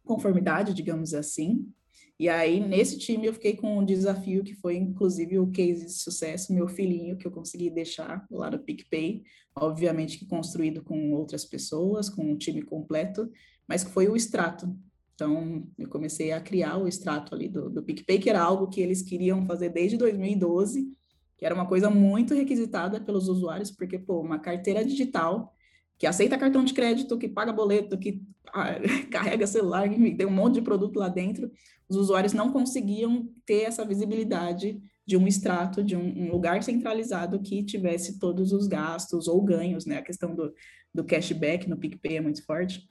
conformidade, 0.03 0.73
digamos 0.73 1.13
assim, 1.13 1.71
e 2.19 2.27
aí, 2.27 2.59
nesse 2.59 2.97
time, 2.97 3.27
eu 3.27 3.33
fiquei 3.33 3.55
com 3.55 3.77
um 3.77 3.85
desafio 3.85 4.43
que 4.43 4.53
foi, 4.53 4.75
inclusive, 4.75 5.39
o 5.39 5.49
case 5.49 5.85
de 5.85 5.93
sucesso, 5.93 6.53
meu 6.53 6.67
filhinho, 6.67 7.15
que 7.15 7.25
eu 7.25 7.31
consegui 7.31 7.69
deixar 7.69 8.27
lá 8.29 8.51
no 8.51 8.59
PicPay, 8.59 9.23
obviamente 9.55 10.19
que 10.19 10.25
construído 10.25 10.83
com 10.83 11.13
outras 11.13 11.45
pessoas, 11.45 12.09
com 12.09 12.29
um 12.29 12.37
time 12.37 12.61
completo, 12.61 13.31
mas 13.69 13.83
que 13.83 13.91
foi 13.91 14.07
o 14.07 14.15
extrato. 14.15 14.67
Então, 15.13 15.63
eu 15.77 15.87
comecei 15.87 16.31
a 16.31 16.41
criar 16.41 16.77
o 16.77 16.87
extrato 16.87 17.35
ali 17.35 17.47
do, 17.47 17.69
do 17.69 17.83
PicPay, 17.83 18.17
que 18.17 18.29
era 18.29 18.41
algo 18.41 18.67
que 18.67 18.81
eles 18.81 19.03
queriam 19.03 19.45
fazer 19.45 19.69
desde 19.69 19.95
2012, 19.95 20.91
que 21.37 21.45
era 21.45 21.53
uma 21.53 21.67
coisa 21.67 21.89
muito 21.89 22.33
requisitada 22.33 22.99
pelos 22.99 23.27
usuários, 23.27 23.69
porque, 23.69 23.99
pô, 23.99 24.21
uma 24.21 24.39
carteira 24.39 24.83
digital 24.83 25.53
que 25.99 26.07
aceita 26.07 26.37
cartão 26.37 26.63
de 26.63 26.73
crédito, 26.73 27.17
que 27.17 27.27
paga 27.27 27.53
boleto, 27.53 27.97
que 27.97 28.23
ah, 28.53 28.75
carrega 29.11 29.45
celular, 29.45 29.85
enfim, 29.85 30.15
tem 30.15 30.25
um 30.25 30.31
monte 30.31 30.55
de 30.55 30.61
produto 30.61 30.97
lá 30.97 31.09
dentro, 31.09 31.51
os 31.87 31.97
usuários 31.97 32.33
não 32.33 32.51
conseguiam 32.51 33.29
ter 33.45 33.63
essa 33.63 33.85
visibilidade 33.85 34.81
de 35.05 35.17
um 35.17 35.27
extrato, 35.27 35.83
de 35.83 35.95
um, 35.95 36.25
um, 36.25 36.31
lugar 36.31 36.63
centralizado 36.63 37.41
que 37.41 37.63
tivesse 37.63 38.19
todos 38.19 38.51
os 38.51 38.67
gastos 38.67 39.27
ou 39.27 39.43
ganhos, 39.43 39.85
né? 39.85 39.97
A 39.97 40.03
questão 40.03 40.35
do, 40.35 40.53
do 40.93 41.03
cashback 41.03 41.67
no 41.67 41.77
PicPay 41.77 42.17
é 42.17 42.21
muito 42.21 42.45
forte. 42.45 42.87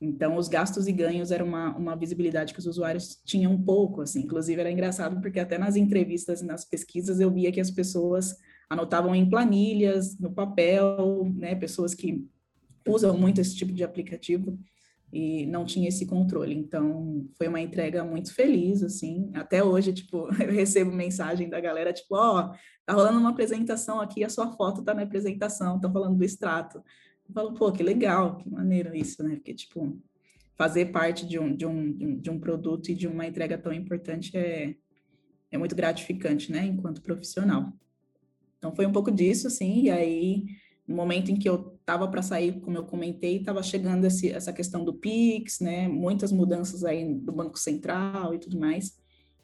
Então, 0.00 0.36
os 0.36 0.46
gastos 0.46 0.86
e 0.86 0.92
ganhos 0.92 1.32
era 1.32 1.44
uma, 1.44 1.76
uma 1.76 1.96
visibilidade 1.96 2.52
que 2.52 2.60
os 2.60 2.66
usuários 2.66 3.20
tinham 3.24 3.60
pouco, 3.60 4.00
assim. 4.00 4.20
Inclusive, 4.20 4.60
era 4.60 4.70
engraçado 4.70 5.20
porque 5.20 5.40
até 5.40 5.58
nas 5.58 5.74
entrevistas 5.74 6.40
e 6.40 6.46
nas 6.46 6.64
pesquisas 6.64 7.18
eu 7.18 7.30
via 7.30 7.50
que 7.50 7.60
as 7.60 7.70
pessoas 7.70 8.36
anotavam 8.70 9.14
em 9.14 9.28
planilhas, 9.28 10.18
no 10.18 10.32
papel, 10.32 11.32
né? 11.34 11.54
Pessoas 11.54 11.94
que 11.94 12.24
usam 12.86 13.16
muito 13.18 13.40
esse 13.40 13.56
tipo 13.56 13.72
de 13.72 13.82
aplicativo 13.82 14.58
e 15.12 15.46
não 15.46 15.64
tinha 15.64 15.88
esse 15.88 16.06
controle. 16.06 16.54
Então, 16.54 17.26
foi 17.36 17.48
uma 17.48 17.60
entrega 17.60 18.04
muito 18.04 18.34
feliz, 18.34 18.82
assim. 18.82 19.30
Até 19.34 19.64
hoje, 19.64 19.92
tipo, 19.92 20.28
eu 20.40 20.52
recebo 20.52 20.92
mensagem 20.92 21.48
da 21.48 21.60
galera, 21.60 21.92
tipo, 21.92 22.14
ó, 22.14 22.40
oh, 22.40 22.56
tá 22.86 22.92
rolando 22.92 23.18
uma 23.18 23.30
apresentação 23.30 24.00
aqui, 24.00 24.22
a 24.22 24.28
sua 24.28 24.52
foto 24.52 24.82
tá 24.82 24.94
na 24.94 25.02
apresentação, 25.02 25.80
tá 25.80 25.90
falando 25.90 26.16
do 26.16 26.24
extrato. 26.24 26.82
Eu 27.28 27.34
falo, 27.34 27.54
pô, 27.54 27.70
que 27.70 27.82
legal, 27.82 28.36
que 28.36 28.48
maneiro 28.48 28.94
isso, 28.94 29.22
né? 29.22 29.36
Porque, 29.36 29.54
tipo, 29.54 30.00
fazer 30.56 30.86
parte 30.86 31.26
de 31.26 31.38
um, 31.38 31.54
de 31.54 31.66
um, 31.66 32.18
de 32.18 32.30
um 32.30 32.40
produto 32.40 32.88
e 32.90 32.94
de 32.94 33.06
uma 33.06 33.26
entrega 33.26 33.58
tão 33.58 33.72
importante 33.72 34.36
é, 34.36 34.74
é 35.50 35.58
muito 35.58 35.76
gratificante, 35.76 36.50
né? 36.50 36.64
Enquanto 36.64 37.02
profissional. 37.02 37.72
Então, 38.56 38.74
foi 38.74 38.86
um 38.86 38.92
pouco 38.92 39.10
disso, 39.10 39.46
assim, 39.46 39.82
e 39.82 39.90
aí 39.90 40.44
no 40.88 40.96
momento 40.96 41.30
em 41.30 41.36
que 41.36 41.46
eu 41.46 41.76
estava 41.78 42.08
para 42.08 42.22
sair, 42.22 42.58
como 42.60 42.78
eu 42.78 42.84
comentei, 42.84 43.36
estava 43.36 43.62
chegando 43.62 44.06
esse, 44.06 44.32
essa 44.32 44.54
questão 44.54 44.82
do 44.82 44.94
Pix, 44.94 45.60
né? 45.60 45.86
Muitas 45.86 46.32
mudanças 46.32 46.82
aí 46.82 47.14
do 47.14 47.30
Banco 47.30 47.58
Central 47.58 48.34
e 48.34 48.38
tudo 48.38 48.58
mais, 48.58 48.98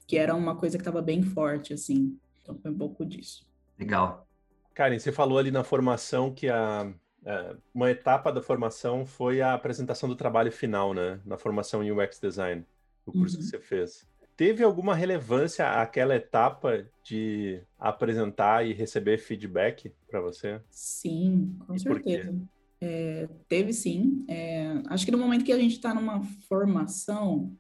que 0.07 0.17
era 0.17 0.35
uma 0.35 0.57
coisa 0.57 0.79
que 0.79 0.81
estava 0.81 1.03
bem 1.03 1.23
forte, 1.23 1.75
assim. 1.75 2.19
Então 2.41 2.59
foi 2.59 2.71
um 2.71 2.79
pouco 2.79 3.05
disso. 3.05 3.47
Legal. 3.79 4.27
Karen, 4.73 4.99
você 4.99 5.13
falou 5.13 5.37
ali 5.37 5.51
na 5.51 5.63
formação 5.63 6.33
que 6.33 6.49
a, 6.49 6.91
a, 7.27 7.57
uma 7.75 7.91
etapa 7.91 8.33
da 8.33 8.43
formação 8.43 9.07
foi 9.07 9.41
a 9.41 9.55
apresentação 9.55 10.09
do 10.09 10.17
trabalho 10.17 10.53
final, 10.53 10.95
né? 10.95 11.21
Na 11.25 11.37
formação 11.37 11.83
em 11.83 11.91
UX 11.91 12.21
Design, 12.21 12.65
o 13.07 13.13
curso 13.13 13.37
uhum. 13.37 13.43
que 13.43 13.49
você 13.49 13.59
fez. 13.59 14.07
Teve 14.37 14.65
alguma 14.65 14.95
relevância 14.95 15.81
aquela 15.81 16.17
etapa 16.17 16.85
de 17.05 17.61
apresentar 17.79 18.67
e 18.67 18.73
receber 18.73 19.19
feedback 19.19 19.93
para 20.09 20.21
você? 20.21 20.61
Sim, 20.69 21.57
com 21.67 21.75
e 21.75 21.81
certeza. 21.81 22.35
É, 22.81 23.29
teve 23.49 23.73
sim. 23.73 24.25
É, 24.29 24.83
acho 24.89 25.05
que 25.05 25.13
no 25.13 25.19
momento 25.19 25.45
que 25.45 25.53
a 25.53 25.59
gente 25.59 25.77
está 25.77 25.95
numa 25.95 26.23
formação, 26.49 27.57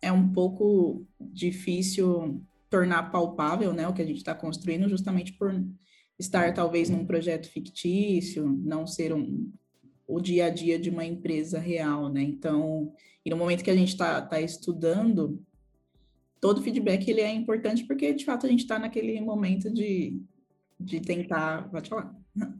é 0.00 0.12
um 0.12 0.32
pouco 0.32 1.04
difícil 1.20 2.40
tornar 2.70 3.10
palpável 3.10 3.72
né, 3.72 3.86
o 3.88 3.92
que 3.92 4.02
a 4.02 4.06
gente 4.06 4.18
está 4.18 4.34
construindo, 4.34 4.88
justamente 4.88 5.32
por 5.32 5.52
estar 6.18 6.52
talvez 6.54 6.88
num 6.88 7.06
projeto 7.06 7.50
fictício, 7.50 8.46
não 8.64 8.86
ser 8.86 9.12
um, 9.12 9.50
o 10.06 10.20
dia 10.20 10.46
a 10.46 10.50
dia 10.50 10.78
de 10.78 10.90
uma 10.90 11.04
empresa 11.04 11.58
real, 11.58 12.08
né? 12.08 12.22
Então, 12.22 12.92
e 13.24 13.30
no 13.30 13.36
momento 13.36 13.64
que 13.64 13.70
a 13.70 13.76
gente 13.76 13.88
está 13.88 14.22
tá 14.22 14.40
estudando, 14.40 15.42
todo 16.40 16.62
feedback 16.62 17.08
ele 17.08 17.20
é 17.20 17.32
importante 17.32 17.84
porque, 17.84 18.12
de 18.12 18.24
fato, 18.24 18.46
a 18.46 18.48
gente 18.48 18.60
está 18.60 18.78
naquele 18.78 19.20
momento 19.20 19.70
de, 19.70 20.20
de 20.78 21.00
tentar... 21.00 21.70
Pode 21.70 21.88
falar. 21.88 22.14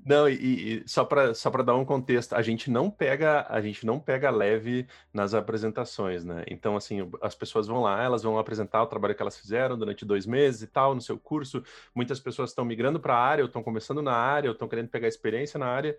Não, 0.05 0.29
e, 0.29 0.79
e 0.79 0.89
só 0.89 1.05
para 1.05 1.35
só 1.35 1.51
dar 1.51 1.75
um 1.75 1.85
contexto, 1.85 2.35
a 2.35 2.41
gente 2.41 2.71
não 2.71 2.91
pega 2.91 3.47
a 3.49 3.61
gente 3.61 3.85
não 3.85 4.01
pega 4.01 4.31
leve 4.31 4.87
nas 5.13 5.35
apresentações, 5.35 6.25
né? 6.25 6.45
Então, 6.49 6.77
assim, 6.77 7.11
as 7.21 7.35
pessoas 7.35 7.67
vão 7.67 7.83
lá, 7.83 8.03
elas 8.03 8.23
vão 8.23 8.39
apresentar 8.39 8.83
o 8.83 8.87
trabalho 8.87 9.15
que 9.15 9.21
elas 9.21 9.39
fizeram 9.39 9.77
durante 9.77 10.05
dois 10.05 10.25
meses 10.25 10.63
e 10.63 10.67
tal, 10.67 10.95
no 10.95 11.01
seu 11.01 11.19
curso. 11.19 11.63
Muitas 11.95 12.19
pessoas 12.19 12.51
estão 12.51 12.65
migrando 12.65 12.99
para 12.99 13.15
a 13.15 13.21
área, 13.21 13.43
ou 13.45 13.47
estão 13.47 13.63
começando 13.63 14.01
na 14.01 14.15
área, 14.15 14.49
ou 14.49 14.53
estão 14.55 14.69
querendo 14.69 14.89
pegar 14.89 15.09
experiência 15.09 15.59
na 15.59 15.67
área. 15.67 15.99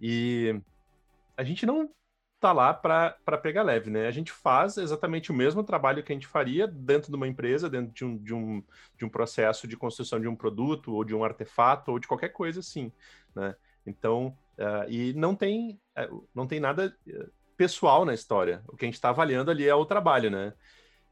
E 0.00 0.60
a 1.36 1.44
gente 1.44 1.64
não 1.64 1.90
tá 2.40 2.52
lá 2.52 2.72
para 2.72 3.38
pegar 3.42 3.62
leve, 3.62 3.90
né? 3.90 4.06
A 4.06 4.10
gente 4.10 4.30
faz 4.30 4.76
exatamente 4.76 5.30
o 5.30 5.34
mesmo 5.34 5.64
trabalho 5.64 6.02
que 6.02 6.12
a 6.12 6.14
gente 6.14 6.26
faria 6.26 6.66
dentro 6.66 7.10
de 7.10 7.16
uma 7.16 7.26
empresa, 7.26 7.68
dentro 7.68 7.92
de 7.92 8.04
um, 8.04 8.16
de 8.16 8.34
um, 8.34 8.62
de 8.96 9.04
um 9.04 9.08
processo 9.08 9.66
de 9.66 9.76
construção 9.76 10.20
de 10.20 10.28
um 10.28 10.36
produto, 10.36 10.92
ou 10.92 11.04
de 11.04 11.14
um 11.14 11.24
artefato, 11.24 11.90
ou 11.90 11.98
de 11.98 12.06
qualquer 12.06 12.28
coisa 12.28 12.60
assim, 12.60 12.92
né? 13.34 13.56
Então, 13.84 14.36
uh, 14.58 14.88
e 14.88 15.12
não 15.14 15.34
tem, 15.34 15.80
uh, 15.98 16.28
não 16.34 16.46
tem 16.46 16.60
nada 16.60 16.94
eh, 17.08 17.26
pessoal 17.56 18.04
na 18.04 18.14
história. 18.14 18.62
O 18.68 18.76
que 18.76 18.84
a 18.84 18.88
gente 18.88 18.94
está 18.94 19.08
avaliando 19.08 19.50
ali 19.50 19.66
é 19.66 19.74
o 19.74 19.86
trabalho, 19.86 20.30
né? 20.30 20.52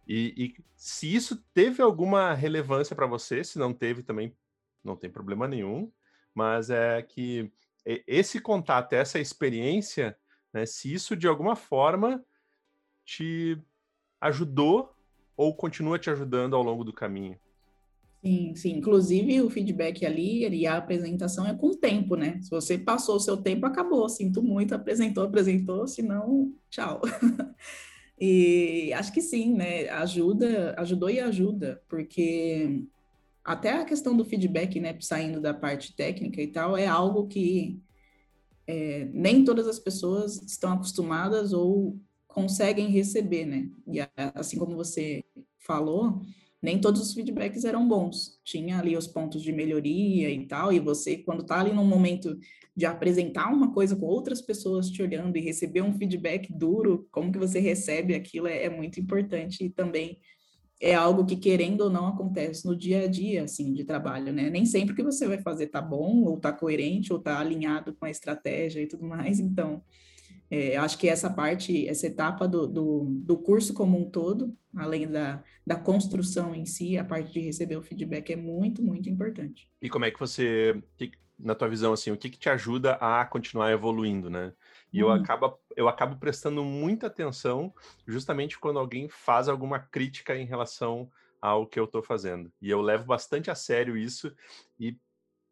E, 0.06 0.34
e 0.36 0.64
se 0.76 1.12
isso 1.12 1.42
teve 1.52 1.82
alguma 1.82 2.34
relevância 2.34 2.94
para 2.94 3.06
você, 3.06 3.42
se 3.42 3.58
não 3.58 3.72
teve 3.72 4.02
também, 4.02 4.36
não 4.84 4.94
tem 4.94 5.10
problema 5.10 5.48
nenhum, 5.48 5.90
mas 6.32 6.70
é 6.70 7.02
que 7.02 7.50
esse 7.84 8.40
contato, 8.40 8.92
essa 8.92 9.18
experiência 9.18 10.16
né? 10.56 10.66
Se 10.66 10.92
isso 10.92 11.14
de 11.14 11.28
alguma 11.28 11.54
forma 11.54 12.24
te 13.04 13.58
ajudou 14.20 14.92
ou 15.36 15.54
continua 15.54 15.98
te 15.98 16.08
ajudando 16.10 16.56
ao 16.56 16.62
longo 16.62 16.82
do 16.82 16.92
caminho. 16.92 17.38
Sim, 18.24 18.54
sim. 18.56 18.72
Inclusive 18.78 19.42
o 19.42 19.50
feedback 19.50 20.04
ali 20.04 20.48
e 20.48 20.66
a 20.66 20.78
apresentação 20.78 21.46
é 21.46 21.54
com 21.54 21.68
o 21.68 21.76
tempo, 21.76 22.16
né? 22.16 22.40
Se 22.42 22.50
você 22.50 22.78
passou 22.78 23.16
o 23.16 23.20
seu 23.20 23.36
tempo, 23.36 23.66
acabou. 23.66 24.08
Sinto 24.08 24.42
muito, 24.42 24.74
apresentou, 24.74 25.24
apresentou, 25.24 25.86
senão, 25.86 26.52
tchau. 26.70 27.02
e 28.18 28.92
acho 28.94 29.12
que 29.12 29.20
sim, 29.20 29.54
né? 29.54 29.88
Ajuda, 29.90 30.74
ajudou 30.78 31.10
e 31.10 31.20
ajuda, 31.20 31.82
porque 31.86 32.82
até 33.44 33.74
a 33.74 33.84
questão 33.84 34.16
do 34.16 34.24
feedback, 34.24 34.80
né, 34.80 34.96
saindo 35.00 35.40
da 35.40 35.54
parte 35.54 35.94
técnica 35.94 36.42
e 36.42 36.48
tal, 36.48 36.76
é 36.76 36.86
algo 36.86 37.28
que 37.28 37.80
é, 38.66 39.08
nem 39.12 39.44
todas 39.44 39.66
as 39.66 39.78
pessoas 39.78 40.42
estão 40.42 40.72
acostumadas 40.72 41.52
ou 41.52 41.98
conseguem 42.26 42.88
receber, 42.88 43.46
né? 43.46 43.70
E 43.86 43.98
assim 44.34 44.58
como 44.58 44.76
você 44.76 45.24
falou, 45.58 46.20
nem 46.60 46.80
todos 46.80 47.00
os 47.00 47.14
feedbacks 47.14 47.64
eram 47.64 47.86
bons. 47.86 48.40
Tinha 48.44 48.78
ali 48.78 48.96
os 48.96 49.06
pontos 49.06 49.42
de 49.42 49.52
melhoria 49.52 50.30
e 50.30 50.46
tal, 50.46 50.72
e 50.72 50.80
você, 50.80 51.18
quando 51.18 51.42
está 51.42 51.60
ali 51.60 51.72
num 51.72 51.86
momento 51.86 52.38
de 52.74 52.84
apresentar 52.84 53.52
uma 53.52 53.72
coisa 53.72 53.96
com 53.96 54.06
outras 54.06 54.42
pessoas 54.42 54.90
te 54.90 55.02
olhando 55.02 55.36
e 55.36 55.40
receber 55.40 55.82
um 55.82 55.96
feedback 55.96 56.52
duro, 56.52 57.08
como 57.10 57.32
que 57.32 57.38
você 57.38 57.58
recebe 57.58 58.14
aquilo 58.14 58.46
é, 58.46 58.64
é 58.64 58.70
muito 58.70 59.00
importante 59.00 59.64
e 59.64 59.70
também 59.70 60.18
é 60.80 60.94
algo 60.94 61.24
que, 61.24 61.36
querendo 61.36 61.82
ou 61.82 61.90
não, 61.90 62.06
acontece 62.08 62.66
no 62.66 62.76
dia 62.76 63.04
a 63.04 63.06
dia, 63.06 63.44
assim, 63.44 63.72
de 63.72 63.84
trabalho, 63.84 64.32
né? 64.32 64.50
Nem 64.50 64.66
sempre 64.66 64.94
que 64.94 65.02
você 65.02 65.26
vai 65.26 65.40
fazer 65.40 65.68
tá 65.68 65.80
bom, 65.80 66.24
ou 66.24 66.38
tá 66.38 66.52
coerente, 66.52 67.12
ou 67.12 67.18
tá 67.18 67.38
alinhado 67.38 67.94
com 67.94 68.04
a 68.04 68.10
estratégia 68.10 68.82
e 68.82 68.86
tudo 68.86 69.04
mais. 69.06 69.40
Então, 69.40 69.82
é, 70.50 70.76
acho 70.76 70.98
que 70.98 71.08
essa 71.08 71.30
parte, 71.30 71.88
essa 71.88 72.06
etapa 72.06 72.46
do, 72.46 72.66
do, 72.66 73.04
do, 73.08 73.36
curso 73.38 73.74
como 73.74 73.98
um 73.98 74.08
todo, 74.08 74.56
além 74.76 75.08
da, 75.08 75.42
da 75.66 75.76
construção 75.76 76.54
em 76.54 76.64
si, 76.64 76.96
a 76.96 77.04
parte 77.04 77.32
de 77.32 77.40
receber 77.40 77.76
o 77.76 77.82
feedback 77.82 78.32
é 78.32 78.36
muito, 78.36 78.82
muito 78.82 79.08
importante. 79.08 79.68
E 79.82 79.88
como 79.88 80.04
é 80.04 80.10
que 80.10 80.20
você, 80.20 80.80
na 81.38 81.54
tua 81.54 81.68
visão, 81.68 81.92
assim, 81.92 82.10
o 82.10 82.16
que, 82.16 82.30
que 82.30 82.38
te 82.38 82.48
ajuda 82.48 82.92
a 82.94 83.24
continuar 83.24 83.72
evoluindo, 83.72 84.30
né? 84.30 84.52
E 84.92 85.00
eu, 85.00 85.08
uhum. 85.08 85.14
acabo, 85.14 85.58
eu 85.76 85.88
acabo 85.88 86.16
prestando 86.16 86.64
muita 86.64 87.06
atenção 87.06 87.72
justamente 88.06 88.58
quando 88.58 88.78
alguém 88.78 89.08
faz 89.08 89.48
alguma 89.48 89.78
crítica 89.78 90.36
em 90.36 90.46
relação 90.46 91.10
ao 91.40 91.66
que 91.66 91.78
eu 91.78 91.84
estou 91.84 92.02
fazendo. 92.02 92.50
E 92.60 92.70
eu 92.70 92.80
levo 92.80 93.04
bastante 93.04 93.50
a 93.50 93.54
sério 93.54 93.96
isso. 93.96 94.32
E 94.78 94.96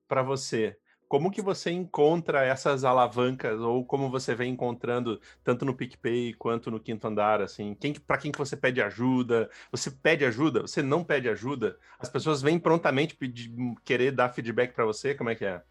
para 0.08 0.22
você, 0.22 0.76
como 1.08 1.30
que 1.30 1.42
você 1.42 1.70
encontra 1.70 2.44
essas 2.44 2.84
alavancas 2.84 3.60
ou 3.60 3.84
como 3.84 4.10
você 4.10 4.34
vem 4.34 4.52
encontrando 4.52 5.20
tanto 5.42 5.64
no 5.64 5.74
PicPay 5.74 6.34
quanto 6.34 6.70
no 6.70 6.80
Quinto 6.80 7.06
Andar, 7.06 7.40
assim, 7.40 7.74
quem 7.74 7.92
para 7.94 8.18
quem 8.18 8.32
que 8.32 8.38
você 8.38 8.56
pede 8.56 8.82
ajuda? 8.82 9.50
Você 9.70 9.90
pede 9.90 10.24
ajuda? 10.24 10.62
Você 10.62 10.82
não 10.82 11.04
pede 11.04 11.28
ajuda? 11.28 11.78
As 11.98 12.08
pessoas 12.08 12.42
vêm 12.42 12.58
prontamente 12.58 13.14
pedir, 13.14 13.54
querer 13.84 14.10
dar 14.10 14.30
feedback 14.30 14.74
para 14.74 14.84
você? 14.84 15.14
Como 15.14 15.30
é 15.30 15.34
que 15.34 15.44
é? 15.44 15.62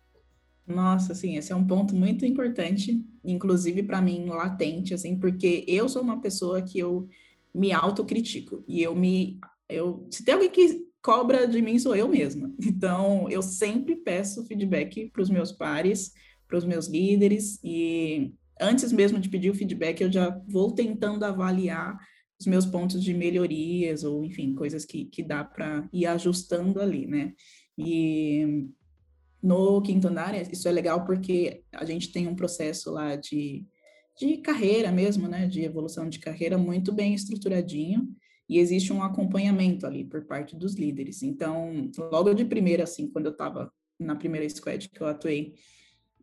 Nossa, 0.66 1.12
assim, 1.12 1.36
esse 1.36 1.52
é 1.52 1.56
um 1.56 1.66
ponto 1.66 1.94
muito 1.94 2.26
importante, 2.26 3.04
inclusive 3.24 3.84
para 3.84 4.02
mim 4.02 4.26
latente, 4.28 4.94
assim, 4.94 5.20
porque 5.20 5.66
eu 5.68 5.90
sou 5.90 6.02
uma 6.02 6.22
pessoa 6.22 6.62
que 6.62 6.80
eu 6.80 7.08
me 7.54 7.72
autocritico 7.72 8.64
e 8.68 8.82
eu 8.82 8.96
me 8.96 9.40
eu 9.70 10.08
se 10.10 10.24
tem 10.24 10.34
alguém 10.34 10.50
que 10.50 10.88
cobra 11.02 11.46
de 11.48 11.62
mim 11.62 11.78
sou 11.78 11.96
eu 11.96 12.08
mesma. 12.08 12.52
Então, 12.66 13.30
eu 13.30 13.42
sempre 13.42 13.96
peço 13.96 14.46
feedback 14.46 15.10
para 15.12 15.22
os 15.22 15.30
meus 15.30 15.52
pares, 15.52 16.14
para 16.48 16.58
os 16.58 16.66
meus 16.66 16.88
líderes 16.88 17.60
e 17.64 18.34
antes 18.60 18.92
mesmo 18.94 19.20
de 19.20 19.30
pedir 19.30 19.50
o 19.50 19.56
feedback, 19.56 20.02
eu 20.02 20.12
já 20.12 20.30
vou 20.48 20.72
tentando 20.72 21.26
avaliar 21.26 21.98
os 22.40 22.48
meus 22.48 22.66
pontos 22.66 23.04
de 23.04 23.14
melhorias 23.14 24.04
ou 24.04 24.24
enfim, 24.24 24.54
coisas 24.56 24.86
que 24.86 25.06
que 25.06 25.24
dá 25.24 25.44
para 25.44 25.88
ir 25.92 26.06
ajustando 26.06 26.82
ali, 26.82 27.06
né? 27.06 27.34
E 27.78 28.68
no 29.44 29.82
quinto 29.82 30.08
andar, 30.08 30.34
isso 30.50 30.68
é 30.70 30.72
legal 30.72 31.06
porque 31.06 31.64
a 31.74 31.84
gente 31.84 32.14
tem 32.14 32.28
um 32.28 32.36
processo 32.36 32.90
lá 32.92 33.18
de, 33.18 33.66
de 34.18 34.38
carreira 34.38 34.90
mesmo, 34.90 35.28
né, 35.28 35.46
de 35.48 35.62
evolução 35.62 36.08
de 36.08 36.20
carreira 36.20 36.58
muito 36.58 36.94
bem 36.94 37.14
estruturadinho, 37.14 38.08
e 38.48 38.58
existe 38.58 38.94
um 38.94 39.04
acompanhamento 39.04 39.86
ali 39.86 40.06
por 40.06 40.26
parte 40.26 40.56
dos 40.56 40.76
líderes. 40.76 41.24
Então, 41.24 41.90
logo 41.98 42.34
de 42.34 42.46
primeira, 42.46 42.84
assim, 42.84 43.10
quando 43.10 43.26
eu 43.26 43.32
estava 43.32 43.72
na 44.00 44.16
primeira 44.16 44.48
squad 44.50 44.90
que 44.90 45.02
eu 45.02 45.08
atuei, 45.08 45.56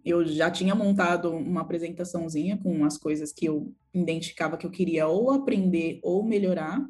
eu 0.04 0.24
já 0.24 0.50
tinha 0.50 0.74
montado 0.74 1.30
uma 1.30 1.60
apresentaçãozinha 1.60 2.56
com 2.56 2.84
as 2.84 2.96
coisas 2.96 3.32
que 3.32 3.46
eu 3.46 3.74
identificava 3.92 4.56
que 4.56 4.66
eu 4.66 4.70
queria 4.70 5.06
ou 5.06 5.30
aprender 5.30 6.00
ou 6.02 6.24
melhorar. 6.24 6.82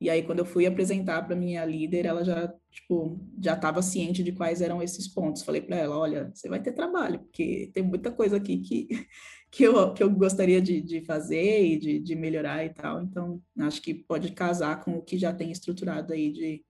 E 0.00 0.10
aí, 0.10 0.22
quando 0.22 0.40
eu 0.40 0.44
fui 0.44 0.66
apresentar 0.66 1.22
para 1.22 1.36
minha 1.36 1.64
líder, 1.64 2.06
ela 2.06 2.24
já, 2.24 2.52
tipo, 2.70 3.18
já 3.42 3.54
estava 3.54 3.82
ciente 3.82 4.22
de 4.22 4.32
quais 4.32 4.60
eram 4.60 4.82
esses 4.82 5.08
pontos. 5.08 5.42
Falei 5.42 5.60
para 5.60 5.76
ela, 5.76 5.98
olha, 5.98 6.30
você 6.32 6.48
vai 6.48 6.62
ter 6.62 6.72
trabalho, 6.72 7.20
porque 7.20 7.70
tem 7.74 7.82
muita 7.82 8.10
coisa 8.10 8.36
aqui 8.36 8.58
que, 8.58 8.88
que, 9.50 9.64
eu, 9.64 9.92
que 9.92 10.02
eu 10.02 10.10
gostaria 10.10 10.60
de, 10.60 10.80
de 10.80 11.00
fazer 11.04 11.66
e 11.66 11.78
de, 11.78 11.98
de 11.98 12.14
melhorar 12.14 12.64
e 12.64 12.70
tal. 12.70 13.02
Então, 13.02 13.42
acho 13.58 13.82
que 13.82 13.94
pode 13.94 14.32
casar 14.32 14.82
com 14.84 14.98
o 14.98 15.02
que 15.02 15.18
já 15.18 15.32
tem 15.32 15.50
estruturado 15.50 16.12
aí 16.12 16.32
de, 16.32 16.64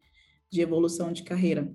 de 0.50 0.60
evolução 0.60 1.12
de 1.12 1.22
carreira. 1.22 1.72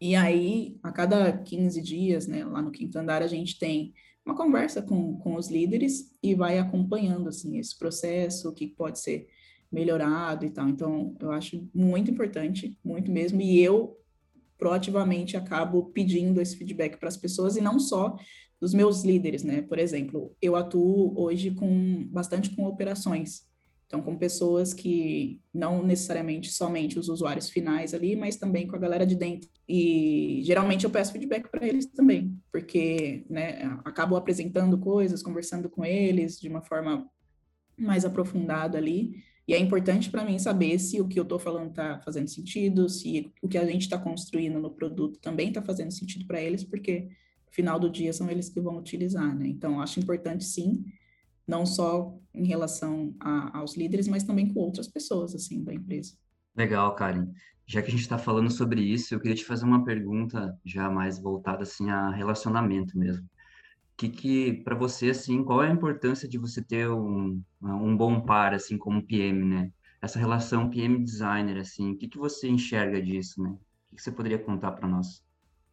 E 0.00 0.14
aí, 0.14 0.78
a 0.82 0.90
cada 0.90 1.36
15 1.36 1.82
dias, 1.82 2.26
né, 2.26 2.44
lá 2.44 2.62
no 2.62 2.70
quinto 2.70 2.98
andar, 2.98 3.22
a 3.22 3.26
gente 3.26 3.58
tem 3.58 3.92
uma 4.24 4.34
conversa 4.36 4.80
com, 4.80 5.18
com 5.18 5.34
os 5.34 5.48
líderes 5.48 6.16
e 6.22 6.34
vai 6.34 6.58
acompanhando, 6.58 7.28
assim, 7.28 7.58
esse 7.58 7.78
processo, 7.78 8.48
o 8.48 8.54
que 8.54 8.66
pode 8.66 8.98
ser 8.98 9.26
melhorado 9.70 10.44
e 10.44 10.50
tal. 10.50 10.68
Então, 10.68 11.14
eu 11.20 11.30
acho 11.30 11.68
muito 11.74 12.10
importante, 12.10 12.78
muito 12.84 13.10
mesmo, 13.10 13.40
e 13.40 13.60
eu 13.60 13.96
proativamente 14.58 15.36
acabo 15.36 15.84
pedindo 15.86 16.40
esse 16.40 16.56
feedback 16.56 16.98
para 16.98 17.08
as 17.08 17.16
pessoas 17.16 17.56
e 17.56 17.60
não 17.60 17.78
só 17.78 18.16
dos 18.60 18.74
meus 18.74 19.02
líderes, 19.02 19.42
né? 19.42 19.62
Por 19.62 19.78
exemplo, 19.78 20.36
eu 20.40 20.54
atuo 20.54 21.18
hoje 21.18 21.50
com 21.52 22.04
bastante 22.08 22.54
com 22.54 22.66
operações. 22.66 23.48
Então, 23.86 24.02
com 24.02 24.16
pessoas 24.16 24.72
que 24.72 25.40
não 25.52 25.82
necessariamente 25.82 26.52
somente 26.52 26.96
os 26.96 27.08
usuários 27.08 27.50
finais 27.50 27.92
ali, 27.92 28.14
mas 28.14 28.36
também 28.36 28.68
com 28.68 28.76
a 28.76 28.78
galera 28.78 29.04
de 29.04 29.16
dentro. 29.16 29.48
E 29.68 30.42
geralmente 30.44 30.84
eu 30.84 30.90
peço 30.90 31.10
feedback 31.10 31.50
para 31.50 31.66
eles 31.66 31.86
também, 31.86 32.38
porque 32.52 33.24
né, 33.28 33.62
acabo 33.84 34.14
apresentando 34.14 34.78
coisas, 34.78 35.24
conversando 35.24 35.68
com 35.68 35.84
eles 35.84 36.38
de 36.38 36.48
uma 36.48 36.62
forma 36.62 37.04
mais 37.76 38.04
aprofundada 38.04 38.78
ali. 38.78 39.24
E 39.50 39.52
é 39.52 39.58
importante 39.58 40.08
para 40.08 40.24
mim 40.24 40.38
saber 40.38 40.78
se 40.78 41.00
o 41.00 41.08
que 41.08 41.18
eu 41.18 41.24
estou 41.24 41.36
falando 41.36 41.70
está 41.70 41.98
fazendo 42.04 42.28
sentido, 42.28 42.88
se 42.88 43.32
o 43.42 43.48
que 43.48 43.58
a 43.58 43.66
gente 43.66 43.82
está 43.82 43.98
construindo 43.98 44.60
no 44.60 44.70
produto 44.70 45.18
também 45.18 45.48
está 45.48 45.60
fazendo 45.60 45.90
sentido 45.90 46.24
para 46.24 46.40
eles, 46.40 46.62
porque 46.62 47.08
no 47.48 47.52
final 47.52 47.76
do 47.76 47.90
dia 47.90 48.12
são 48.12 48.30
eles 48.30 48.48
que 48.48 48.60
vão 48.60 48.78
utilizar, 48.78 49.36
né? 49.36 49.48
Então, 49.48 49.80
acho 49.80 49.98
importante 49.98 50.44
sim, 50.44 50.84
não 51.48 51.66
só 51.66 52.16
em 52.32 52.46
relação 52.46 53.12
a, 53.18 53.58
aos 53.58 53.76
líderes, 53.76 54.06
mas 54.06 54.22
também 54.22 54.54
com 54.54 54.60
outras 54.60 54.86
pessoas, 54.86 55.34
assim, 55.34 55.64
da 55.64 55.74
empresa. 55.74 56.14
Legal, 56.56 56.94
Karen. 56.94 57.26
Já 57.66 57.82
que 57.82 57.88
a 57.88 57.90
gente 57.90 58.02
está 58.02 58.18
falando 58.18 58.52
sobre 58.52 58.80
isso, 58.80 59.12
eu 59.12 59.18
queria 59.18 59.34
te 59.34 59.44
fazer 59.44 59.64
uma 59.64 59.84
pergunta 59.84 60.56
já 60.64 60.88
mais 60.88 61.18
voltada, 61.18 61.64
assim, 61.64 61.90
a 61.90 62.10
relacionamento 62.10 62.96
mesmo 62.96 63.28
que, 64.00 64.08
que 64.08 64.52
para 64.64 64.74
você, 64.74 65.10
assim, 65.10 65.44
qual 65.44 65.62
é 65.62 65.68
a 65.68 65.72
importância 65.72 66.26
de 66.26 66.38
você 66.38 66.62
ter 66.62 66.88
um, 66.88 67.42
um 67.60 67.94
bom 67.94 68.20
par, 68.20 68.54
assim, 68.54 68.78
como 68.78 69.02
PM, 69.02 69.44
né? 69.44 69.70
Essa 70.00 70.18
relação 70.18 70.70
PM-designer, 70.70 71.58
assim, 71.58 71.90
o 71.90 71.96
que, 71.96 72.08
que 72.08 72.16
você 72.16 72.48
enxerga 72.48 73.02
disso, 73.02 73.42
né? 73.42 73.50
O 73.50 73.90
que, 73.90 73.96
que 73.96 74.02
você 74.02 74.10
poderia 74.10 74.38
contar 74.38 74.72
para 74.72 74.88
nós? 74.88 75.22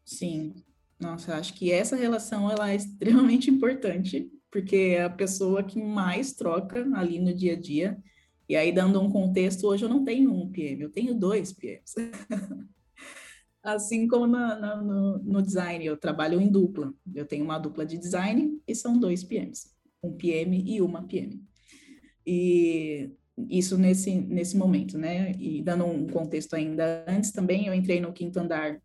Sim, 0.04 0.56
nossa, 1.00 1.36
acho 1.36 1.54
que 1.54 1.72
essa 1.72 1.96
relação, 1.96 2.52
ela 2.52 2.70
é 2.70 2.76
extremamente 2.76 3.50
importante, 3.52 4.30
porque 4.52 4.76
é 4.98 5.04
a 5.04 5.10
pessoa 5.10 5.64
que 5.64 5.82
mais 5.82 6.34
troca 6.34 6.86
ali 6.96 7.20
no 7.20 7.34
dia 7.34 7.54
a 7.54 7.60
dia, 7.60 7.98
e 8.50 8.56
aí, 8.56 8.74
dando 8.74 9.02
um 9.02 9.10
contexto, 9.10 9.68
hoje 9.68 9.84
eu 9.84 9.90
não 9.90 10.04
tenho 10.04 10.34
um 10.34 10.50
PM, 10.50 10.82
eu 10.82 10.90
tenho 10.90 11.14
dois 11.14 11.54
PMs. 11.54 11.96
Assim 13.68 14.08
como 14.08 14.26
na, 14.26 14.58
na, 14.58 14.76
no, 14.82 15.18
no, 15.18 15.42
design, 15.42 15.86
eu 15.86 15.98
trabalho 15.98 16.40
em 16.40 16.48
dupla. 16.48 16.94
Eu 17.14 17.26
tenho 17.26 17.44
uma 17.44 17.60
dupla 17.60 17.86
de 17.86 17.98
design 17.98 18.62
e 18.66 18.74
são 18.74 18.98
dois 18.98 19.26
PMs, 19.26 19.76
um 20.02 20.14
PM 20.14 20.64
e 20.66 20.82
uma 20.82 21.06
PM. 21.06 21.44
E 22.26 23.12
isso 23.50 23.78
nesse, 23.78 24.16
nesse 24.16 24.56
momento, 24.56 24.98
né? 24.98 25.34
E 25.38 25.62
dando 25.62 25.84
um 25.84 26.08
contexto 26.08 26.54
ainda 26.54 27.04
antes 27.06 27.34
também, 27.34 27.68
eu 27.68 27.74
entrei 27.74 28.00
no 28.00 28.14
quinto 28.14 28.40
andar 28.40 28.82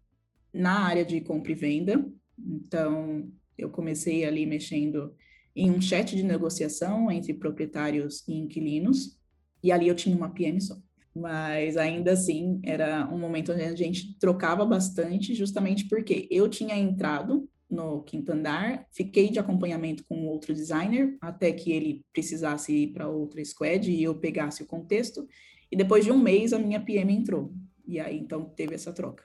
na 0.53 0.81
área 0.81 1.05
de 1.05 1.21
compra 1.21 1.53
e 1.53 1.55
venda. 1.55 2.05
Então, 2.37 3.31
eu 3.57 3.71
comecei 3.71 4.25
ali 4.25 4.45
mexendo 4.47 5.15
em 5.55 5.71
um 5.71 5.81
chat 5.81 6.17
de 6.17 6.25
negociação 6.25 7.09
entre 7.09 7.35
proprietários 7.35 8.27
e 8.27 8.35
inquilinos, 8.35 9.17
e 9.63 9.71
ali 9.71 9.87
eu 9.87 9.95
tinha 9.95 10.17
uma 10.17 10.31
PM 10.31 10.61
só 10.61 10.77
mas 11.15 11.77
ainda 11.77 12.13
assim 12.13 12.61
era 12.65 13.09
um 13.13 13.19
momento 13.19 13.53
onde 13.53 13.63
a 13.63 13.75
gente 13.75 14.19
trocava 14.19 14.65
bastante, 14.65 15.35
justamente 15.35 15.87
porque 15.89 16.27
eu 16.31 16.49
tinha 16.49 16.77
entrado 16.77 17.49
no 17.71 18.03
quinto 18.03 18.33
andar, 18.33 18.87
fiquei 18.93 19.31
de 19.31 19.39
acompanhamento 19.39 20.05
com 20.05 20.27
outro 20.27 20.55
designer 20.55 21.17
até 21.21 21.53
que 21.53 21.73
ele 21.73 22.05
precisasse 22.13 22.73
ir 22.73 22.89
para 22.89 23.09
outra 23.09 23.43
squad 23.45 23.91
e 23.91 24.03
eu 24.03 24.15
pegasse 24.15 24.63
o 24.63 24.67
contexto, 24.67 25.27
e 25.71 25.77
depois 25.77 26.05
de 26.05 26.13
um 26.13 26.19
mês 26.19 26.53
a 26.53 26.59
minha 26.59 26.81
PM 26.81 27.13
entrou, 27.13 27.53
e 27.87 27.99
aí 27.99 28.19
então 28.19 28.45
teve 28.45 28.75
essa 28.75 28.93
troca. 28.93 29.25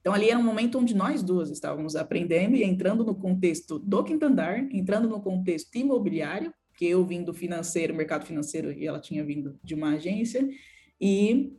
Então 0.00 0.14
ali 0.14 0.30
era 0.30 0.38
um 0.38 0.42
momento 0.42 0.78
onde 0.78 0.94
nós 0.94 1.22
duas 1.22 1.50
estávamos 1.50 1.96
aprendendo 1.96 2.56
e 2.56 2.62
entrando 2.62 3.04
no 3.04 3.14
contexto 3.14 3.78
do 3.78 4.04
quinto 4.04 4.24
andar, 4.24 4.58
entrando 4.72 5.08
no 5.08 5.20
contexto 5.20 5.74
imobiliário, 5.76 6.54
que 6.74 6.86
eu 6.86 7.04
vim 7.04 7.24
do 7.24 7.34
financeiro, 7.34 7.94
mercado 7.94 8.24
financeiro, 8.24 8.72
e 8.72 8.86
ela 8.86 9.00
tinha 9.00 9.24
vindo 9.24 9.58
de 9.64 9.74
uma 9.74 9.94
agência, 9.94 10.48
e 11.00 11.56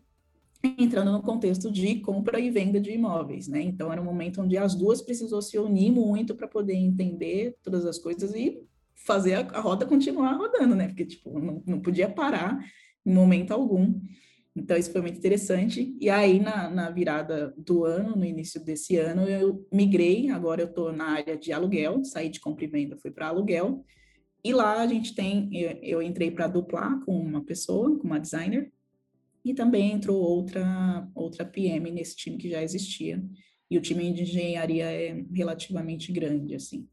entrando 0.63 1.11
no 1.11 1.21
contexto 1.21 1.71
de 1.71 1.99
compra 1.99 2.39
e 2.39 2.49
venda 2.49 2.79
de 2.79 2.91
imóveis, 2.91 3.47
né? 3.47 3.61
Então 3.61 3.91
era 3.91 4.01
um 4.01 4.05
momento 4.05 4.41
onde 4.41 4.57
as 4.57 4.75
duas 4.75 5.01
precisou 5.01 5.41
se 5.41 5.57
unir 5.57 5.91
muito 5.91 6.35
para 6.35 6.47
poder 6.47 6.73
entender 6.73 7.55
todas 7.61 7.85
as 7.85 7.97
coisas 7.97 8.33
e 8.33 8.59
fazer 8.95 9.35
a, 9.35 9.39
a, 9.39 9.59
roda 9.59 9.85
continuar 9.85 10.33
rodando, 10.33 10.75
né? 10.75 10.87
Porque 10.87 11.05
tipo 11.05 11.39
não, 11.39 11.63
não 11.65 11.79
podia 11.79 12.09
parar 12.09 12.59
em 13.05 13.13
momento 13.13 13.51
algum. 13.51 13.99
Então 14.55 14.75
isso 14.75 14.91
foi 14.91 15.01
muito 15.01 15.17
interessante. 15.17 15.95
E 16.01 16.09
aí 16.09 16.39
na, 16.39 16.69
na 16.69 16.89
virada 16.89 17.53
do 17.57 17.85
ano, 17.85 18.15
no 18.15 18.25
início 18.25 18.63
desse 18.63 18.97
ano, 18.97 19.21
eu 19.23 19.65
migrei. 19.71 20.29
Agora 20.29 20.61
eu 20.61 20.67
estou 20.67 20.91
na 20.91 21.11
área 21.11 21.37
de 21.37 21.53
aluguel, 21.53 22.03
saí 22.03 22.29
de 22.29 22.39
compra 22.39 22.65
e 22.65 22.67
venda, 22.67 22.97
fui 22.97 23.11
para 23.11 23.27
aluguel. 23.27 23.85
E 24.43 24.53
lá 24.53 24.81
a 24.81 24.87
gente 24.87 25.13
tem, 25.13 25.49
eu, 25.53 25.71
eu 25.81 26.01
entrei 26.01 26.31
para 26.31 26.47
duplar 26.47 26.99
com 27.05 27.17
uma 27.19 27.43
pessoa, 27.43 27.97
com 27.97 28.07
uma 28.07 28.19
designer, 28.19 28.71
e 29.47 29.53
também 29.53 29.93
entrou 29.93 30.19
outra, 30.19 31.07
outra 31.15 31.45
PM 31.45 31.89
nesse 31.91 32.15
time 32.15 32.37
que 32.37 32.49
já 32.49 32.61
existia. 32.61 33.23
E 33.69 33.77
o 33.77 33.81
time 33.81 34.11
de 34.11 34.23
engenharia 34.23 34.85
é 34.85 35.23
relativamente 35.33 36.11
grande, 36.11 36.55
assim. 36.55 36.87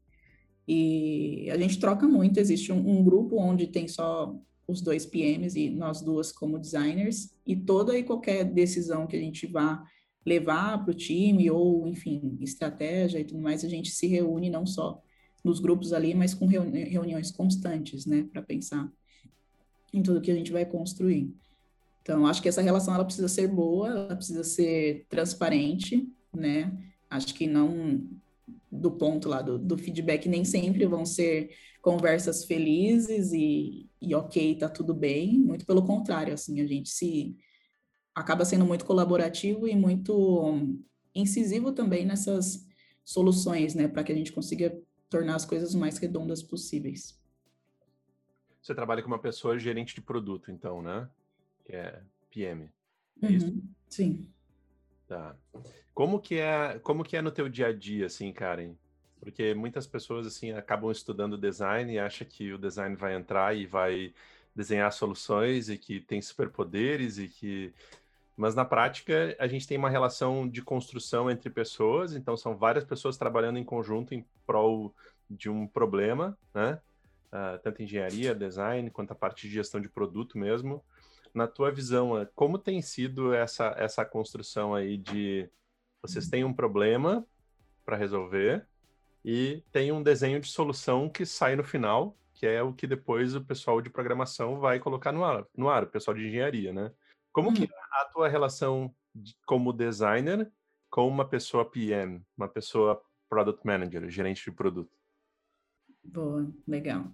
E 0.67 1.49
a 1.51 1.57
gente 1.57 1.79
troca 1.79 2.07
muito, 2.07 2.39
existe 2.39 2.71
um, 2.71 2.99
um 2.99 3.03
grupo 3.03 3.37
onde 3.37 3.67
tem 3.67 3.87
só 3.87 4.35
os 4.67 4.81
dois 4.81 5.05
PMs 5.05 5.55
e 5.55 5.69
nós 5.69 6.01
duas 6.01 6.31
como 6.31 6.57
designers, 6.57 7.29
e 7.45 7.55
toda 7.55 7.97
e 7.97 8.03
qualquer 8.03 8.43
decisão 8.45 9.05
que 9.05 9.15
a 9.15 9.19
gente 9.19 9.45
vá 9.45 9.83
levar 10.25 10.83
para 10.83 10.91
o 10.91 10.95
time, 10.95 11.51
ou, 11.51 11.87
enfim, 11.87 12.37
estratégia 12.41 13.19
e 13.19 13.23
tudo 13.23 13.41
mais, 13.41 13.63
a 13.63 13.69
gente 13.69 13.91
se 13.91 14.07
reúne 14.07 14.49
não 14.49 14.65
só 14.65 14.99
nos 15.43 15.59
grupos 15.59 15.93
ali, 15.93 16.15
mas 16.15 16.33
com 16.33 16.47
reuni 16.47 16.83
reuniões 16.85 17.31
constantes, 17.31 18.07
né, 18.07 18.27
para 18.31 18.41
pensar 18.41 18.91
em 19.93 20.01
tudo 20.01 20.19
que 20.19 20.31
a 20.31 20.35
gente 20.35 20.51
vai 20.51 20.65
construir. 20.65 21.31
Então, 22.05 22.27
acho 22.27 22.39
que 22.39 22.47
essa 22.47 22.61
relação 22.61 22.93
ela 22.93 23.03
precisa 23.03 23.27
ser 23.27 23.47
boa, 23.47 23.89
ela 23.89 24.15
precisa 24.15 24.43
ser 24.43 25.07
transparente, 25.09 26.07
né? 26.31 26.71
Acho 27.09 27.33
que 27.33 27.47
não 27.47 28.07
do 28.71 28.91
ponto 28.91 29.27
lá 29.27 29.41
do, 29.41 29.57
do 29.57 29.75
feedback 29.75 30.29
nem 30.29 30.45
sempre 30.45 30.85
vão 30.85 31.03
ser 31.03 31.49
conversas 31.81 32.45
felizes 32.45 33.31
e, 33.33 33.89
e 33.99 34.13
ok, 34.13 34.55
tá 34.55 34.69
tudo 34.69 34.93
bem. 34.93 35.39
Muito 35.39 35.65
pelo 35.65 35.83
contrário, 35.83 36.31
assim, 36.31 36.61
a 36.61 36.67
gente 36.67 36.89
se 36.89 37.35
acaba 38.13 38.45
sendo 38.45 38.67
muito 38.67 38.85
colaborativo 38.85 39.67
e 39.67 39.75
muito 39.75 40.77
incisivo 41.15 41.71
também 41.71 42.05
nessas 42.05 42.67
soluções, 43.03 43.73
né, 43.73 43.87
para 43.87 44.03
que 44.03 44.11
a 44.11 44.15
gente 44.15 44.31
consiga 44.31 44.79
tornar 45.09 45.37
as 45.37 45.45
coisas 45.45 45.73
mais 45.73 45.97
redondas 45.97 46.43
possíveis. 46.43 47.19
Você 48.61 48.75
trabalha 48.75 49.01
com 49.01 49.07
uma 49.07 49.19
pessoa 49.19 49.57
gerente 49.57 49.95
de 49.95 50.01
produto, 50.01 50.51
então, 50.51 50.83
né? 50.83 51.09
Que 51.65 51.75
é 51.75 51.99
PM. 52.29 52.69
É 53.21 53.25
uhum, 53.25 53.31
isso? 53.31 53.63
Sim. 53.89 54.29
Tá. 55.07 55.35
Como 55.93 56.19
que 56.19 56.39
é, 56.39 56.79
como 56.79 57.03
que 57.03 57.17
é 57.17 57.21
no 57.21 57.31
teu 57.31 57.49
dia 57.49 57.67
a 57.67 57.73
dia, 57.73 58.05
assim, 58.05 58.31
Karen? 58.31 58.75
Porque 59.19 59.53
muitas 59.53 59.87
pessoas, 59.87 60.27
assim, 60.27 60.51
acabam 60.51 60.91
estudando 60.91 61.37
design 61.37 61.91
e 61.91 61.99
acham 61.99 62.27
que 62.27 62.53
o 62.53 62.57
design 62.57 62.95
vai 62.95 63.15
entrar 63.15 63.55
e 63.55 63.65
vai 63.65 64.13
desenhar 64.55 64.91
soluções 64.91 65.69
e 65.69 65.77
que 65.77 65.99
tem 65.99 66.21
superpoderes 66.21 67.17
e 67.17 67.27
que... 67.27 67.73
Mas 68.37 68.53
na 68.53 68.65
prática, 68.65 69.35
a 69.39 69.47
gente 69.47 69.65
tem 69.65 69.77
uma 69.77 69.89
relação 69.89 70.47
de 70.47 70.61
construção 70.61 71.31
entre 71.31 71.49
pessoas, 71.49 72.13
então 72.15 72.35
são 72.35 72.55
várias 72.55 72.83
pessoas 72.83 73.17
trabalhando 73.17 73.57
em 73.57 73.63
conjunto 73.63 74.13
em 74.13 74.25
prol 74.45 74.93
de 75.29 75.49
um 75.49 75.65
problema, 75.65 76.37
né? 76.53 76.79
Uh, 77.27 77.57
tanto 77.63 77.81
engenharia, 77.81 78.35
design, 78.35 78.89
quanto 78.91 79.11
a 79.11 79.15
parte 79.15 79.47
de 79.47 79.53
gestão 79.53 79.79
de 79.79 79.87
produto 79.87 80.37
mesmo 80.37 80.83
na 81.35 81.47
tua 81.47 81.69
visão, 81.69 82.17
é, 82.17 82.25
como 82.33 82.57
tem 82.57 82.81
sido 82.81 83.33
essa, 83.33 83.75
essa 83.77 84.05
construção 84.05 84.73
aí 84.73 84.97
de 84.97 85.49
vocês 86.01 86.29
têm 86.29 86.43
um 86.43 86.53
problema 86.53 87.27
para 87.83 87.97
resolver 87.97 88.65
e 89.23 89.63
tem 89.71 89.91
um 89.91 90.01
desenho 90.01 90.39
de 90.39 90.47
solução 90.47 91.09
que 91.09 91.25
sai 91.25 91.55
no 91.55 91.63
final, 91.63 92.17
que 92.33 92.47
é 92.47 92.63
o 92.63 92.73
que 92.73 92.87
depois 92.87 93.35
o 93.35 93.43
pessoal 93.43 93.81
de 93.81 93.89
programação 93.89 94.59
vai 94.59 94.79
colocar 94.79 95.11
no 95.11 95.25
ar, 95.25 95.45
no 95.55 95.69
ar 95.69 95.83
o 95.83 95.87
pessoal 95.87 96.15
de 96.15 96.25
engenharia, 96.25 96.71
né? 96.71 96.91
Como 97.31 97.53
que 97.53 97.63
uhum. 97.63 97.67
é 97.69 98.01
a 98.01 98.05
tua 98.05 98.29
relação 98.29 98.93
de, 99.13 99.35
como 99.45 99.73
designer 99.73 100.49
com 100.89 101.07
uma 101.07 101.27
pessoa 101.27 101.69
PM, 101.69 102.23
uma 102.37 102.47
pessoa 102.47 103.01
product 103.27 103.65
manager, 103.65 104.09
gerente 104.09 104.45
de 104.45 104.51
produto? 104.51 104.95
Boa, 106.03 106.47
legal. 106.67 107.11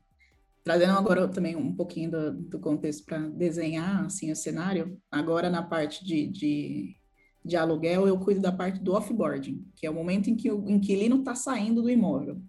Trazendo 0.63 0.93
agora 0.93 1.27
também 1.27 1.55
um 1.55 1.75
pouquinho 1.75 2.11
do, 2.11 2.33
do 2.33 2.59
contexto 2.59 3.03
para 3.05 3.17
desenhar 3.29 4.05
assim 4.05 4.31
o 4.31 4.35
cenário, 4.35 4.97
agora 5.09 5.49
na 5.49 5.63
parte 5.63 6.05
de, 6.05 6.27
de, 6.27 6.95
de, 7.43 7.57
aluguel 7.57 8.07
eu 8.07 8.19
cuido 8.19 8.41
da 8.41 8.51
parte 8.51 8.79
do 8.79 8.93
offboarding, 8.93 9.65
que 9.75 9.87
é 9.87 9.89
o 9.89 9.93
momento 9.93 10.29
em 10.29 10.35
que 10.35 10.51
o 10.51 10.69
inquilino 10.69 11.19
está 11.19 11.33
saindo 11.33 11.81
do 11.81 11.89
imóvel. 11.89 12.39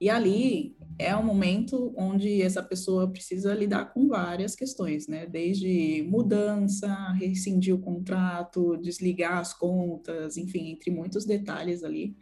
E 0.00 0.10
ali 0.10 0.76
é 0.98 1.16
o 1.16 1.24
momento 1.24 1.92
onde 1.96 2.42
essa 2.42 2.62
pessoa 2.62 3.10
precisa 3.10 3.54
lidar 3.54 3.86
com 3.86 4.06
várias 4.06 4.54
questões, 4.54 5.08
né? 5.08 5.26
Desde 5.26 6.04
mudança, 6.08 6.94
rescindir 7.12 7.74
o 7.74 7.80
contrato, 7.80 8.76
desligar 8.76 9.38
as 9.38 9.54
contas, 9.54 10.36
enfim, 10.36 10.70
entre 10.70 10.90
muitos 10.90 11.24
detalhes 11.24 11.82
ali. 11.82 12.16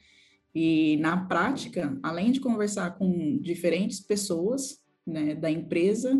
E 0.54 0.96
na 0.98 1.24
prática, 1.26 1.98
além 2.02 2.30
de 2.30 2.40
conversar 2.40 2.92
com 2.98 3.38
diferentes 3.40 4.00
pessoas, 4.00 4.81
né, 5.06 5.34
da 5.34 5.50
empresa, 5.50 6.16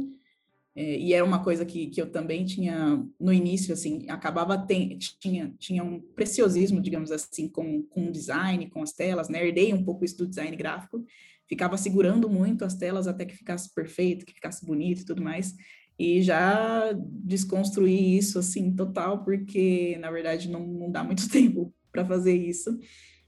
é, 0.75 0.99
e 0.99 1.13
era 1.13 1.25
uma 1.25 1.43
coisa 1.43 1.67
que, 1.67 1.89
que 1.89 2.01
eu 2.01 2.11
também 2.11 2.45
tinha 2.47 3.05
no 3.21 3.33
início, 3.33 3.75
assim, 3.75 4.07
acabava 4.09 4.57
tem, 4.57 4.97
tinha 4.99 5.55
tinha 5.59 5.85
um 5.85 6.01
preciosismo, 6.01 6.81
digamos 6.81 7.11
assim, 7.11 7.47
com 7.49 7.83
com 7.83 8.07
o 8.07 8.13
design, 8.13 8.71
com 8.71 8.83
as 8.83 8.93
telas, 8.93 9.29
né? 9.29 9.47
Herdei 9.47 9.75
um 9.75 9.85
pouco 9.85 10.05
isso 10.05 10.17
do 10.17 10.27
design 10.27 10.57
gráfico, 10.57 11.05
ficava 11.47 11.77
segurando 11.77 12.29
muito 12.29 12.65
as 12.65 12.75
telas 12.75 13.07
até 13.07 13.27
que 13.27 13.37
ficasse 13.37 13.73
perfeito, 13.75 14.25
que 14.25 14.33
ficasse 14.33 14.65
bonito 14.65 15.03
e 15.03 15.05
tudo 15.05 15.23
mais. 15.23 15.55
E 15.99 16.23
já 16.23 16.91
desconstruí 16.95 18.17
isso 18.17 18.39
assim 18.39 18.75
total, 18.75 19.23
porque 19.25 19.99
na 20.01 20.11
verdade 20.11 20.49
não, 20.51 20.67
não 20.67 20.91
dá 20.91 21.05
muito 21.05 21.29
tempo 21.31 21.73
para 21.91 22.05
fazer 22.05 22.35
isso. 22.35 22.79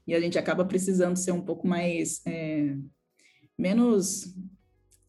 E 0.07 0.15
a 0.15 0.19
gente 0.19 0.37
acaba 0.39 0.65
precisando 0.65 1.15
ser 1.15 1.31
um 1.31 1.41
pouco 1.41 1.67
mais 1.67 2.21
é, 2.25 2.75
menos 3.57 4.35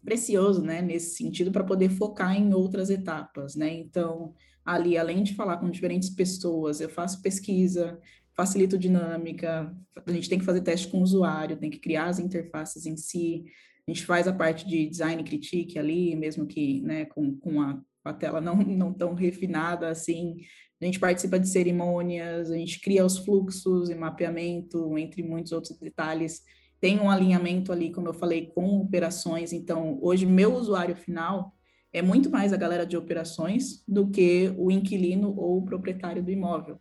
precioso, 0.07 0.62
né, 0.62 0.80
nesse 0.80 1.16
sentido, 1.16 1.50
para 1.50 1.64
poder 1.64 1.90
focar 1.90 2.36
em 2.36 2.54
outras 2.54 2.90
etapas, 2.90 3.57
né? 3.57 3.74
Então, 3.74 4.32
ali, 4.64 4.96
além 4.96 5.24
de 5.24 5.34
falar 5.34 5.57
com 5.57 5.68
diferentes 5.68 6.09
pessoas, 6.09 6.80
eu 6.80 6.88
faço 6.88 7.20
pesquisa, 7.20 8.00
facilito 8.34 8.78
dinâmica, 8.78 9.74
a 10.07 10.12
gente 10.12 10.28
tem 10.28 10.38
que 10.38 10.44
fazer 10.44 10.61
teste 10.61 10.86
com 10.88 11.00
o 11.00 11.02
usuário, 11.02 11.57
tem 11.57 11.70
que 11.70 11.80
criar 11.80 12.07
as 12.07 12.20
interfaces 12.20 12.86
em 12.86 12.96
si, 12.96 13.44
a 13.88 13.90
gente 13.90 14.07
faz 14.07 14.28
a 14.28 14.32
parte 14.32 14.64
de 14.66 14.86
design 14.86 15.22
critique 15.24 15.76
ali, 15.76 16.14
mesmo 16.14 16.46
que, 16.46 16.80
né, 16.82 17.04
com, 17.07 17.36
com 17.38 17.61
a, 17.61 17.82
a 18.04 18.12
tela 18.12 18.40
não, 18.40 18.57
não 18.62 18.92
tão 18.92 19.12
refinada 19.12 19.88
assim, 19.88 20.36
a 20.80 20.84
gente 20.84 21.00
participa 21.00 21.38
de 21.38 21.48
cerimônias, 21.48 22.50
a 22.50 22.57
gente 22.57 22.80
cria 22.80 23.04
os 23.04 23.18
fluxos 23.18 23.90
e 23.90 23.94
mapeamento, 23.94 24.96
entre 24.96 25.22
muitos 25.22 25.50
outros 25.50 25.76
detalhes, 25.78 26.42
tem 26.81 27.01
um 27.01 27.11
alinhamento 27.11 27.72
ali, 27.72 27.91
como 27.91 28.09
eu 28.09 28.14
falei, 28.14 28.47
com 28.47 28.81
operações. 28.81 29.53
Então, 29.53 29.99
hoje, 30.03 30.27
meu 30.27 30.55
usuário 30.55 30.95
final 30.95 31.55
é 31.93 32.03
muito 32.03 32.31
mais 32.31 32.53
a 32.53 32.57
galera 32.57 32.87
de 32.87 32.97
operações 32.97 33.83
do 33.89 34.11
que 34.11 34.53
o 34.59 34.70
inquilino 34.70 35.35
ou 35.37 35.59
o 35.59 35.64
proprietário 35.64 36.22
do 36.22 36.31
imóvel. 36.31 36.79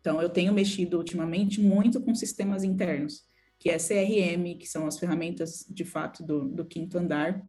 Então, 0.00 0.20
eu 0.20 0.28
tenho 0.28 0.52
mexido 0.52 0.98
ultimamente 0.98 1.60
muito 1.60 2.00
com 2.00 2.14
sistemas 2.14 2.64
internos, 2.64 3.22
que 3.58 3.70
é 3.70 3.76
CRM, 3.76 4.58
que 4.58 4.66
são 4.66 4.86
as 4.86 4.98
ferramentas 4.98 5.64
de 5.68 5.84
fato 5.84 6.24
do, 6.24 6.48
do 6.48 6.64
quinto 6.64 6.98
andar. 6.98 7.46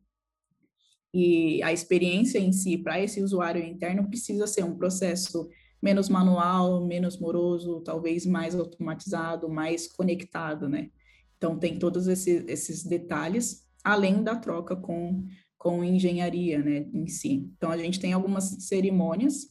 E 1.13 1.61
a 1.63 1.73
experiência 1.73 2.37
em 2.37 2.51
si, 2.51 2.77
para 2.77 2.99
esse 3.01 3.21
usuário 3.21 3.63
interno, 3.63 4.07
precisa 4.07 4.45
ser 4.45 4.63
um 4.63 4.75
processo 4.75 5.49
menos 5.81 6.09
manual, 6.09 6.85
menos 6.85 7.17
moroso, 7.17 7.81
talvez 7.81 8.25
mais 8.25 8.53
automatizado, 8.53 9.49
mais 9.49 9.87
conectado, 9.87 10.67
né? 10.67 10.89
Então, 11.39 11.57
tem 11.57 11.79
todos 11.79 12.07
esses, 12.07 12.43
esses 12.49 12.83
detalhes, 12.83 13.65
além 13.81 14.21
da 14.21 14.35
troca 14.35 14.75
com, 14.75 15.25
com 15.57 15.83
engenharia, 15.83 16.59
né, 16.59 16.85
em 16.93 17.07
si. 17.07 17.49
Então, 17.55 17.71
a 17.71 17.77
gente 17.77 17.97
tem 17.97 18.11
algumas 18.11 18.43
cerimônias, 18.67 19.47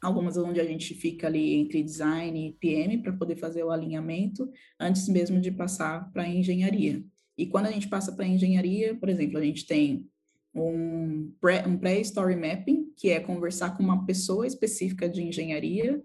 algumas 0.00 0.36
onde 0.36 0.60
a 0.60 0.64
gente 0.64 0.94
fica 0.94 1.26
ali 1.26 1.54
entre 1.54 1.82
design 1.82 2.48
e 2.48 2.52
PM 2.52 2.98
para 2.98 3.12
poder 3.12 3.34
fazer 3.34 3.64
o 3.64 3.70
alinhamento, 3.72 4.48
antes 4.78 5.08
mesmo 5.08 5.40
de 5.40 5.50
passar 5.50 6.08
para 6.12 6.22
a 6.22 6.28
engenharia. 6.28 7.04
E 7.36 7.46
quando 7.46 7.66
a 7.66 7.72
gente 7.72 7.88
passa 7.88 8.12
para 8.12 8.24
a 8.24 8.28
engenharia, 8.28 8.94
por 8.94 9.08
exemplo, 9.08 9.38
a 9.38 9.44
gente 9.44 9.66
tem 9.66 10.08
um 10.54 11.32
pré-story 11.40 12.36
um 12.36 12.40
pré 12.40 12.56
mapping, 12.56 12.92
que 12.96 13.10
é 13.10 13.18
conversar 13.18 13.76
com 13.76 13.82
uma 13.82 14.06
pessoa 14.06 14.46
específica 14.46 15.08
de 15.08 15.22
engenharia 15.22 16.00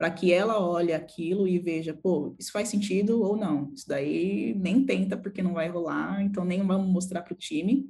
para 0.00 0.10
que 0.10 0.32
ela 0.32 0.58
olhe 0.58 0.94
aquilo 0.94 1.46
e 1.46 1.58
veja, 1.58 1.92
pô, 1.92 2.34
isso 2.38 2.50
faz 2.50 2.70
sentido 2.70 3.22
ou 3.22 3.36
não. 3.36 3.70
Isso 3.74 3.86
daí 3.86 4.54
nem 4.54 4.82
tenta 4.82 5.14
porque 5.14 5.42
não 5.42 5.52
vai 5.52 5.68
rolar, 5.68 6.22
então 6.22 6.42
nem 6.42 6.66
vamos 6.66 6.90
mostrar 6.90 7.20
para 7.20 7.34
o 7.34 7.36
time. 7.36 7.84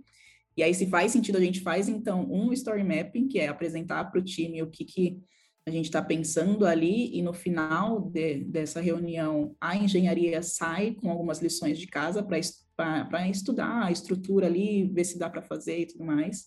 E 0.57 0.63
aí, 0.65 0.75
se 0.75 0.89
faz 0.89 1.13
sentido, 1.13 1.39
a 1.39 1.41
gente 1.41 1.61
faz 1.61 1.89
então 1.89 2.29
um 2.29 2.53
story 2.53 2.83
mapping, 2.83 3.29
que 3.29 3.39
é 3.39 3.47
apresentar 3.47 4.11
para 4.11 4.19
o 4.19 4.25
time 4.25 4.61
o 4.61 4.67
que, 4.67 4.85
que 4.85 5.21
a 5.65 5.71
gente 5.71 5.85
está 5.85 6.03
pensando 6.03 6.67
ali, 6.67 7.17
e 7.17 7.23
no 7.23 7.33
final 7.33 8.01
de, 8.01 8.43
dessa 8.43 8.81
reunião, 8.81 9.55
a 9.61 9.77
engenharia 9.77 10.43
sai 10.43 10.97
com 11.01 11.13
algumas 11.13 11.41
lições 11.41 11.79
de 11.79 11.87
casa 11.87 12.25
para 12.25 13.29
estudar 13.29 13.85
a 13.85 13.93
estrutura 13.93 14.49
ali, 14.49 14.83
ver 14.93 15.05
se 15.05 15.17
dá 15.17 15.31
para 15.31 15.43
fazer 15.43 15.79
e 15.79 15.87
tudo 15.87 16.05
mais. 16.05 16.47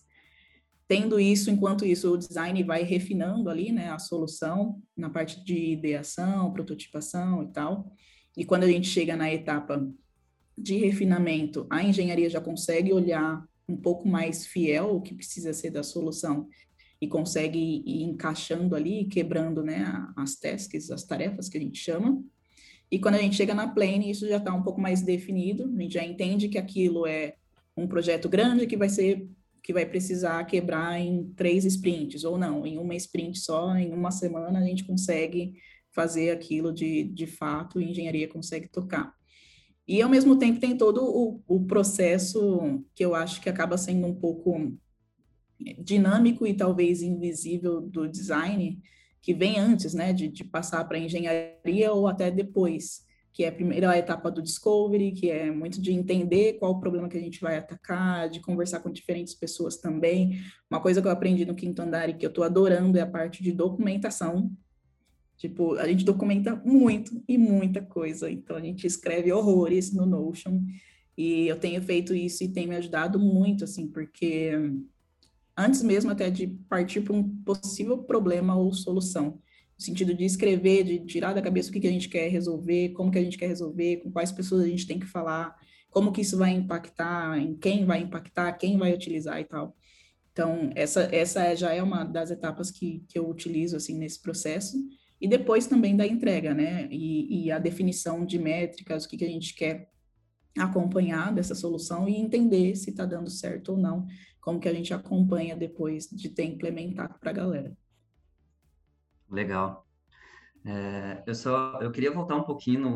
Tendo 0.93 1.19
isso, 1.19 1.49
enquanto 1.49 1.87
isso, 1.87 2.13
o 2.13 2.17
design 2.19 2.61
vai 2.61 2.83
refinando 2.83 3.49
ali, 3.49 3.71
né, 3.71 3.89
a 3.89 3.97
solução 3.97 4.79
na 4.95 5.09
parte 5.09 5.43
de 5.43 5.71
ideação, 5.71 6.53
prototipação 6.53 7.41
e 7.41 7.47
tal. 7.47 7.91
E 8.37 8.45
quando 8.45 8.61
a 8.61 8.67
gente 8.67 8.87
chega 8.87 9.17
na 9.17 9.33
etapa 9.33 9.91
de 10.55 10.77
refinamento, 10.77 11.65
a 11.67 11.83
engenharia 11.83 12.29
já 12.29 12.39
consegue 12.39 12.93
olhar 12.93 13.43
um 13.67 13.75
pouco 13.75 14.07
mais 14.07 14.45
fiel 14.45 14.95
o 14.95 15.01
que 15.01 15.15
precisa 15.15 15.51
ser 15.51 15.71
da 15.71 15.81
solução 15.81 16.47
e 17.01 17.07
consegue 17.07 17.81
ir 17.83 18.03
encaixando 18.03 18.75
ali, 18.75 19.05
quebrando, 19.05 19.63
né, 19.63 19.91
as 20.15 20.35
tasks, 20.35 20.91
as 20.91 21.03
tarefas 21.03 21.49
que 21.49 21.57
a 21.57 21.61
gente 21.61 21.79
chama. 21.79 22.23
E 22.91 22.99
quando 22.99 23.15
a 23.15 23.19
gente 23.19 23.35
chega 23.35 23.55
na 23.55 23.67
plane, 23.67 24.11
isso 24.11 24.27
já 24.27 24.37
está 24.37 24.53
um 24.53 24.61
pouco 24.61 24.79
mais 24.79 25.01
definido, 25.01 25.73
a 25.75 25.81
gente 25.81 25.95
já 25.95 26.05
entende 26.05 26.49
que 26.49 26.59
aquilo 26.59 27.07
é 27.07 27.33
um 27.75 27.87
projeto 27.87 28.29
grande 28.29 28.67
que 28.67 28.77
vai 28.77 28.89
ser 28.89 29.27
que 29.63 29.71
vai 29.71 29.85
precisar 29.85 30.43
quebrar 30.43 30.99
em 30.99 31.31
três 31.35 31.63
sprints, 31.63 32.25
ou 32.25 32.37
não, 32.37 32.67
em 32.67 32.77
uma 32.77 32.93
sprint 32.95 33.39
só, 33.39 33.73
em 33.77 33.93
uma 33.93 34.11
semana 34.11 34.59
a 34.59 34.65
gente 34.65 34.83
consegue 34.83 35.53
fazer 35.89 36.31
aquilo 36.31 36.73
de, 36.73 37.05
de 37.05 37.25
fato 37.25 37.79
e 37.79 37.89
engenharia 37.89 38.27
consegue 38.27 38.67
tocar. 38.67 39.13
E, 39.87 40.01
ao 40.01 40.09
mesmo 40.09 40.37
tempo, 40.37 40.59
tem 40.59 40.77
todo 40.77 41.03
o, 41.03 41.41
o 41.47 41.65
processo 41.65 42.83
que 42.93 43.03
eu 43.05 43.15
acho 43.15 43.41
que 43.41 43.49
acaba 43.49 43.77
sendo 43.77 44.05
um 44.07 44.15
pouco 44.15 44.73
dinâmico 45.79 46.45
e 46.45 46.53
talvez 46.53 47.01
invisível 47.01 47.79
do 47.81 48.07
design, 48.07 48.81
que 49.21 49.33
vem 49.33 49.59
antes, 49.59 49.93
né, 49.93 50.11
de, 50.11 50.27
de 50.27 50.43
passar 50.43 50.83
para 50.85 50.97
a 50.97 51.01
engenharia 51.01 51.93
ou 51.93 52.07
até 52.07 52.29
depois, 52.29 53.05
que 53.33 53.43
é 53.43 53.47
a 53.47 53.51
primeira 53.51 53.97
etapa 53.97 54.29
do 54.29 54.43
discovery, 54.43 55.11
que 55.11 55.29
é 55.29 55.49
muito 55.49 55.81
de 55.81 55.91
entender 55.91 56.53
qual 56.53 56.71
o 56.71 56.79
problema 56.79 57.09
que 57.09 57.17
a 57.17 57.21
gente 57.21 57.41
vai 57.41 57.57
atacar, 57.57 58.29
de 58.29 58.39
conversar 58.39 58.79
com 58.79 58.91
diferentes 58.91 59.33
pessoas 59.33 59.77
também. 59.77 60.39
Uma 60.69 60.79
coisa 60.79 61.01
que 61.01 61.07
eu 61.07 61.11
aprendi 61.11 61.43
no 61.43 61.55
quinto 61.55 61.81
andar 61.81 62.07
e 62.09 62.13
que 62.13 62.25
eu 62.25 62.29
estou 62.29 62.43
adorando 62.43 62.97
é 62.97 63.01
a 63.01 63.07
parte 63.07 63.41
de 63.41 63.51
documentação. 63.51 64.51
Tipo, 65.35 65.73
a 65.75 65.87
gente 65.87 66.05
documenta 66.05 66.55
muito 66.63 67.23
e 67.27 67.37
muita 67.37 67.81
coisa, 67.81 68.29
então 68.29 68.55
a 68.55 68.61
gente 68.61 68.85
escreve 68.85 69.33
horrores 69.33 69.91
no 69.91 70.05
Notion, 70.05 70.61
e 71.17 71.47
eu 71.47 71.59
tenho 71.59 71.81
feito 71.81 72.13
isso 72.15 72.43
e 72.43 72.47
tem 72.47 72.67
me 72.67 72.75
ajudado 72.75 73.19
muito, 73.19 73.63
assim, 73.63 73.87
porque 73.87 74.51
antes 75.57 75.83
mesmo 75.83 76.11
até 76.11 76.29
de 76.29 76.47
partir 76.47 77.01
para 77.01 77.13
um 77.13 77.27
possível 77.43 77.97
problema 77.97 78.55
ou 78.55 78.71
solução, 78.73 79.39
no 79.77 79.83
sentido 79.83 80.13
de 80.13 80.23
escrever, 80.23 80.83
de 80.83 80.99
tirar 81.05 81.33
da 81.33 81.41
cabeça 81.41 81.69
o 81.69 81.73
que, 81.73 81.79
que 81.79 81.87
a 81.87 81.91
gente 81.91 82.09
quer 82.09 82.27
resolver, 82.29 82.89
como 82.89 83.11
que 83.11 83.19
a 83.19 83.23
gente 83.23 83.37
quer 83.37 83.47
resolver, 83.47 83.97
com 83.97 84.11
quais 84.11 84.31
pessoas 84.31 84.63
a 84.63 84.67
gente 84.67 84.87
tem 84.87 84.99
que 84.99 85.05
falar, 85.05 85.55
como 85.89 86.11
que 86.11 86.21
isso 86.21 86.37
vai 86.37 86.51
impactar, 86.51 87.37
em 87.37 87.55
quem 87.55 87.85
vai 87.85 88.01
impactar, 88.01 88.53
quem 88.53 88.77
vai 88.77 88.93
utilizar 88.93 89.39
e 89.39 89.45
tal. 89.45 89.75
Então, 90.31 90.71
essa, 90.75 91.03
essa 91.15 91.55
já 91.55 91.73
é 91.73 91.81
uma 91.81 92.03
das 92.03 92.31
etapas 92.31 92.71
que, 92.71 93.05
que 93.07 93.17
eu 93.17 93.29
utilizo, 93.29 93.77
assim, 93.77 93.97
nesse 93.97 94.19
processo. 94.19 94.75
E 95.21 95.27
depois 95.27 95.67
também 95.67 95.95
da 95.95 96.05
entrega, 96.05 96.53
né? 96.53 96.87
E, 96.91 97.45
e 97.45 97.51
a 97.51 97.59
definição 97.59 98.25
de 98.25 98.39
métricas, 98.39 99.05
o 99.05 99.09
que, 99.09 99.17
que 99.17 99.25
a 99.25 99.29
gente 99.29 99.53
quer 99.53 99.87
acompanhar 100.57 101.33
dessa 101.33 101.55
solução 101.55 102.09
e 102.09 102.15
entender 102.15 102.75
se 102.75 102.89
está 102.89 103.05
dando 103.05 103.29
certo 103.29 103.73
ou 103.73 103.77
não, 103.77 104.05
como 104.41 104.59
que 104.59 104.67
a 104.67 104.73
gente 104.73 104.93
acompanha 104.93 105.55
depois 105.55 106.07
de 106.09 106.29
ter 106.29 106.45
implementado 106.45 107.17
para 107.19 107.29
a 107.29 107.33
galera. 107.33 107.77
Legal. 109.33 109.87
É, 110.65 111.23
eu 111.25 111.35
só 111.35 111.79
eu 111.81 111.91
queria 111.91 112.13
voltar 112.13 112.35
um 112.35 112.43
pouquinho 112.43 112.79
no, 112.79 112.95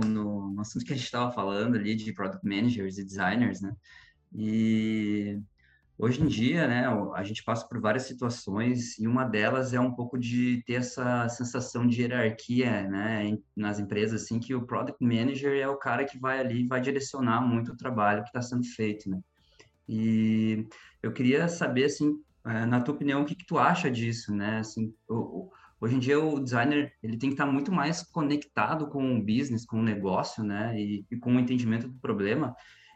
no, 0.53 0.61
assunto 0.61 0.85
que 0.85 0.93
a 0.93 0.95
gente 0.95 1.05
estava 1.05 1.31
falando 1.31 1.75
ali 1.75 1.95
de 1.95 2.13
product 2.13 2.47
managers 2.47 2.97
e 2.97 3.03
designers, 3.03 3.59
né? 3.59 3.75
E 4.33 5.41
hoje 5.97 6.21
em 6.21 6.27
dia, 6.27 6.67
né, 6.67 6.85
a 7.15 7.23
gente 7.23 7.43
passa 7.43 7.67
por 7.67 7.81
várias 7.81 8.03
situações 8.03 8.97
e 8.99 9.07
uma 9.07 9.25
delas 9.25 9.73
é 9.73 9.79
um 9.79 9.91
pouco 9.91 10.17
de 10.17 10.63
ter 10.65 10.75
essa 10.75 11.27
sensação 11.27 11.88
de 11.88 12.01
hierarquia, 12.01 12.83
né, 12.88 13.38
nas 13.55 13.79
empresas, 13.79 14.23
assim, 14.23 14.39
que 14.39 14.53
o 14.53 14.65
product 14.65 15.03
manager 15.03 15.53
é 15.59 15.67
o 15.67 15.77
cara 15.77 16.05
que 16.05 16.19
vai 16.19 16.39
ali 16.39 16.67
vai 16.67 16.79
direcionar 16.79 17.41
muito 17.41 17.73
o 17.73 17.77
trabalho 17.77 18.21
que 18.23 18.29
está 18.29 18.41
sendo 18.41 18.63
feito, 18.63 19.09
né? 19.09 19.19
E 19.89 20.67
eu 21.01 21.11
queria 21.11 21.47
saber, 21.47 21.85
assim, 21.85 22.13
é, 22.45 22.65
na 22.65 22.79
tua 22.79 22.95
opinião, 22.95 23.23
o 23.23 23.25
que, 23.25 23.35
que 23.35 23.45
tu 23.45 23.57
acha 23.57 23.89
disso, 23.91 24.33
né? 24.33 24.59
Assim, 24.59 24.93
o, 25.09 25.49
Hoje 25.80 25.95
em 25.95 25.99
dia 25.99 26.19
o 26.19 26.39
designer 26.39 26.91
ele 27.03 27.17
tem 27.17 27.30
que 27.30 27.36
estar 27.36 27.45
muito 27.45 27.71
mais 27.71 28.01
conectado 28.01 28.88
com 28.88 29.17
o 29.17 29.21
business, 29.21 29.65
com 29.65 29.80
o 29.80 29.84
negócio, 29.84 30.43
né, 30.43 30.80
e, 30.80 31.05
e 31.09 31.17
com 31.17 31.36
o 31.36 31.39
entendimento 31.39 31.88
do 31.88 31.99
problema 31.99 32.55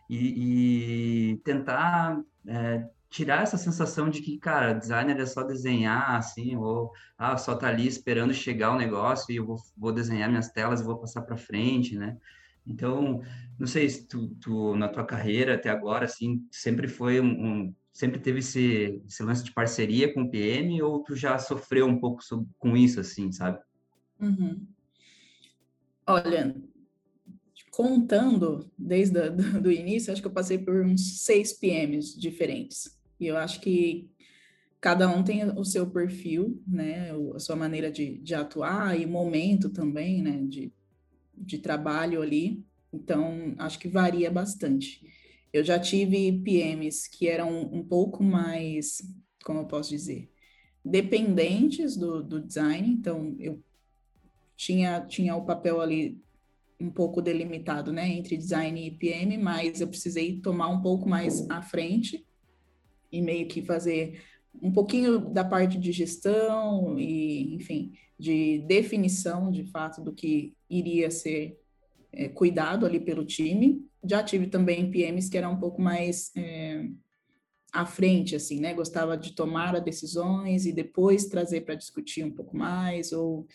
e, 0.09 1.33
e 1.33 1.37
tentar 1.37 2.19
é, 2.47 2.83
tirar 3.09 3.43
essa 3.43 3.57
sensação 3.57 4.09
de 4.09 4.21
que, 4.21 4.37
cara, 4.37 4.73
designer 4.73 5.19
é 5.19 5.25
só 5.25 5.43
desenhar 5.43 6.15
assim, 6.15 6.55
ou 6.55 6.91
ah, 7.17 7.37
só 7.37 7.55
tá 7.55 7.67
ali 7.67 7.85
esperando 7.85 8.33
chegar 8.33 8.71
o 8.71 8.77
negócio 8.77 9.31
e 9.31 9.35
eu 9.35 9.45
vou, 9.45 9.57
vou 9.77 9.91
desenhar 9.91 10.29
minhas 10.29 10.49
telas 10.49 10.81
e 10.81 10.85
vou 10.85 10.97
passar 10.97 11.21
para 11.21 11.37
frente, 11.37 11.97
né? 11.97 12.17
Então, 12.65 13.21
não 13.59 13.67
sei 13.67 13.89
se 13.89 14.07
tu, 14.07 14.29
tu, 14.35 14.75
na 14.75 14.87
tua 14.87 15.03
carreira 15.03 15.55
até 15.55 15.69
agora, 15.69 16.05
assim, 16.05 16.47
sempre 16.51 16.87
foi 16.87 17.19
um, 17.19 17.25
um 17.27 17.75
sempre 17.91 18.19
teve 18.19 18.39
esse, 18.39 19.01
esse 19.07 19.23
lance 19.23 19.43
de 19.43 19.53
parceria 19.53 20.13
com 20.13 20.23
o 20.23 20.29
PM 20.29 20.81
ou 20.81 21.03
tu 21.03 21.15
já 21.15 21.37
sofreu 21.37 21.85
um 21.85 21.99
pouco 21.99 22.21
com 22.57 22.77
isso, 22.77 22.99
assim, 22.99 23.31
sabe? 23.31 23.59
Uhum. 24.19 24.65
Olha, 26.07 26.55
contando 27.71 28.69
desde 28.77 29.19
o 29.19 29.31
do, 29.31 29.61
do 29.61 29.71
início, 29.71 30.11
acho 30.11 30.21
que 30.21 30.27
eu 30.27 30.33
passei 30.33 30.57
por 30.57 30.85
uns 30.85 31.23
seis 31.23 31.53
PMs 31.53 32.19
diferentes. 32.19 32.99
E 33.19 33.27
eu 33.27 33.37
acho 33.37 33.61
que 33.61 34.09
cada 34.79 35.07
um 35.07 35.23
tem 35.23 35.45
o 35.45 35.63
seu 35.63 35.89
perfil, 35.89 36.61
né, 36.67 37.11
a 37.35 37.39
sua 37.39 37.55
maneira 37.55 37.91
de, 37.91 38.17
de 38.17 38.33
atuar 38.33 38.99
e 38.99 39.05
momento 39.05 39.69
também, 39.69 40.21
né, 40.21 40.43
de, 40.47 40.73
de 41.37 41.59
trabalho 41.59 42.21
ali. 42.21 42.65
Então, 42.91 43.55
acho 43.57 43.79
que 43.79 43.87
varia 43.87 44.29
bastante. 44.29 45.01
Eu 45.53 45.63
já 45.63 45.79
tive 45.79 46.31
PMs 46.43 47.09
que 47.09 47.27
eram 47.27 47.61
um 47.61 47.83
pouco 47.83 48.23
mais, 48.23 49.01
como 49.43 49.59
eu 49.59 49.65
posso 49.65 49.89
dizer, 49.89 50.29
dependentes 50.83 51.97
do, 51.97 52.23
do 52.23 52.41
design, 52.41 52.89
então 52.89 53.35
eu 53.39 53.61
tinha, 54.55 55.01
tinha 55.01 55.35
o 55.35 55.45
papel 55.45 55.81
ali 55.81 56.21
um 56.79 56.89
pouco 56.89 57.21
delimitado, 57.21 57.91
né, 57.91 58.07
entre 58.07 58.35
design 58.35 58.87
e 58.87 58.91
PM, 58.91 59.37
mas 59.37 59.81
eu 59.81 59.87
precisei 59.87 60.39
tomar 60.39 60.69
um 60.69 60.81
pouco 60.81 61.07
mais 61.07 61.47
à 61.49 61.61
frente 61.61 62.25
e 63.11 63.21
meio 63.21 63.47
que 63.47 63.61
fazer 63.61 64.23
um 64.61 64.71
pouquinho 64.71 65.19
da 65.19 65.43
parte 65.43 65.77
de 65.77 65.91
gestão 65.91 66.97
e, 66.97 67.53
enfim, 67.55 67.93
de 68.17 68.59
definição 68.67 69.51
de 69.51 69.63
fato 69.65 70.01
do 70.01 70.13
que 70.13 70.55
iria 70.69 71.11
ser 71.11 71.60
é, 72.13 72.27
cuidado 72.29 72.85
ali 72.85 72.99
pelo 72.99 73.25
time. 73.25 73.85
Já 74.03 74.23
tive 74.23 74.47
também 74.47 74.89
PMs 74.91 75.29
que 75.29 75.37
eram 75.37 75.53
um 75.53 75.59
pouco 75.59 75.81
mais 75.81 76.31
é, 76.35 76.85
à 77.71 77.85
frente, 77.85 78.35
assim, 78.35 78.59
né? 78.59 78.73
Gostava 78.73 79.17
de 79.17 79.33
tomar 79.33 79.75
as 79.75 79.83
decisões 79.83 80.65
e 80.65 80.73
depois 80.73 81.25
trazer 81.25 81.61
para 81.61 81.75
discutir 81.75 82.23
um 82.23 82.31
pouco 82.31 82.55
mais, 82.55 83.11
ou 83.11 83.47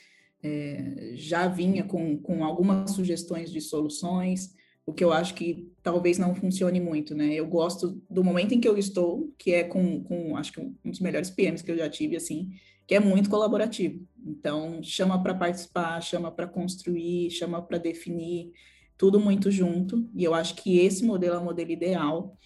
é, 0.43 1.13
já 1.15 1.49
vinha 1.49 1.85
com, 1.85 2.19
com 2.19 2.45
algumas 2.45 2.93
sugestões 2.93 3.51
de 3.51 3.61
soluções, 3.61 4.55
o 4.87 4.93
que 4.93 5.03
eu 5.03 5.13
acho 5.13 5.35
que 5.35 5.69
talvez 5.83 6.17
não 6.17 6.35
funcione 6.35 6.81
muito, 6.81 7.15
né? 7.15 7.35
Eu 7.35 7.47
gosto 7.47 8.01
do 8.09 8.23
momento 8.23 8.55
em 8.55 8.61
que 8.61 8.69
eu 8.69 8.79
estou, 8.79 9.33
que 9.37 9.53
é 9.53 9.65
com, 9.65 10.03
com 10.05 10.37
acho 10.37 10.53
que 10.53 10.61
um 10.61 10.75
dos 10.85 11.01
melhores 11.01 11.29
PMs 11.29 11.63
que 11.63 11.73
eu 11.73 11.77
já 11.77 11.91
tive, 11.91 12.17
assim, 12.17 12.51
que 12.87 12.95
é 12.95 13.01
muito 13.01 13.29
colaborativo. 13.29 14.07
Então, 14.27 14.83
chama 14.83 15.23
para 15.23 15.35
participar, 15.35 16.01
chama 16.03 16.33
para 16.33 16.49
construir, 16.49 17.31
chama 17.31 17.63
para 17.63 17.79
definir, 17.79 18.53
tudo 18.99 19.21
muito 19.21 19.51
junto. 19.51 20.09
E 20.15 20.25
eu 20.25 20.35
acho 20.35 20.57
que 20.57 20.79
esse 20.79 21.05
modelo 21.05 21.37
é 21.37 21.39
o 21.39 21.45
modelo 21.45 21.71
ideal, 21.71 22.37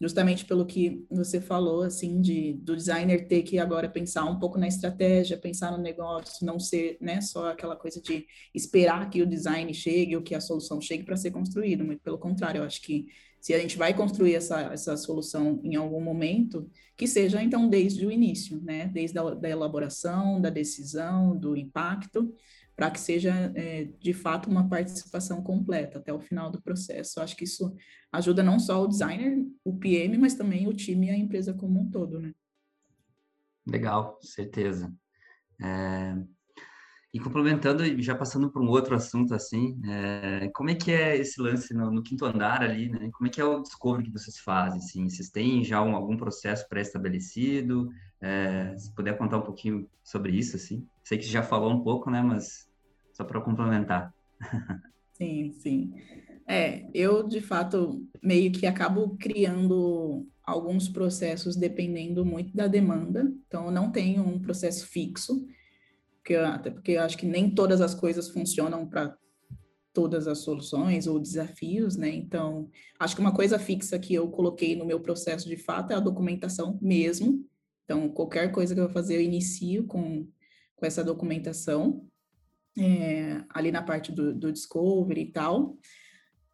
justamente 0.00 0.44
pelo 0.44 0.66
que 0.66 1.06
você 1.10 1.40
falou, 1.40 1.82
assim, 1.82 2.20
de 2.20 2.54
do 2.54 2.74
designer 2.74 3.28
ter 3.28 3.42
que 3.42 3.58
agora 3.58 3.88
pensar 3.88 4.24
um 4.24 4.38
pouco 4.38 4.58
na 4.58 4.66
estratégia, 4.68 5.38
pensar 5.38 5.70
no 5.72 5.78
negócio, 5.82 6.44
não 6.44 6.58
ser, 6.58 6.98
né, 7.00 7.20
só 7.20 7.50
aquela 7.50 7.76
coisa 7.76 8.00
de 8.00 8.26
esperar 8.54 9.08
que 9.10 9.22
o 9.22 9.26
design 9.26 9.72
chegue 9.72 10.16
ou 10.16 10.22
que 10.22 10.34
a 10.34 10.40
solução 10.40 10.80
chegue 10.80 11.04
para 11.04 11.16
ser 11.16 11.30
construído. 11.30 11.84
Muito 11.84 12.00
pelo 12.02 12.18
contrário, 12.18 12.60
eu 12.60 12.64
acho 12.64 12.82
que 12.82 13.06
se 13.40 13.54
a 13.54 13.58
gente 13.58 13.78
vai 13.78 13.94
construir 13.94 14.34
essa, 14.34 14.60
essa 14.72 14.96
solução 14.96 15.60
em 15.62 15.76
algum 15.76 16.00
momento, 16.00 16.68
que 16.96 17.06
seja 17.06 17.42
então 17.42 17.68
desde 17.68 18.04
o 18.04 18.10
início, 18.10 18.60
né? 18.62 18.88
Desde 18.88 19.18
a 19.18 19.34
da 19.34 19.48
elaboração, 19.48 20.40
da 20.40 20.50
decisão, 20.50 21.36
do 21.36 21.56
impacto, 21.56 22.34
para 22.74 22.90
que 22.90 23.00
seja 23.00 23.32
é, 23.54 23.88
de 23.98 24.12
fato 24.12 24.48
uma 24.48 24.68
participação 24.68 25.42
completa 25.42 25.98
até 25.98 26.12
o 26.12 26.20
final 26.20 26.50
do 26.50 26.62
processo. 26.62 27.18
Eu 27.18 27.24
acho 27.24 27.36
que 27.36 27.44
isso 27.44 27.74
ajuda 28.12 28.42
não 28.42 28.58
só 28.58 28.82
o 28.82 28.88
designer, 28.88 29.44
o 29.64 29.76
PM, 29.76 30.16
mas 30.18 30.34
também 30.34 30.68
o 30.68 30.72
time 30.72 31.08
e 31.08 31.10
a 31.10 31.16
empresa 31.16 31.52
como 31.52 31.80
um 31.80 31.90
todo, 31.90 32.20
né? 32.20 32.32
Legal, 33.66 34.18
certeza. 34.22 34.92
É, 35.60 36.16
e 37.12 37.18
complementando, 37.18 37.84
já 38.02 38.14
passando 38.14 38.50
para 38.50 38.60
um 38.60 38.68
outro 38.68 38.94
assunto 38.94 39.34
assim, 39.34 39.80
é, 39.86 40.50
como 40.54 40.68
é 40.68 40.74
que 40.74 40.92
é 40.92 41.16
esse 41.16 41.40
lance 41.40 41.72
no, 41.72 41.90
no, 41.90 42.02
quinto 42.02 42.26
andar 42.26 42.62
ali, 42.62 42.90
né? 42.90 43.08
Como 43.12 43.26
é 43.26 43.30
que 43.30 43.40
é 43.40 43.44
o 43.44 43.62
discovery 43.62 44.04
que 44.04 44.12
vocês 44.12 44.38
fazem, 44.38 44.78
assim? 44.78 45.08
Vocês 45.08 45.30
têm 45.30 45.64
já 45.64 45.82
um, 45.82 45.96
algum 45.96 46.16
processo 46.16 46.68
pré-estabelecido? 46.68 47.88
É, 48.20 48.76
se 48.76 48.94
puder 48.94 49.16
contar 49.16 49.38
um 49.38 49.42
pouquinho 49.42 49.88
sobre 50.04 50.32
isso, 50.32 50.56
assim. 50.56 50.86
Sei 51.02 51.16
que 51.16 51.26
já 51.26 51.42
falou 51.42 51.72
um 51.72 51.82
pouco, 51.82 52.10
né? 52.10 52.20
Mas 52.20 52.68
só 53.12 53.24
para 53.24 53.40
complementar. 53.40 54.12
Sim, 55.14 55.50
sim. 55.50 55.92
É, 56.46 56.88
eu 56.94 57.26
de 57.26 57.40
fato 57.40 58.06
meio 58.22 58.52
que 58.52 58.66
acabo 58.66 59.16
criando 59.18 60.24
alguns 60.46 60.88
processos 60.88 61.56
dependendo 61.56 62.24
muito 62.24 62.56
da 62.56 62.68
demanda. 62.68 63.28
Então, 63.48 63.66
eu 63.66 63.72
não 63.72 63.90
tenho 63.90 64.22
um 64.22 64.38
processo 64.38 64.86
fixo 64.86 65.44
porque, 66.18 66.34
até 66.34 66.70
porque 66.70 66.96
acho 66.96 67.16
que 67.16 67.26
nem 67.26 67.50
todas 67.50 67.80
as 67.80 67.94
coisas 67.94 68.28
funcionam 68.28 68.86
para 68.86 69.16
todas 69.92 70.28
as 70.28 70.38
soluções 70.38 71.06
ou 71.06 71.18
desafios, 71.18 71.96
né? 71.96 72.08
Então, 72.08 72.70
acho 73.00 73.16
que 73.16 73.20
uma 73.20 73.34
coisa 73.34 73.58
fixa 73.58 73.98
que 73.98 74.14
eu 74.14 74.28
coloquei 74.28 74.76
no 74.76 74.84
meu 74.84 75.00
processo 75.00 75.48
de 75.48 75.56
fato 75.56 75.92
é 75.92 75.96
a 75.96 76.00
documentação 76.00 76.78
mesmo. 76.80 77.44
Então, 77.84 78.08
qualquer 78.08 78.52
coisa 78.52 78.74
que 78.74 78.80
eu 78.80 78.84
vou 78.84 78.92
fazer, 78.92 79.16
eu 79.16 79.22
inicio 79.22 79.84
com, 79.86 80.28
com 80.76 80.86
essa 80.86 81.02
documentação, 81.02 82.06
é, 82.78 83.42
ali 83.48 83.72
na 83.72 83.82
parte 83.82 84.12
do, 84.12 84.32
do 84.32 84.52
discovery 84.52 85.22
e 85.22 85.32
tal. 85.32 85.76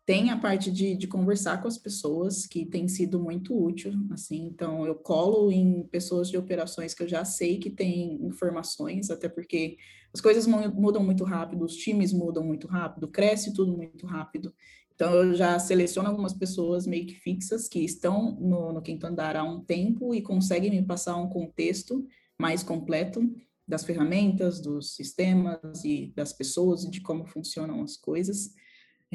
Tem 0.07 0.31
a 0.31 0.37
parte 0.37 0.71
de, 0.71 0.95
de, 0.95 1.07
conversar 1.07 1.63
com 1.63 1.69
as 1.69 1.79
pessoas, 1.79 2.47
que 2.47 2.67
tem 2.67 2.87
sido 2.89 3.19
muito 3.19 3.59
útil, 3.59 3.93
assim, 4.11 4.45
então 4.47 4.85
eu 4.87 4.95
colo 4.95 5.51
em 5.51 5.83
pessoas 5.85 6.29
de 6.29 6.37
operações 6.37 6.93
que 6.93 7.03
eu 7.03 7.09
já 7.09 7.25
sei 7.25 7.59
que 7.59 7.71
tem 7.71 8.23
informações, 8.23 9.09
até 9.09 9.31
porque 9.31 9.79
as 10.13 10.21
coisas 10.21 10.47
mudam 10.47 11.03
muito 11.03 11.25
rápido, 11.25 11.65
os 11.65 11.75
times 11.77 12.13
mudam 12.13 12.45
muito 12.45 12.67
rápido, 12.67 13.09
cresce 13.09 13.55
tudo 13.55 13.75
muito 13.75 14.07
rápido, 14.07 14.53
então 14.95 15.13
eu 15.13 15.35
já 15.35 15.59
seleciono 15.59 16.09
algumas 16.09 16.33
pessoas 16.33 16.87
meio 16.87 17.07
que 17.07 17.15
fixas 17.15 17.67
que 17.67 17.81
estão 17.81 18.37
no, 18.41 18.73
no 18.73 18.83
quinto 18.83 19.07
andar 19.07 19.37
há 19.37 19.43
um 19.43 19.61
tempo 19.61 20.15
e 20.15 20.23
conseguem 20.23 20.71
me 20.71 20.83
passar 20.83 21.17
um 21.17 21.29
contexto 21.29 22.07
mais 22.39 22.63
completo 22.63 23.21
das 23.67 23.85
ferramentas, 23.85 24.61
dos 24.61 24.95
sistemas 24.95 25.85
e 25.85 26.13
das 26.15 26.33
pessoas 26.33 26.85
e 26.85 26.91
de 26.91 27.01
como 27.01 27.27
funcionam 27.27 27.83
as 27.83 27.97
coisas. 27.97 28.51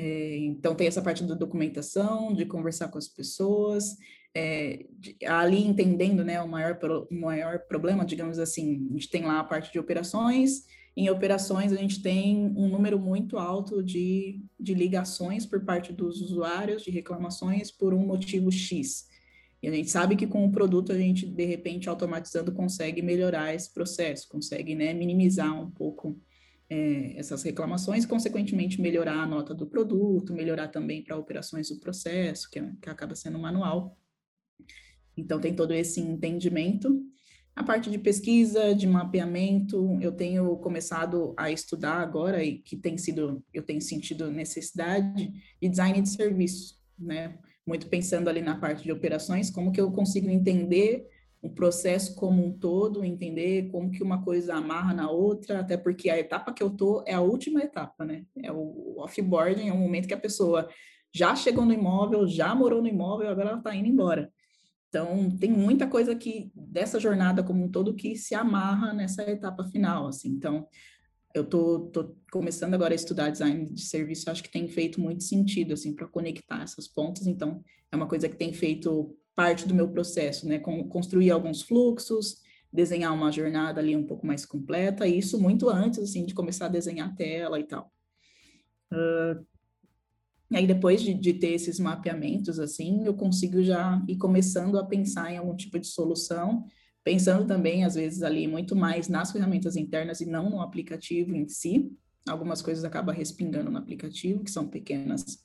É, 0.02 0.38
então, 0.38 0.74
tem 0.74 0.88
essa 0.88 1.02
parte 1.02 1.26
da 1.26 1.36
documentação, 1.36 2.34
de 2.34 2.46
conversar 2.46 2.88
com 2.88 2.98
as 2.98 3.10
pessoas, 3.10 3.98
é, 4.34 4.86
de, 4.98 5.18
ali 5.26 5.62
entendendo 5.62 6.24
né, 6.24 6.42
o, 6.42 6.48
maior, 6.48 6.80
o 7.12 7.14
maior 7.14 7.60
problema, 7.68 8.06
digamos 8.06 8.40
assim, 8.40 8.88
a 8.90 8.94
gente 8.94 9.10
tem 9.10 9.24
lá 9.24 9.42
a 9.42 9.44
parte 9.44 9.74
de 9.74 9.78
operações, 9.78 10.64
em 10.96 11.10
operações 11.10 11.74
a 11.74 11.76
gente 11.76 12.02
tem 12.02 12.46
um 12.56 12.70
número 12.70 12.98
muito 12.98 13.38
alto 13.38 13.84
de, 13.84 14.42
de 14.58 14.74
ligações 14.74 15.46
por 15.46 15.66
parte 15.66 15.92
dos 15.92 16.22
usuários, 16.22 16.82
de 16.82 16.92
reclamações 16.92 17.70
por 17.70 17.94
um 17.94 18.06
motivo 18.06 18.50
X. 18.50 19.06
E 19.62 19.68
a 19.68 19.72
gente 19.72 19.90
sabe 19.90 20.16
que 20.16 20.26
com 20.26 20.46
o 20.46 20.52
produto 20.52 20.94
a 20.94 20.98
gente, 20.98 21.26
de 21.26 21.46
repente, 21.46 21.90
automatizando, 21.90 22.54
consegue 22.54 23.02
melhorar 23.02 23.54
esse 23.54 23.74
processo, 23.74 24.30
consegue 24.30 24.76
né, 24.76 24.94
minimizar 24.94 25.62
um 25.62 25.70
pouco 25.70 26.18
é, 26.70 27.18
essas 27.18 27.42
reclamações, 27.44 28.06
consequentemente 28.06 28.80
melhorar 28.80 29.24
a 29.24 29.26
nota 29.26 29.54
do 29.56 29.66
produto, 29.66 30.34
melhorar 30.34 30.68
também 30.68 31.04
para 31.04 31.18
operações 31.18 31.70
do 31.70 31.80
processo, 31.80 32.50
que, 32.50 32.60
é, 32.60 32.72
que 32.82 32.90
acaba 32.90 33.16
sendo 33.16 33.40
manual. 33.40 33.98
Então, 35.18 35.42
tem 35.42 35.56
todo 35.56 35.74
esse 35.74 36.00
entendimento. 36.00 37.04
a 37.56 37.64
parte 37.64 37.90
de 37.90 37.98
pesquisa, 37.98 38.74
de 38.74 38.88
mapeamento, 38.88 39.98
eu 40.00 40.14
tenho 40.14 40.56
começado 40.58 41.34
a 41.36 41.52
estudar 41.52 41.96
agora 41.96 42.44
e 42.44 42.60
que 42.60 42.78
tem 42.78 42.98
sido, 42.98 43.44
eu 43.54 43.64
tenho 43.64 43.82
sentido 43.82 44.32
necessidade 44.32 45.34
de 45.62 45.70
design 45.70 46.02
de 46.02 46.10
serviço, 46.10 46.80
né? 46.98 47.38
Muito 47.68 47.90
pensando 47.90 48.30
ali 48.30 48.42
na 48.42 48.58
parte 48.58 48.84
de 48.84 48.92
operações, 48.92 49.50
como 49.50 49.72
que 49.72 49.82
eu 49.82 49.92
consigo 49.92 50.30
entender 50.30 51.06
o 51.42 51.50
processo 51.50 52.16
como 52.16 52.46
um 52.46 52.52
todo, 52.52 53.04
entender 53.04 53.70
como 53.72 53.92
que 53.92 54.04
uma 54.04 54.24
coisa 54.24 54.56
amarra 54.56 54.94
na 54.94 55.10
outra, 55.10 55.60
até 55.60 55.78
porque 55.78 56.10
a 56.10 56.20
etapa 56.20 56.54
que 56.54 56.62
eu 56.62 56.70
tô 56.70 57.04
é 57.08 57.14
a 57.14 57.22
última 57.22 57.62
etapa, 57.62 58.04
né? 58.04 58.26
É 58.44 58.52
o 58.52 58.96
offboarding, 58.98 59.70
é 59.70 59.74
o 59.74 59.78
momento 59.78 60.08
que 60.08 60.14
a 60.14 60.20
pessoa 60.20 60.70
já 61.14 61.36
chegou 61.36 61.66
no 61.66 61.74
imóvel, 61.74 62.28
já 62.28 62.54
morou 62.54 62.82
no 62.82 62.88
imóvel, 62.88 63.30
agora 63.30 63.50
ela 63.50 63.58
está 63.58 63.74
indo 63.74 63.88
embora. 63.88 64.32
Então, 64.90 65.30
tem 65.38 65.52
muita 65.52 65.88
coisa 65.88 66.16
que 66.16 66.52
dessa 66.54 67.00
jornada 67.00 67.44
como 67.44 67.64
um 67.64 67.72
todo 67.72 67.96
que 67.96 68.16
se 68.16 68.36
amarra 68.36 68.92
nessa 68.92 69.24
etapa 69.24 69.64
final, 69.66 70.08
assim. 70.08 70.30
Então, 70.30 70.68
eu 71.34 71.46
tô, 71.46 71.92
tô 71.92 72.16
começando 72.32 72.74
agora 72.74 72.94
a 72.94 72.96
estudar 72.96 73.30
design 73.30 73.66
de 73.66 73.82
serviço, 73.82 74.30
acho 74.30 74.44
que 74.44 74.52
tem 74.52 74.68
feito 74.68 75.00
muito 75.00 75.24
sentido, 75.24 75.74
assim, 75.74 75.96
para 75.96 76.08
conectar 76.08 76.64
essas 76.64 76.88
pontas. 76.88 77.28
Então, 77.28 77.64
é 77.92 77.96
uma 77.96 78.08
coisa 78.08 78.28
que 78.28 78.36
tem 78.36 78.52
feito 78.52 79.16
parte 79.40 79.66
do 79.66 79.74
meu 79.74 79.88
processo, 79.88 80.46
né? 80.46 80.60
Construir 80.60 81.32
alguns 81.32 81.62
fluxos, 81.62 82.42
desenhar 82.74 83.14
uma 83.14 83.32
jornada 83.32 83.80
ali 83.80 83.96
um 83.96 84.06
pouco 84.06 84.28
mais 84.28 84.46
completa, 84.46 85.08
e 85.08 85.18
isso 85.18 85.40
muito 85.40 85.70
antes, 85.70 86.00
assim, 86.00 86.26
de 86.26 86.34
começar 86.34 86.66
a 86.66 86.68
desenhar 86.68 87.08
a 87.08 87.16
tela 87.16 87.58
e 87.58 87.64
tal. 87.64 87.90
Uh, 88.92 89.42
e 90.52 90.58
aí, 90.58 90.68
depois 90.68 91.02
de, 91.02 91.14
de, 91.14 91.34
ter 91.36 91.54
esses 91.54 91.80
mapeamentos, 91.80 92.60
assim, 92.60 93.06
eu 93.06 93.14
consigo 93.14 93.64
já 93.64 94.04
ir 94.10 94.18
começando 94.18 94.78
a 94.78 94.86
pensar 94.86 95.32
em 95.32 95.38
algum 95.38 95.56
tipo 95.56 95.80
de 95.80 95.88
solução, 95.88 96.66
pensando 97.02 97.48
também, 97.48 97.86
às 97.86 97.96
vezes, 97.96 98.24
ali 98.24 98.46
muito 98.46 98.76
mais 98.76 99.08
nas 99.08 99.32
ferramentas 99.32 99.78
internas 99.78 100.20
e 100.20 100.26
não 100.26 100.50
no 100.50 100.60
aplicativo 100.60 101.34
em 101.34 101.48
si. 101.48 101.90
Algumas 102.28 102.62
coisas 102.62 102.84
acabam 102.84 103.16
respingando 103.16 103.72
no 103.72 103.78
aplicativo, 103.78 104.44
que 104.44 104.52
são 104.52 104.68
pequenas 104.68 105.42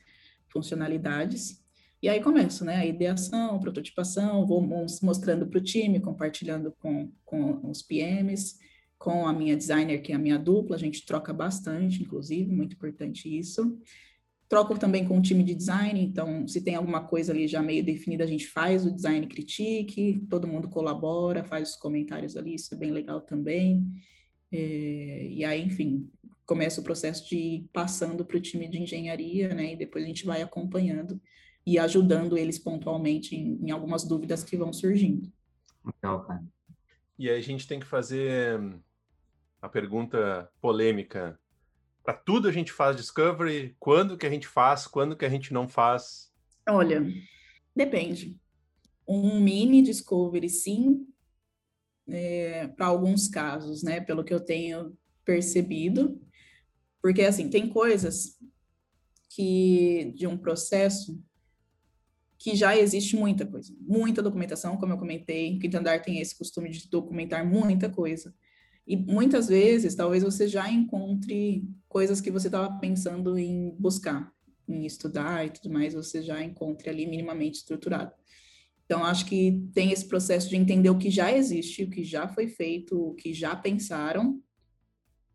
funcionalidades. 0.48 1.63
E 2.04 2.08
aí 2.10 2.20
começo, 2.20 2.66
né? 2.66 2.76
A 2.76 2.84
ideação, 2.84 3.58
prototipação, 3.58 4.46
vou 4.46 4.60
mostrando 4.60 5.46
para 5.46 5.58
o 5.58 5.62
time, 5.62 5.98
compartilhando 5.98 6.70
com, 6.78 7.10
com 7.24 7.70
os 7.70 7.80
PMs, 7.80 8.58
com 8.98 9.26
a 9.26 9.32
minha 9.32 9.56
designer, 9.56 10.02
que 10.02 10.12
é 10.12 10.14
a 10.14 10.18
minha 10.18 10.38
dupla, 10.38 10.76
a 10.76 10.78
gente 10.78 11.06
troca 11.06 11.32
bastante, 11.32 12.02
inclusive, 12.02 12.52
muito 12.52 12.74
importante 12.76 13.34
isso. 13.34 13.80
Troco 14.50 14.78
também 14.78 15.06
com 15.06 15.16
o 15.16 15.22
time 15.22 15.42
de 15.42 15.54
design, 15.54 15.98
então, 15.98 16.46
se 16.46 16.60
tem 16.60 16.74
alguma 16.74 17.02
coisa 17.02 17.32
ali 17.32 17.48
já 17.48 17.62
meio 17.62 17.82
definida, 17.82 18.22
a 18.22 18.26
gente 18.26 18.48
faz 18.48 18.84
o 18.84 18.94
design 18.94 19.26
critique, 19.26 20.20
todo 20.28 20.46
mundo 20.46 20.68
colabora, 20.68 21.42
faz 21.42 21.70
os 21.70 21.76
comentários 21.76 22.36
ali, 22.36 22.54
isso 22.54 22.74
é 22.74 22.76
bem 22.76 22.90
legal 22.90 23.22
também. 23.22 23.82
É, 24.52 25.26
e 25.30 25.42
aí, 25.42 25.62
enfim, 25.62 26.06
começa 26.44 26.82
o 26.82 26.84
processo 26.84 27.26
de 27.26 27.36
ir 27.38 27.70
passando 27.72 28.26
para 28.26 28.36
o 28.36 28.42
time 28.42 28.68
de 28.68 28.76
engenharia, 28.76 29.54
né? 29.54 29.72
E 29.72 29.76
depois 29.76 30.04
a 30.04 30.06
gente 30.06 30.26
vai 30.26 30.42
acompanhando 30.42 31.18
e 31.66 31.78
ajudando 31.78 32.36
eles 32.36 32.58
pontualmente 32.58 33.34
em, 33.34 33.66
em 33.66 33.70
algumas 33.70 34.04
dúvidas 34.04 34.44
que 34.44 34.56
vão 34.56 34.72
surgindo. 34.72 35.32
Legal, 35.84 36.24
cara. 36.24 36.44
E 37.18 37.28
aí 37.30 37.38
a 37.38 37.42
gente 37.42 37.66
tem 37.66 37.80
que 37.80 37.86
fazer 37.86 38.60
a 39.62 39.68
pergunta 39.68 40.50
polêmica 40.60 41.38
para 42.04 42.14
tudo 42.14 42.46
a 42.46 42.52
gente 42.52 42.70
faz 42.70 42.94
discovery? 42.94 43.74
Quando 43.80 44.18
que 44.18 44.26
a 44.26 44.30
gente 44.30 44.46
faz? 44.46 44.86
Quando 44.86 45.16
que 45.16 45.24
a 45.24 45.30
gente 45.30 45.52
não 45.54 45.66
faz? 45.66 46.30
Olha, 46.68 47.02
depende. 47.74 48.38
Um 49.08 49.40
mini 49.40 49.80
discovery, 49.80 50.50
sim, 50.50 51.06
é, 52.06 52.68
para 52.68 52.86
alguns 52.86 53.26
casos, 53.26 53.82
né? 53.82 54.00
Pelo 54.02 54.22
que 54.22 54.34
eu 54.34 54.40
tenho 54.40 54.96
percebido. 55.24 56.20
Porque, 57.00 57.22
assim, 57.22 57.48
tem 57.48 57.68
coisas 57.70 58.38
que, 59.30 60.12
de 60.14 60.26
um 60.26 60.36
processo, 60.36 61.18
que 62.44 62.54
já 62.54 62.76
existe 62.76 63.16
muita 63.16 63.46
coisa, 63.46 63.74
muita 63.80 64.20
documentação, 64.20 64.76
como 64.76 64.92
eu 64.92 64.98
comentei, 64.98 65.58
Quinto 65.58 65.78
Andar 65.78 66.02
tem 66.02 66.20
esse 66.20 66.36
costume 66.36 66.68
de 66.68 66.90
documentar 66.90 67.42
muita 67.42 67.88
coisa. 67.88 68.34
E 68.86 68.98
muitas 68.98 69.48
vezes, 69.48 69.94
talvez 69.94 70.22
você 70.22 70.46
já 70.46 70.70
encontre 70.70 71.66
coisas 71.88 72.20
que 72.20 72.30
você 72.30 72.48
estava 72.48 72.78
pensando 72.78 73.38
em 73.38 73.74
buscar, 73.78 74.30
em 74.68 74.84
estudar 74.84 75.46
e 75.46 75.50
tudo 75.52 75.72
mais, 75.72 75.94
você 75.94 76.20
já 76.20 76.44
encontre 76.44 76.90
ali 76.90 77.06
minimamente 77.06 77.60
estruturado. 77.60 78.12
Então, 78.84 79.02
acho 79.02 79.24
que 79.24 79.66
tem 79.72 79.90
esse 79.90 80.06
processo 80.06 80.50
de 80.50 80.56
entender 80.56 80.90
o 80.90 80.98
que 80.98 81.10
já 81.10 81.32
existe, 81.32 81.84
o 81.84 81.88
que 81.88 82.04
já 82.04 82.28
foi 82.28 82.46
feito, 82.46 82.94
o 82.94 83.14
que 83.14 83.32
já 83.32 83.56
pensaram, 83.56 84.38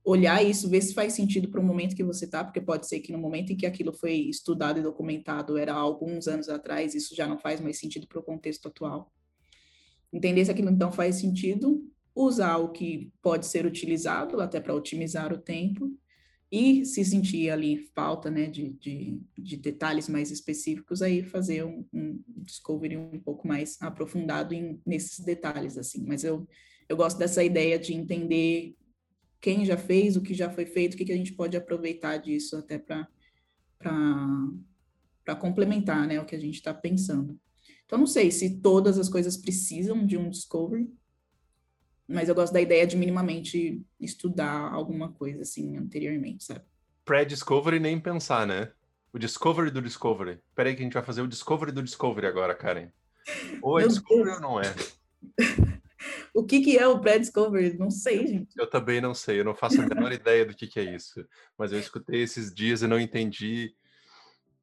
olhar 0.09 0.43
isso, 0.43 0.67
ver 0.67 0.81
se 0.81 0.93
faz 0.93 1.13
sentido 1.13 1.49
para 1.49 1.59
o 1.59 1.63
momento 1.63 1.95
que 1.95 2.03
você 2.03 2.25
está, 2.25 2.43
porque 2.43 2.59
pode 2.59 2.87
ser 2.87 2.99
que 2.99 3.11
no 3.11 3.19
momento 3.19 3.53
em 3.53 3.55
que 3.55 3.67
aquilo 3.67 3.93
foi 3.93 4.13
estudado 4.13 4.79
e 4.79 4.83
documentado 4.83 5.55
era 5.55 5.71
alguns 5.73 6.27
anos 6.27 6.49
atrás, 6.49 6.95
isso 6.95 7.15
já 7.15 7.27
não 7.27 7.37
faz 7.37 7.61
mais 7.61 7.77
sentido 7.77 8.07
para 8.07 8.19
o 8.19 8.23
contexto 8.23 8.67
atual. 8.67 9.13
Entender 10.11 10.43
se 10.43 10.49
aquilo 10.49 10.71
então 10.71 10.91
faz 10.91 11.17
sentido 11.17 11.87
usar 12.15 12.57
o 12.57 12.71
que 12.71 13.11
pode 13.21 13.45
ser 13.45 13.67
utilizado 13.67 14.41
até 14.41 14.59
para 14.59 14.73
otimizar 14.73 15.31
o 15.31 15.37
tempo 15.37 15.95
e 16.51 16.83
se 16.83 17.05
sentir 17.05 17.51
ali 17.51 17.77
falta 17.93 18.31
né, 18.31 18.47
de, 18.47 18.69
de, 18.69 19.21
de 19.37 19.57
detalhes 19.57 20.09
mais 20.09 20.31
específicos, 20.31 21.03
aí 21.03 21.21
fazer 21.21 21.63
um, 21.63 21.85
um, 21.93 22.23
discovery 22.37 22.97
um 22.97 23.19
pouco 23.19 23.47
mais 23.47 23.79
aprofundado 23.79 24.55
em, 24.55 24.81
nesses 24.83 25.23
detalhes, 25.23 25.77
assim. 25.77 26.03
Mas 26.07 26.23
eu, 26.23 26.47
eu 26.89 26.97
gosto 26.97 27.19
dessa 27.19 27.43
ideia 27.43 27.77
de 27.77 27.93
entender 27.93 28.75
quem 29.41 29.65
já 29.65 29.77
fez, 29.77 30.15
o 30.15 30.21
que 30.21 30.33
já 30.33 30.49
foi 30.49 30.65
feito, 30.65 30.93
o 30.93 30.97
que, 30.97 31.05
que 31.05 31.11
a 31.11 31.17
gente 31.17 31.33
pode 31.33 31.55
aproveitar 31.55 32.17
disso 32.17 32.57
até 32.57 32.77
para 32.77 33.07
complementar 35.39 36.07
né, 36.07 36.19
o 36.19 36.25
que 36.25 36.35
a 36.35 36.39
gente 36.39 36.55
está 36.55 36.73
pensando. 36.73 37.39
Então, 37.85 37.97
não 37.97 38.07
sei 38.07 38.29
se 38.31 38.59
todas 38.59 38.99
as 38.99 39.09
coisas 39.09 39.37
precisam 39.37 40.05
de 40.05 40.17
um 40.17 40.29
discovery, 40.29 40.91
mas 42.07 42.27
eu 42.27 42.35
gosto 42.35 42.53
da 42.53 42.61
ideia 42.61 42.85
de 42.85 42.97
minimamente 42.97 43.81
estudar 43.99 44.71
alguma 44.73 45.11
coisa 45.11 45.41
assim 45.41 45.77
anteriormente, 45.77 46.43
sabe? 46.43 46.61
Pré-discovery 47.05 47.79
nem 47.79 47.99
pensar, 47.99 48.45
né? 48.45 48.71
O 49.13 49.17
discovery 49.17 49.71
do 49.71 49.81
discovery. 49.81 50.39
Peraí 50.55 50.75
que 50.75 50.81
a 50.81 50.83
gente 50.83 50.93
vai 50.93 51.03
fazer 51.03 51.21
o 51.21 51.27
discovery 51.27 51.71
do 51.71 51.81
discovery 51.81 52.27
agora, 52.27 52.53
Karen. 52.53 52.89
Ou 53.61 53.79
é 53.79 53.81
Meu 53.81 53.89
discovery 53.89 54.25
Deus. 54.25 54.35
ou 54.37 54.41
não 54.41 54.59
é? 54.59 54.75
o 56.39 56.45
que, 56.45 56.61
que 56.61 56.77
é 56.77 56.87
o 56.87 56.99
pré-discovery? 56.99 57.77
Não 57.77 57.91
sei, 57.91 58.27
gente. 58.27 58.57
Eu 58.57 58.69
também 58.69 59.01
não 59.01 59.13
sei, 59.13 59.39
eu 59.39 59.45
não 59.45 59.55
faço 59.55 59.81
a 59.81 59.85
menor 59.85 60.11
ideia 60.11 60.45
do 60.45 60.55
que, 60.55 60.67
que 60.67 60.79
é 60.79 60.95
isso. 60.95 61.25
Mas 61.57 61.71
eu 61.71 61.79
escutei 61.79 62.21
esses 62.21 62.53
dias 62.53 62.81
e 62.81 62.87
não 62.87 62.99
entendi. 62.99 63.75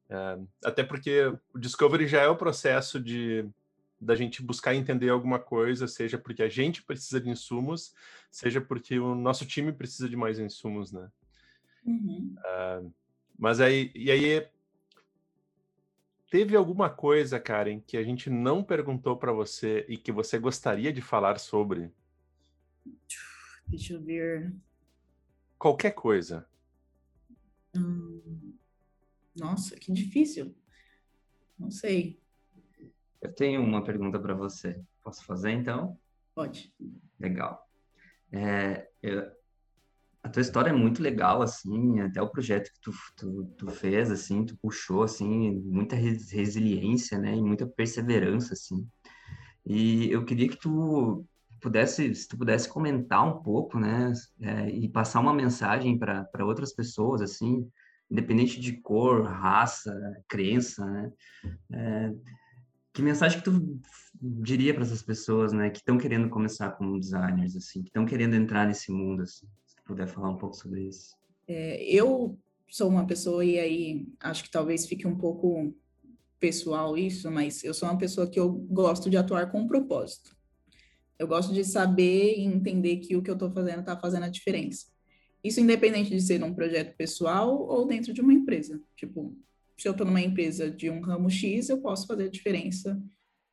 Uh, 0.09 0.47
até 0.63 0.83
porque 0.83 1.31
o 1.53 1.59
discovery 1.59 2.07
já 2.07 2.21
é 2.21 2.27
o 2.27 2.37
processo 2.37 2.99
de 2.99 3.47
da 3.99 4.15
gente 4.15 4.43
buscar 4.43 4.75
entender 4.75 5.09
alguma 5.09 5.39
coisa, 5.39 5.87
seja 5.87 6.19
porque 6.19 6.43
a 6.43 6.49
gente 6.49 6.83
precisa 6.83 7.19
de 7.19 7.29
insumos, 7.29 7.95
seja 8.29 8.61
porque 8.61 8.99
o 8.99 9.15
nosso 9.15 9.43
time 9.43 9.71
precisa 9.71 10.07
de 10.07 10.15
mais 10.15 10.37
insumos, 10.37 10.91
né? 10.91 11.09
Uhum. 11.83 12.35
Uh, 12.37 12.93
mas 13.37 13.59
aí, 13.59 13.91
e 13.95 14.11
aí, 14.11 14.47
teve 16.29 16.55
alguma 16.55 16.89
coisa, 16.89 17.39
Karen, 17.39 17.79
que 17.79 17.97
a 17.97 18.03
gente 18.03 18.29
não 18.29 18.63
perguntou 18.63 19.17
para 19.17 19.31
você 19.31 19.85
e 19.87 19.97
que 19.97 20.11
você 20.11 20.37
gostaria 20.37 20.91
de 20.91 21.01
falar 21.01 21.39
sobre? 21.39 21.91
Deixa 23.67 23.93
eu 23.93 24.01
ver. 24.01 24.53
Qualquer 25.57 25.91
coisa. 25.91 26.47
Hum, 27.75 28.53
nossa, 29.35 29.75
que 29.75 29.91
difícil. 29.91 30.55
Não 31.57 31.71
sei. 31.71 32.19
Eu 33.21 33.33
tenho 33.33 33.61
uma 33.61 33.83
pergunta 33.83 34.19
para 34.19 34.33
você. 34.33 34.79
Posso 35.03 35.23
fazer 35.25 35.51
então? 35.51 35.99
Pode. 36.33 36.73
Legal. 37.19 37.67
É, 38.31 38.89
eu, 39.01 39.31
a 40.27 40.29
tua 40.29 40.41
história 40.41 40.69
é 40.69 40.73
muito 40.73 41.01
legal, 41.01 41.41
assim, 41.41 42.01
até 42.01 42.21
o 42.21 42.29
projeto 42.29 42.69
que 42.71 42.81
tu, 42.81 42.91
tu, 43.15 43.45
tu 43.57 43.67
fez, 43.71 44.11
assim, 44.11 44.45
tu 44.45 44.57
puxou, 44.57 45.03
assim, 45.03 45.61
muita 45.65 45.95
res, 45.95 46.29
resiliência, 46.31 47.17
né, 47.17 47.33
e 47.35 47.41
muita 47.41 47.65
perseverança, 47.65 48.53
assim. 48.53 48.85
E 49.65 50.11
eu 50.11 50.25
queria 50.25 50.49
que 50.49 50.57
tu 50.57 51.25
pudesse, 51.61 52.13
se 52.13 52.27
tu 52.27 52.37
pudesse 52.37 52.67
comentar 52.67 53.25
um 53.25 53.41
pouco, 53.41 53.79
né, 53.79 54.11
é, 54.41 54.69
e 54.69 54.89
passar 54.89 55.21
uma 55.21 55.33
mensagem 55.33 55.97
para 55.97 56.45
outras 56.45 56.73
pessoas, 56.73 57.21
assim, 57.21 57.65
independente 58.11 58.59
de 58.59 58.73
cor, 58.81 59.23
raça, 59.23 59.93
crença, 60.27 60.85
né, 60.85 61.11
é, 61.71 62.13
que 62.93 63.01
mensagem 63.01 63.39
que 63.39 63.45
tu 63.45 63.79
diria 64.21 64.73
para 64.73 64.83
essas 64.83 65.01
pessoas, 65.01 65.53
né, 65.53 65.69
que 65.69 65.77
estão 65.77 65.97
querendo 65.97 66.29
começar 66.29 66.71
como 66.71 66.99
designers, 66.99 67.55
assim, 67.55 67.81
que 67.81 67.89
estão 67.89 68.05
querendo 68.05 68.35
entrar 68.35 68.67
nesse 68.67 68.91
mundo, 68.91 69.23
assim, 69.23 69.47
puder 69.87 70.07
falar 70.07 70.29
um 70.29 70.37
pouco 70.37 70.55
sobre 70.55 70.83
isso? 70.83 71.15
É, 71.47 71.81
eu 71.83 72.37
sou 72.67 72.89
uma 72.89 73.07
pessoa 73.07 73.43
e 73.43 73.57
aí 73.57 74.07
acho 74.19 74.43
que 74.43 74.51
talvez 74.51 74.85
fique 74.85 75.07
um 75.07 75.17
pouco 75.17 75.73
pessoal 76.39 76.97
isso, 76.97 77.31
mas 77.31 77.63
eu 77.63 77.73
sou 77.73 77.89
uma 77.89 77.97
pessoa 77.97 78.29
que 78.29 78.39
eu 78.39 78.51
gosto 78.51 79.09
de 79.09 79.17
atuar 79.17 79.49
com 79.51 79.61
um 79.61 79.67
propósito. 79.67 80.35
Eu 81.17 81.27
gosto 81.27 81.53
de 81.53 81.63
saber 81.63 82.37
e 82.37 82.43
entender 82.43 82.97
que 82.97 83.15
o 83.15 83.23
que 83.23 83.29
eu 83.29 83.33
estou 83.33 83.51
fazendo 83.51 83.79
está 83.79 83.97
fazendo 83.97 84.23
a 84.23 84.29
diferença. 84.29 84.85
Isso 85.43 85.59
independente 85.59 86.09
de 86.09 86.21
ser 86.21 86.43
um 86.43 86.53
projeto 86.53 86.95
pessoal 86.95 87.59
ou 87.67 87.87
dentro 87.87 88.13
de 88.13 88.21
uma 88.21 88.33
empresa. 88.33 88.79
Tipo, 88.95 89.35
se 89.77 89.87
eu 89.87 89.93
estou 89.93 90.05
numa 90.05 90.21
empresa 90.21 90.69
de 90.69 90.89
um 90.89 90.99
ramo 90.99 91.29
X, 91.29 91.69
eu 91.69 91.79
posso 91.79 92.05
fazer 92.05 92.25
a 92.25 92.29
diferença 92.29 93.01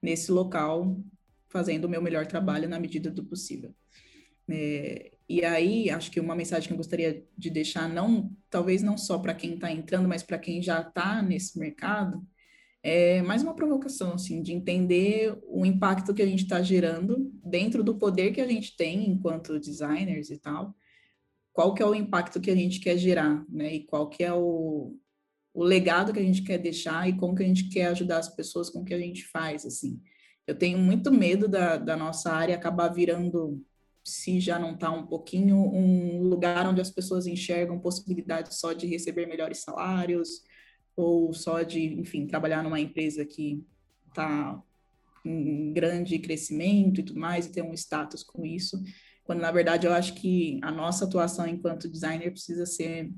nesse 0.02 0.30
local, 0.30 1.00
fazendo 1.48 1.84
o 1.84 1.88
meu 1.88 2.02
melhor 2.02 2.26
trabalho 2.26 2.68
na 2.68 2.78
medida 2.78 3.10
do 3.10 3.24
possível. 3.24 3.74
É, 4.48 5.13
e 5.28 5.44
aí, 5.44 5.88
acho 5.88 6.10
que 6.10 6.20
uma 6.20 6.36
mensagem 6.36 6.68
que 6.68 6.72
eu 6.72 6.78
gostaria 6.78 7.24
de 7.36 7.48
deixar, 7.48 7.88
não, 7.88 8.30
talvez 8.50 8.82
não 8.82 8.96
só 8.98 9.18
para 9.18 9.34
quem 9.34 9.54
está 9.54 9.72
entrando, 9.72 10.08
mas 10.08 10.22
para 10.22 10.38
quem 10.38 10.62
já 10.62 10.80
está 10.80 11.22
nesse 11.22 11.58
mercado, 11.58 12.26
é 12.82 13.22
mais 13.22 13.42
uma 13.42 13.56
provocação, 13.56 14.12
assim, 14.12 14.42
de 14.42 14.52
entender 14.52 15.38
o 15.46 15.64
impacto 15.64 16.12
que 16.12 16.20
a 16.20 16.26
gente 16.26 16.42
está 16.42 16.60
gerando 16.60 17.32
dentro 17.42 17.82
do 17.82 17.96
poder 17.96 18.32
que 18.32 18.40
a 18.42 18.46
gente 18.46 18.76
tem 18.76 19.08
enquanto 19.08 19.58
designers 19.58 20.28
e 20.28 20.36
tal, 20.36 20.76
qual 21.50 21.72
que 21.72 21.82
é 21.82 21.86
o 21.86 21.94
impacto 21.94 22.40
que 22.40 22.50
a 22.50 22.54
gente 22.54 22.80
quer 22.80 22.98
gerar, 22.98 23.42
né, 23.48 23.76
e 23.76 23.84
qual 23.84 24.10
que 24.10 24.22
é 24.22 24.34
o, 24.34 24.94
o 25.54 25.64
legado 25.64 26.12
que 26.12 26.18
a 26.18 26.22
gente 26.22 26.42
quer 26.42 26.58
deixar 26.58 27.08
e 27.08 27.16
como 27.16 27.34
que 27.34 27.42
a 27.42 27.46
gente 27.46 27.70
quer 27.70 27.86
ajudar 27.86 28.18
as 28.18 28.28
pessoas 28.28 28.68
com 28.68 28.80
o 28.80 28.84
que 28.84 28.92
a 28.92 28.98
gente 28.98 29.24
faz, 29.28 29.64
assim. 29.64 29.98
Eu 30.46 30.54
tenho 30.54 30.76
muito 30.76 31.10
medo 31.10 31.48
da, 31.48 31.78
da 31.78 31.96
nossa 31.96 32.30
área 32.30 32.54
acabar 32.54 32.88
virando 32.88 33.64
se 34.04 34.38
já 34.38 34.58
não 34.58 34.74
está 34.74 34.90
um 34.90 35.06
pouquinho 35.06 35.56
um 35.56 36.22
lugar 36.22 36.68
onde 36.68 36.80
as 36.80 36.90
pessoas 36.90 37.26
enxergam 37.26 37.80
possibilidades 37.80 38.58
só 38.58 38.74
de 38.74 38.86
receber 38.86 39.26
melhores 39.26 39.62
salários 39.62 40.42
ou 40.94 41.32
só 41.32 41.62
de, 41.62 41.82
enfim, 41.94 42.26
trabalhar 42.26 42.62
numa 42.62 42.78
empresa 42.78 43.24
que 43.24 43.64
está 44.08 44.62
em 45.24 45.72
grande 45.72 46.18
crescimento 46.18 47.00
e 47.00 47.02
tudo 47.02 47.18
mais 47.18 47.46
e 47.46 47.52
ter 47.52 47.62
um 47.62 47.72
status 47.72 48.22
com 48.22 48.44
isso, 48.44 48.80
quando 49.24 49.40
na 49.40 49.50
verdade 49.50 49.86
eu 49.86 49.92
acho 49.92 50.14
que 50.14 50.60
a 50.62 50.70
nossa 50.70 51.06
atuação 51.06 51.46
enquanto 51.46 51.88
designer 51.88 52.30
precisa 52.30 52.66
ser 52.66 53.10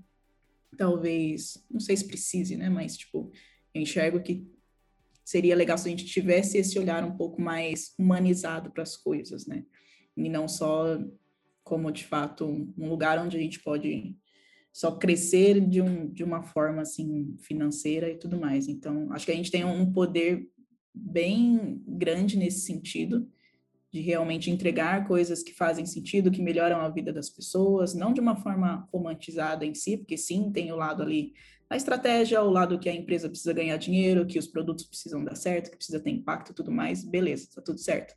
talvez, 0.79 1.65
não 1.69 1.81
sei 1.81 1.97
se 1.97 2.07
precise, 2.07 2.57
né, 2.57 2.69
mas 2.69 2.97
tipo, 2.97 3.33
eu 3.75 3.83
enxergo 3.83 4.23
que 4.23 4.47
seria 5.25 5.57
legal 5.57 5.77
se 5.77 5.89
a 5.89 5.91
gente 5.91 6.05
tivesse 6.05 6.57
esse 6.57 6.79
olhar 6.79 7.03
um 7.03 7.17
pouco 7.17 7.43
mais 7.43 7.93
humanizado 7.99 8.71
para 8.71 8.85
as 8.85 8.97
coisas, 8.97 9.45
né? 9.47 9.65
E 10.17 10.29
não 10.29 10.49
só 10.49 10.99
como 11.63 11.91
de 11.91 12.05
fato 12.05 12.47
um 12.79 12.89
lugar 12.89 13.19
onde 13.19 13.37
a 13.37 13.41
gente 13.41 13.61
pode 13.61 14.17
só 14.73 14.93
crescer 14.93 15.61
de, 15.61 15.81
um, 15.81 16.09
de 16.09 16.23
uma 16.23 16.43
forma 16.43 16.83
assim 16.83 17.35
financeira 17.39 18.11
e 18.11 18.19
tudo 18.19 18.39
mais. 18.39 18.69
Então, 18.69 19.13
acho 19.13 19.25
que 19.25 19.33
a 19.33 19.35
gente 19.35 19.51
tem 19.51 19.65
um 19.65 19.91
poder 19.93 20.49
bem 20.95 21.83
grande 21.87 22.37
nesse 22.37 22.61
sentido 22.61 23.29
de 23.93 24.01
realmente 24.01 24.51
entregar 24.51 25.07
coisas 25.09 25.43
que 25.43 25.55
fazem 25.55 25.87
sentido, 25.87 26.31
que 26.31 26.43
melhoram 26.43 26.81
a 26.81 26.89
vida 26.89 27.13
das 27.13 27.31
pessoas, 27.31 27.95
não 27.95 28.13
de 28.13 28.21
uma 28.21 28.37
forma 28.37 28.87
romantizada 28.93 29.65
em 29.65 29.75
si, 29.75 29.97
porque 29.97 30.19
sim, 30.19 30.53
tem 30.53 30.71
o 30.71 30.77
lado 30.77 31.03
ali 31.03 31.33
da 31.69 31.77
estratégia, 31.77 32.43
o 32.43 32.51
lado 32.51 32.79
que 32.79 32.89
a 32.89 32.95
empresa 32.95 33.29
precisa 33.29 33.53
ganhar 33.53 33.77
dinheiro, 33.77 34.27
que 34.27 34.39
os 34.39 34.47
produtos 34.47 34.85
precisam 34.85 35.25
dar 35.25 35.35
certo, 35.35 35.71
que 35.71 35.77
precisa 35.77 35.99
ter 35.99 36.11
impacto 36.11 36.53
e 36.53 36.55
tudo 36.55 36.71
mais, 36.71 37.03
beleza, 37.03 37.49
tá 37.55 37.63
tudo 37.63 37.79
certo. 37.79 38.15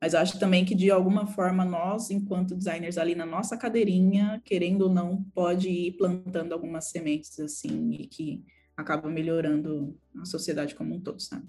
Mas 0.00 0.14
acho 0.14 0.38
também 0.38 0.64
que, 0.64 0.74
de 0.74 0.90
alguma 0.90 1.26
forma, 1.26 1.62
nós, 1.62 2.10
enquanto 2.10 2.56
designers 2.56 2.96
ali 2.96 3.14
na 3.14 3.26
nossa 3.26 3.56
cadeirinha, 3.56 4.40
querendo 4.44 4.82
ou 4.82 4.88
não, 4.88 5.22
pode 5.34 5.68
ir 5.68 5.92
plantando 5.92 6.52
algumas 6.52 6.86
sementes, 6.86 7.38
assim, 7.38 7.92
e 7.92 8.06
que 8.06 8.42
acabam 8.74 9.12
melhorando 9.12 9.94
a 10.18 10.24
sociedade 10.24 10.74
como 10.74 10.94
um 10.94 11.00
todo, 11.00 11.20
sabe? 11.20 11.46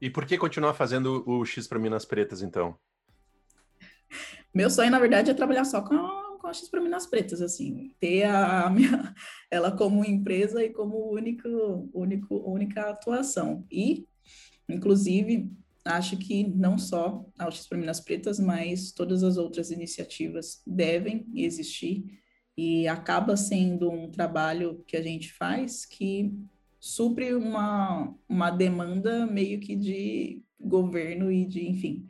E 0.00 0.10
por 0.10 0.26
que 0.26 0.36
continuar 0.36 0.74
fazendo 0.74 1.24
o 1.26 1.44
X 1.44 1.66
para 1.66 1.78
Minas 1.78 2.04
Pretas, 2.04 2.42
então? 2.42 2.76
Meu 4.54 4.68
sonho, 4.68 4.90
na 4.90 4.98
verdade, 4.98 5.30
é 5.30 5.34
trabalhar 5.34 5.64
só 5.64 5.80
com 5.80 5.94
a, 5.94 6.38
com 6.38 6.46
a 6.46 6.52
X 6.52 6.68
para 6.68 6.82
Minas 6.82 7.06
Pretas, 7.06 7.40
assim, 7.40 7.94
ter 7.98 8.24
a, 8.24 8.66
a 8.66 8.70
minha, 8.70 9.14
ela 9.50 9.72
como 9.72 10.04
empresa 10.04 10.62
e 10.62 10.70
como 10.70 11.10
único, 11.12 11.88
único, 11.94 12.36
única 12.36 12.90
atuação. 12.90 13.66
E, 13.70 14.06
inclusive, 14.68 15.50
acho 15.88 16.16
que 16.16 16.46
não 16.46 16.78
só 16.78 17.24
a 17.38 17.44
Altis 17.44 17.66
para 17.66 17.78
Minas 17.78 18.00
Pretas, 18.00 18.38
mas 18.38 18.92
todas 18.92 19.22
as 19.22 19.36
outras 19.36 19.70
iniciativas 19.70 20.62
devem 20.66 21.26
existir 21.34 22.04
e 22.56 22.86
acaba 22.88 23.36
sendo 23.36 23.90
um 23.90 24.10
trabalho 24.10 24.82
que 24.86 24.96
a 24.96 25.02
gente 25.02 25.32
faz 25.32 25.86
que 25.86 26.32
supre 26.78 27.34
uma, 27.34 28.14
uma 28.28 28.50
demanda 28.50 29.26
meio 29.26 29.60
que 29.60 29.74
de 29.74 30.42
governo 30.60 31.30
e 31.30 31.46
de, 31.46 31.68
enfim, 31.68 32.06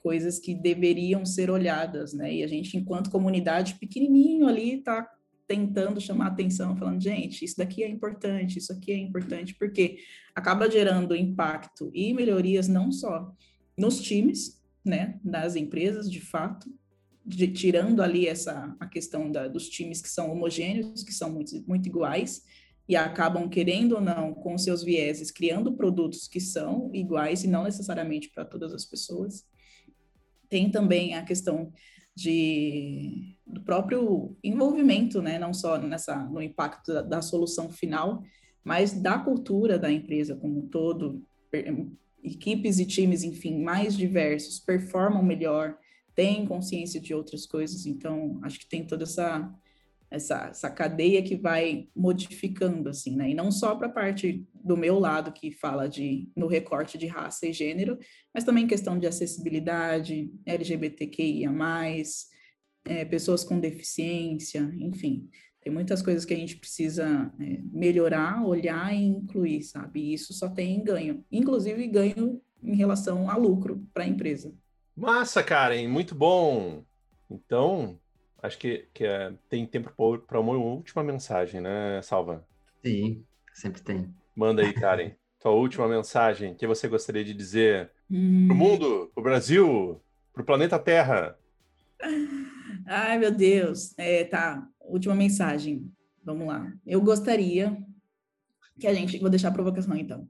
coisas 0.00 0.38
que 0.38 0.54
deveriam 0.54 1.24
ser 1.24 1.50
olhadas, 1.50 2.12
né? 2.12 2.34
E 2.34 2.42
a 2.42 2.46
gente, 2.46 2.76
enquanto 2.76 3.10
comunidade 3.10 3.74
pequenininho 3.74 4.46
ali, 4.46 4.78
está 4.78 5.08
tentando 5.46 6.00
chamar 6.00 6.28
atenção, 6.28 6.76
falando, 6.76 7.02
gente, 7.02 7.44
isso 7.44 7.56
daqui 7.56 7.82
é 7.82 7.88
importante, 7.88 8.58
isso 8.58 8.72
aqui 8.72 8.92
é 8.92 8.98
importante, 8.98 9.54
porque 9.54 9.98
acaba 10.34 10.70
gerando 10.70 11.14
impacto 11.14 11.90
e 11.92 12.14
melhorias 12.14 12.66
não 12.66 12.90
só 12.90 13.32
nos 13.76 14.00
times, 14.00 14.62
né, 14.84 15.18
das 15.22 15.56
empresas, 15.56 16.10
de 16.10 16.20
fato, 16.20 16.72
de, 17.24 17.48
tirando 17.48 18.02
ali 18.02 18.26
essa 18.26 18.74
a 18.78 18.86
questão 18.86 19.30
da, 19.30 19.48
dos 19.48 19.68
times 19.68 20.00
que 20.00 20.08
são 20.08 20.30
homogêneos, 20.30 21.02
que 21.02 21.12
são 21.12 21.30
muito, 21.30 21.62
muito 21.66 21.88
iguais, 21.88 22.42
e 22.86 22.96
acabam 22.96 23.48
querendo 23.48 23.92
ou 23.92 24.00
não, 24.00 24.34
com 24.34 24.58
seus 24.58 24.82
vieses, 24.82 25.30
criando 25.30 25.72
produtos 25.74 26.28
que 26.28 26.40
são 26.40 26.90
iguais 26.92 27.42
e 27.42 27.48
não 27.48 27.64
necessariamente 27.64 28.30
para 28.30 28.44
todas 28.44 28.74
as 28.74 28.84
pessoas. 28.84 29.44
Tem 30.50 30.70
também 30.70 31.14
a 31.14 31.22
questão 31.22 31.72
de, 32.14 33.36
do 33.46 33.60
próprio 33.62 34.36
envolvimento, 34.42 35.20
né, 35.20 35.38
não 35.38 35.52
só 35.52 35.78
nessa, 35.78 36.16
no 36.16 36.40
impacto 36.40 36.92
da, 36.92 37.02
da 37.02 37.22
solução 37.22 37.70
final, 37.70 38.22
mas 38.62 38.92
da 38.92 39.18
cultura 39.18 39.78
da 39.78 39.90
empresa 39.90 40.36
como 40.36 40.60
um 40.60 40.68
todo, 40.68 41.22
equipes 42.22 42.78
e 42.78 42.86
times, 42.86 43.22
enfim, 43.22 43.62
mais 43.62 43.96
diversos, 43.96 44.58
performam 44.58 45.22
melhor, 45.22 45.76
têm 46.14 46.46
consciência 46.46 47.00
de 47.00 47.12
outras 47.12 47.44
coisas, 47.44 47.86
então 47.86 48.38
acho 48.42 48.58
que 48.58 48.68
tem 48.68 48.86
toda 48.86 49.02
essa 49.02 49.52
essa, 50.14 50.46
essa 50.46 50.70
cadeia 50.70 51.22
que 51.22 51.36
vai 51.36 51.88
modificando, 51.94 52.88
assim, 52.88 53.16
né? 53.16 53.30
E 53.30 53.34
não 53.34 53.50
só 53.50 53.74
para 53.74 53.88
a 53.88 53.92
parte 53.92 54.46
do 54.54 54.76
meu 54.76 54.98
lado, 54.98 55.32
que 55.32 55.50
fala 55.50 55.88
de 55.88 56.28
no 56.36 56.46
recorte 56.46 56.96
de 56.96 57.06
raça 57.06 57.46
e 57.46 57.52
gênero, 57.52 57.98
mas 58.32 58.44
também 58.44 58.66
questão 58.66 58.98
de 58.98 59.06
acessibilidade, 59.06 60.32
LGBTQIA, 60.46 61.50
é, 62.86 63.04
pessoas 63.04 63.44
com 63.44 63.58
deficiência, 63.58 64.60
enfim. 64.78 65.28
Tem 65.60 65.72
muitas 65.72 66.02
coisas 66.02 66.24
que 66.24 66.34
a 66.34 66.36
gente 66.36 66.56
precisa 66.56 67.32
é, 67.40 67.60
melhorar, 67.72 68.44
olhar 68.44 68.94
e 68.94 69.02
incluir, 69.02 69.62
sabe? 69.62 70.00
E 70.00 70.14
isso 70.14 70.32
só 70.32 70.48
tem 70.48 70.84
ganho, 70.84 71.24
inclusive 71.32 71.86
ganho 71.86 72.40
em 72.62 72.76
relação 72.76 73.28
a 73.28 73.36
lucro 73.36 73.86
para 73.92 74.04
a 74.04 74.08
empresa. 74.08 74.54
Massa, 74.96 75.42
Karen, 75.42 75.88
muito 75.88 76.14
bom. 76.14 76.84
Então, 77.30 77.98
acho 78.44 78.58
que, 78.58 78.86
que 78.92 79.04
é, 79.04 79.32
tem 79.48 79.66
tempo 79.66 79.90
para 80.26 80.38
uma 80.38 80.52
última 80.52 81.02
mensagem, 81.02 81.60
né, 81.62 82.02
Salva? 82.02 82.46
Sim, 82.84 83.24
sempre 83.54 83.80
tem. 83.80 84.14
Manda 84.36 84.60
aí, 84.60 84.72
Karen, 84.72 85.12
tua 85.40 85.52
última 85.52 85.88
mensagem 85.88 86.54
que 86.54 86.66
você 86.66 86.86
gostaria 86.86 87.24
de 87.24 87.32
dizer 87.32 87.90
hum. 88.10 88.46
para 88.46 88.54
o 88.54 88.58
mundo, 88.58 89.10
para 89.14 89.20
o 89.20 89.24
Brasil, 89.24 90.02
para 90.32 90.42
o 90.42 90.44
planeta 90.44 90.78
Terra. 90.78 91.38
Ai, 92.86 93.18
meu 93.18 93.32
Deus. 93.32 93.94
É, 93.96 94.24
tá, 94.24 94.68
última 94.80 95.14
mensagem. 95.14 95.90
Vamos 96.22 96.46
lá. 96.46 96.70
Eu 96.86 97.00
gostaria 97.00 97.76
que 98.78 98.86
a 98.86 98.92
gente, 98.92 99.18
vou 99.18 99.30
deixar 99.30 99.48
a 99.48 99.52
provocação 99.52 99.96
então, 99.96 100.28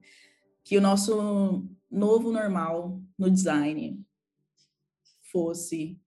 que 0.62 0.78
o 0.78 0.80
nosso 0.80 1.66
novo 1.90 2.30
normal 2.30 3.00
no 3.18 3.28
design 3.28 4.00
fosse 5.32 5.98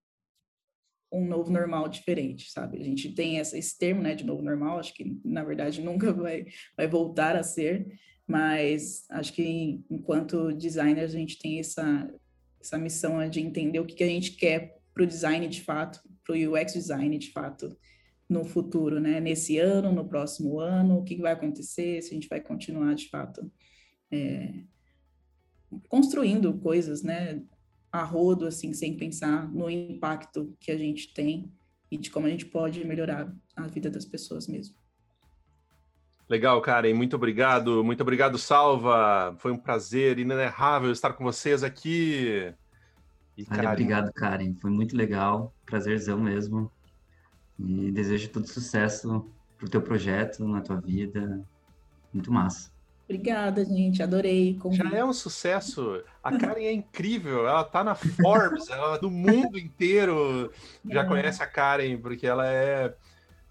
um 1.11 1.25
novo 1.25 1.51
normal 1.51 1.87
diferente, 1.87 2.51
sabe? 2.51 2.79
A 2.79 2.83
gente 2.83 3.13
tem 3.13 3.39
essa, 3.39 3.57
esse 3.57 3.77
termo, 3.77 4.01
né, 4.01 4.13
de 4.13 4.25
novo 4.25 4.41
normal, 4.41 4.79
acho 4.79 4.93
que 4.93 5.19
na 5.23 5.43
verdade 5.43 5.81
nunca 5.83 6.11
vai, 6.11 6.45
vai 6.75 6.87
voltar 6.87 7.35
a 7.35 7.43
ser, 7.43 7.99
mas 8.27 9.05
acho 9.09 9.33
que 9.33 9.81
enquanto 9.89 10.53
designers 10.53 11.15
a 11.15 11.17
gente 11.17 11.39
tem 11.39 11.59
essa, 11.59 12.13
essa 12.59 12.77
missão 12.77 13.27
de 13.29 13.39
entender 13.39 13.79
o 13.79 13.85
que, 13.85 13.95
que 13.95 14.03
a 14.03 14.07
gente 14.07 14.31
quer 14.31 14.77
para 14.93 15.03
o 15.03 15.07
design 15.07 15.47
de 15.47 15.61
fato, 15.61 16.01
para 16.25 16.35
o 16.35 16.53
UX 16.53 16.73
design 16.73 17.17
de 17.17 17.31
fato 17.31 17.77
no 18.27 18.43
futuro, 18.43 18.99
né? 18.99 19.21
Nesse 19.21 19.57
ano, 19.57 19.93
no 19.93 20.05
próximo 20.05 20.59
ano, 20.59 20.97
o 20.97 21.03
que 21.03 21.15
vai 21.15 21.31
acontecer, 21.31 22.01
se 22.01 22.11
a 22.11 22.13
gente 22.13 22.27
vai 22.27 22.41
continuar 22.41 22.93
de 22.93 23.07
fato 23.07 23.49
é, 24.11 24.63
construindo 25.87 26.53
coisas, 26.59 27.03
né? 27.03 27.41
A 27.91 28.03
rodo, 28.03 28.45
assim, 28.45 28.73
sem 28.73 28.97
pensar 28.97 29.47
no 29.51 29.69
impacto 29.69 30.55
que 30.59 30.71
a 30.71 30.77
gente 30.77 31.13
tem 31.13 31.51
e 31.89 31.97
de 31.97 32.09
como 32.09 32.27
a 32.27 32.29
gente 32.29 32.45
pode 32.45 32.85
melhorar 32.85 33.33
a 33.55 33.67
vida 33.67 33.89
das 33.89 34.05
pessoas 34.05 34.47
mesmo. 34.47 34.75
Legal, 36.29 36.61
Karen, 36.61 36.93
muito 36.93 37.15
obrigado. 37.15 37.83
Muito 37.83 38.01
obrigado, 38.01 38.37
Salva. 38.37 39.33
Foi 39.39 39.51
um 39.51 39.57
prazer 39.57 40.19
inenarrável 40.19 40.91
estar 40.91 41.13
com 41.13 41.23
vocês 41.23 41.63
aqui. 41.63 42.53
E, 43.37 43.45
Olha, 43.49 43.71
obrigado, 43.71 44.11
Karen. 44.11 44.53
Foi 44.55 44.69
muito 44.69 44.95
legal, 44.95 45.53
prazerzão 45.65 46.19
mesmo. 46.19 46.69
E 47.57 47.91
desejo 47.91 48.29
todo 48.29 48.45
sucesso 48.45 49.25
pro 49.57 49.69
teu 49.69 49.81
projeto, 49.81 50.45
na 50.45 50.59
tua 50.59 50.81
vida. 50.81 51.41
Muito 52.13 52.31
massa. 52.31 52.76
Obrigada, 53.09 53.63
gente. 53.63 54.03
Adorei. 54.03 54.59
Já 54.71 54.97
é 54.97 55.03
um 55.03 55.13
sucesso. 55.13 56.03
A 56.21 56.37
Karen 56.37 56.63
é 56.63 56.73
incrível. 56.73 57.47
Ela 57.47 57.63
tá 57.63 57.81
na 57.81 57.95
Forbes, 57.95 58.69
ela 58.69 58.97
do 58.97 59.09
mundo 59.09 59.57
inteiro 59.57 60.51
já 60.85 61.03
é. 61.03 61.05
conhece 61.05 61.41
a 61.41 61.47
Karen, 61.47 61.97
porque 61.97 62.27
ela 62.27 62.45
é, 62.45 62.93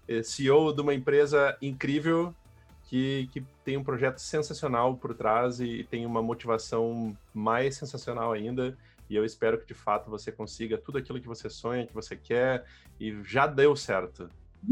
é 0.07 0.21
CEO 0.21 0.71
de 0.71 0.81
uma 0.81 0.93
empresa 0.93 1.57
incrível 1.59 2.35
que, 2.83 3.27
que 3.33 3.43
tem 3.65 3.77
um 3.77 3.83
projeto 3.83 4.19
sensacional 4.19 4.95
por 4.95 5.15
trás 5.15 5.59
e 5.59 5.83
tem 5.89 6.05
uma 6.05 6.21
motivação 6.21 7.17
mais 7.33 7.75
sensacional 7.75 8.33
ainda. 8.33 8.77
E 9.09 9.15
eu 9.15 9.25
espero 9.25 9.57
que 9.59 9.65
de 9.65 9.73
fato 9.73 10.07
você 10.07 10.31
consiga 10.31 10.77
tudo 10.77 10.99
aquilo 10.99 11.19
que 11.19 11.27
você 11.27 11.49
sonha, 11.49 11.87
que 11.87 11.93
você 11.95 12.15
quer, 12.15 12.63
e 12.99 13.23
já 13.23 13.47
deu 13.47 13.75
certo. 13.75 14.29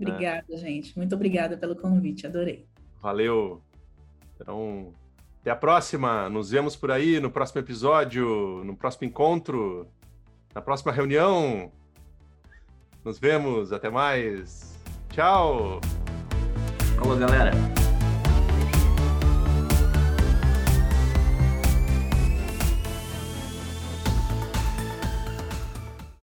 obrigada, 0.00 0.46
é. 0.48 0.56
gente. 0.56 0.96
Muito 0.96 1.14
obrigada 1.14 1.56
pelo 1.58 1.76
convite, 1.76 2.26
adorei. 2.26 2.66
Valeu. 3.02 3.62
Então, 4.40 4.92
até 5.40 5.50
a 5.50 5.56
próxima. 5.56 6.28
Nos 6.28 6.50
vemos 6.50 6.76
por 6.76 6.90
aí 6.90 7.20
no 7.20 7.30
próximo 7.30 7.60
episódio, 7.60 8.62
no 8.64 8.76
próximo 8.76 9.06
encontro, 9.06 9.86
na 10.54 10.60
próxima 10.60 10.92
reunião. 10.92 11.70
Nos 13.04 13.18
vemos. 13.18 13.72
Até 13.72 13.88
mais. 13.88 14.76
Tchau. 15.10 15.80
Falou, 16.98 17.16
galera. 17.16 17.75